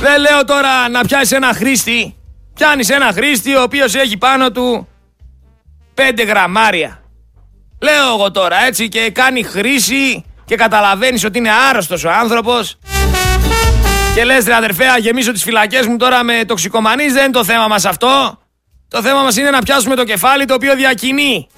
Δεν 0.00 0.20
λέω 0.20 0.44
τώρα 0.44 0.88
να 0.88 1.00
πιάσεις 1.00 1.32
ένα 1.32 1.52
χρήστη. 1.54 2.16
Πιάνεις 2.54 2.88
ένα 2.88 3.12
χρήστη 3.12 3.54
ο 3.54 3.62
οποίος 3.62 3.94
έχει 3.94 4.16
πάνω 4.16 4.50
του 4.50 4.88
5 5.96 6.24
γραμμάρια. 6.26 7.00
Λέω 7.82 8.08
εγώ 8.14 8.30
τώρα 8.30 8.64
έτσι 8.66 8.88
και 8.88 9.10
κάνει 9.10 9.42
χρήση 9.42 10.24
και 10.44 10.56
καταλαβαίνεις 10.56 11.24
ότι 11.24 11.38
είναι 11.38 11.50
άρρωστος 11.70 12.04
ο 12.04 12.10
άνθρωπος. 12.10 12.78
Και 14.14 14.24
λες 14.24 14.44
ρε 14.44 14.54
αδερφέ, 14.54 14.84
γεμίσω 14.98 15.32
τις 15.32 15.42
φυλακές 15.42 15.86
μου 15.86 15.96
τώρα 15.96 16.22
με 16.22 16.44
τοξικομανείς, 16.46 17.12
δεν 17.12 17.22
είναι 17.22 17.32
το 17.32 17.44
θέμα 17.44 17.68
μας 17.68 17.84
αυτό. 17.84 18.38
Το 18.88 19.02
θέμα 19.02 19.22
μας 19.22 19.36
είναι 19.36 19.50
να 19.50 19.58
πιάσουμε 19.58 19.94
το 19.94 20.04
κεφάλι 20.04 20.44
το 20.44 20.54
οποίο 20.54 20.74
διακινεί. 20.74 21.48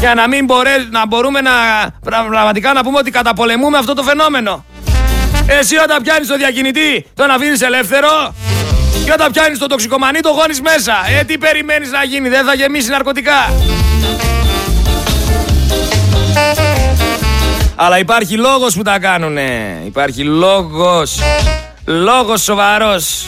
Για 0.00 0.14
να 0.14 0.28
μην 0.28 0.44
μπορέ, 0.44 0.76
να 0.90 1.06
μπορούμε 1.06 1.40
να 1.40 1.50
πραγματικά 2.00 2.72
να 2.72 2.82
πούμε 2.82 2.98
ότι 2.98 3.10
καταπολεμούμε 3.10 3.78
αυτό 3.78 3.94
το 3.94 4.02
φαινόμενο. 4.02 4.64
Εσύ 5.46 5.76
όταν 5.76 6.02
πιάνεις 6.02 6.28
το 6.28 6.36
διακινητή, 6.36 7.06
τον 7.14 7.30
αφήνεις 7.30 7.60
ελεύθερο. 7.60 8.34
Και 9.04 9.12
όταν 9.12 9.32
πιάνεις 9.32 9.58
το 9.58 9.66
τοξικομανί, 9.66 10.20
το 10.20 10.28
γόνεις 10.28 10.60
μέσα. 10.60 10.94
Ε, 11.18 11.24
τι 11.24 11.38
περιμένεις 11.38 11.90
να 11.90 12.04
γίνει, 12.04 12.28
δεν 12.28 12.44
θα 12.44 12.54
γεμίσει 12.54 12.88
ναρκωτικά. 12.88 13.52
Αλλά 17.76 17.98
υπάρχει 17.98 18.36
λόγος 18.36 18.74
που 18.74 18.82
τα 18.82 18.98
κάνουνε. 18.98 19.80
Υπάρχει 19.86 20.22
λόγος. 20.22 21.18
Λόγος 21.84 22.42
σοβαρός. 22.42 23.26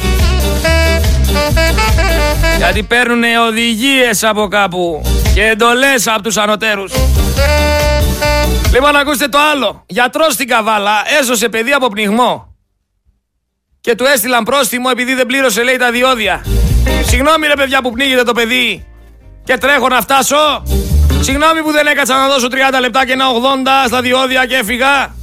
Γιατί 2.57 2.83
παίρνουν 2.83 3.23
οδηγίες 3.49 4.25
από 4.25 4.49
κάπου 4.49 5.03
και 5.35 5.43
εντολές 5.43 6.07
από 6.07 6.23
τους 6.23 6.37
ανωτέρους. 6.37 6.93
Λοιπόν, 8.73 8.97
ακούστε 8.97 9.29
το 9.29 9.39
άλλο. 9.53 9.85
Γιατρός 9.87 10.33
στην 10.33 10.49
Καβάλα 10.49 11.03
έσωσε 11.21 11.49
παιδί 11.49 11.73
από 11.73 11.89
πνιγμό. 11.89 12.56
Και 13.87 13.95
του 13.95 14.05
έστειλαν 14.15 14.45
πρόστιμο 14.45 14.89
επειδή 14.93 15.15
δεν 15.15 15.27
πλήρωσε, 15.27 15.63
λέει, 15.63 15.77
τα 15.77 15.91
διόδια. 15.91 16.45
Συγγνώμη, 17.05 17.47
ρε 17.47 17.55
παιδιά, 17.55 17.83
που 17.83 17.93
πνίγεται 17.93 18.23
το 18.23 18.33
παιδί 18.33 18.87
και 19.45 19.57
τρέχω 19.57 19.89
να 19.89 20.01
φτάσω. 20.01 20.63
Συγγνώμη 21.21 21.61
που 21.63 21.73
δεν 21.73 21.87
έκατσα 21.87 22.15
να 22.15 22.29
δώσω 22.29 22.49
30 22.51 22.55
λεπτά 22.81 23.07
και 23.07 23.13
ένα 23.13 23.25
80 23.85 23.87
στα 23.87 24.01
διόδια 24.01 24.47
και 24.47 24.55
έφυγα. 24.55 25.15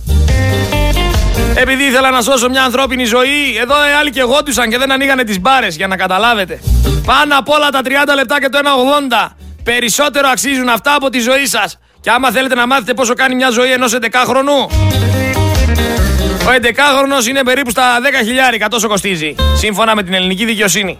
Επειδή 1.55 1.83
ήθελα 1.83 2.11
να 2.11 2.21
σώσω 2.21 2.49
μια 2.49 2.63
ανθρώπινη 2.63 3.05
ζωή, 3.05 3.57
εδώ 3.61 3.75
οι 3.75 3.93
άλλοι 3.99 4.09
και 4.09 4.21
γόντουσαν 4.21 4.69
και 4.69 4.77
δεν 4.77 4.91
ανοίγανε 4.91 5.23
τις 5.23 5.39
μπάρες 5.39 5.75
για 5.75 5.87
να 5.87 5.97
καταλάβετε. 5.97 6.59
Πάνω 7.05 7.37
απ' 7.37 7.49
όλα 7.49 7.69
τα 7.69 7.81
30 7.83 7.89
λεπτά 8.15 8.39
και 8.39 8.49
το 8.49 8.57
1,80. 8.57 9.35
Περισσότερο 9.63 10.27
αξίζουν 10.27 10.69
αυτά 10.69 10.95
από 10.95 11.09
τη 11.09 11.19
ζωή 11.19 11.45
σας. 11.45 11.79
Και 12.01 12.09
άμα 12.09 12.31
θέλετε 12.31 12.55
να 12.55 12.67
μάθετε 12.67 12.93
πόσο 12.93 13.13
κάνει 13.13 13.35
μια 13.35 13.49
ζωή 13.49 13.71
ενός 13.71 13.93
11χρονου, 13.93 14.71
ο 16.47 16.51
11χρονος 16.61 17.27
είναι 17.27 17.43
περίπου 17.43 17.69
στα 17.69 17.99
10 18.21 18.25
χιλιάρικα, 18.25 18.67
τόσο 18.67 18.87
κοστίζει. 18.87 19.35
Σύμφωνα 19.55 19.95
με 19.95 20.03
την 20.03 20.13
ελληνική 20.13 20.45
δικαιοσύνη. 20.45 20.99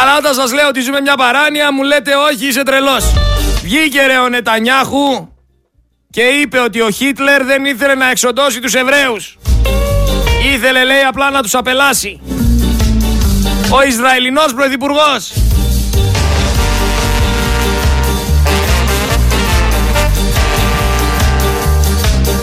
Αλλά 0.00 0.16
όταν 0.18 0.34
σας 0.34 0.52
λέω 0.52 0.68
ότι 0.68 0.80
ζούμε 0.80 1.00
μια 1.00 1.14
παράνοια, 1.16 1.72
μου 1.72 1.82
λέτε 1.82 2.12
όχι, 2.14 2.46
είσαι 2.46 2.62
τρελός. 2.62 3.12
Βγήκε 3.62 4.06
ρε 4.06 4.18
ο 4.18 4.28
Νετανιάχου 4.28 5.28
και 6.10 6.22
είπε 6.22 6.58
ότι 6.58 6.80
ο 6.80 6.90
Χίτλερ 6.90 7.44
δεν 7.44 7.64
ήθελε 7.64 7.94
να 7.94 8.10
εξοντώσει 8.10 8.60
τους 8.60 8.74
Εβραίους. 8.74 9.38
Ήθελε 10.54 10.84
λέει 10.84 11.02
απλά 11.08 11.30
να 11.30 11.42
τους 11.42 11.54
απελάσει. 11.54 12.20
Ο 13.70 13.82
Ισραηλινός 13.86 14.54
Πρωθυπουργός. 14.54 15.32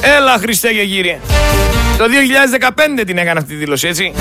Έλα 0.02 0.38
Χριστέ 0.38 0.74
και 0.74 0.86
Κύριε. 0.86 1.20
Το 1.98 2.06
2015 3.00 3.04
την 3.06 3.18
έκανε 3.18 3.40
αυτή 3.40 3.52
τη 3.52 3.56
δήλωση 3.56 3.88
έτσι. 3.88 4.14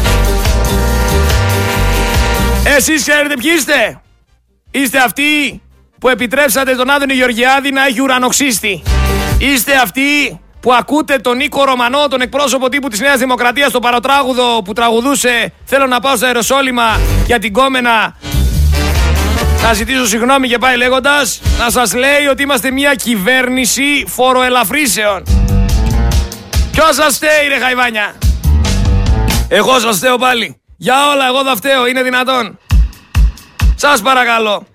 Εσείς 2.76 3.02
ξέρετε 3.02 3.34
ποιοι 3.42 3.50
είστε. 3.56 4.00
Είστε 4.70 4.98
αυτοί 4.98 5.62
που 5.98 6.08
επιτρέψατε 6.08 6.74
τον 6.74 6.90
Άδωνη 6.90 7.14
Γεωργιάδη 7.14 7.70
να 7.70 7.86
έχει 7.86 8.00
ουρανοξύστη. 8.00 8.82
Είστε 9.38 9.76
αυτοί 9.76 10.40
που 10.60 10.72
ακούτε 10.72 11.18
τον 11.18 11.36
Νίκο 11.36 11.64
Ρωμανό, 11.64 12.08
τον 12.08 12.20
εκπρόσωπο 12.20 12.68
τύπου 12.68 12.88
της 12.88 13.00
Νέας 13.00 13.18
Δημοκρατίας, 13.18 13.70
το 13.70 13.78
παροτράγουδο 13.78 14.62
που 14.64 14.72
τραγουδούσε 14.72 15.52
«Θέλω 15.64 15.86
να 15.86 16.00
πάω 16.00 16.16
στα 16.16 16.26
Αεροσόλυμα 16.26 17.00
για 17.26 17.38
την 17.38 17.52
κόμενα 17.52 18.16
να 19.62 19.72
ζητήσω 19.72 20.06
συγγνώμη 20.06 20.48
και 20.48 20.58
πάει 20.58 20.76
λέγοντας 20.76 21.40
να 21.58 21.70
σας 21.70 21.94
λέει 21.94 22.26
ότι 22.30 22.42
είμαστε 22.42 22.70
μια 22.70 22.94
κυβέρνηση 22.94 24.04
φοροελαφρύσεων. 24.06 25.47
Ποιος 26.80 26.94
σας 26.94 27.14
στέει 27.14 27.48
ρε 27.48 27.58
χαϊβάνια; 27.58 28.14
Εγώ 29.48 29.78
σας 29.78 29.96
στέω 29.96 30.16
πάλι. 30.16 30.60
Για 30.76 31.08
όλα 31.08 31.26
εγώ 31.26 31.44
θα 31.44 31.56
φταίω, 31.56 31.86
είναι 31.86 32.02
δυνατόν. 32.02 32.58
Σας 33.74 34.02
παρακαλώ. 34.02 34.66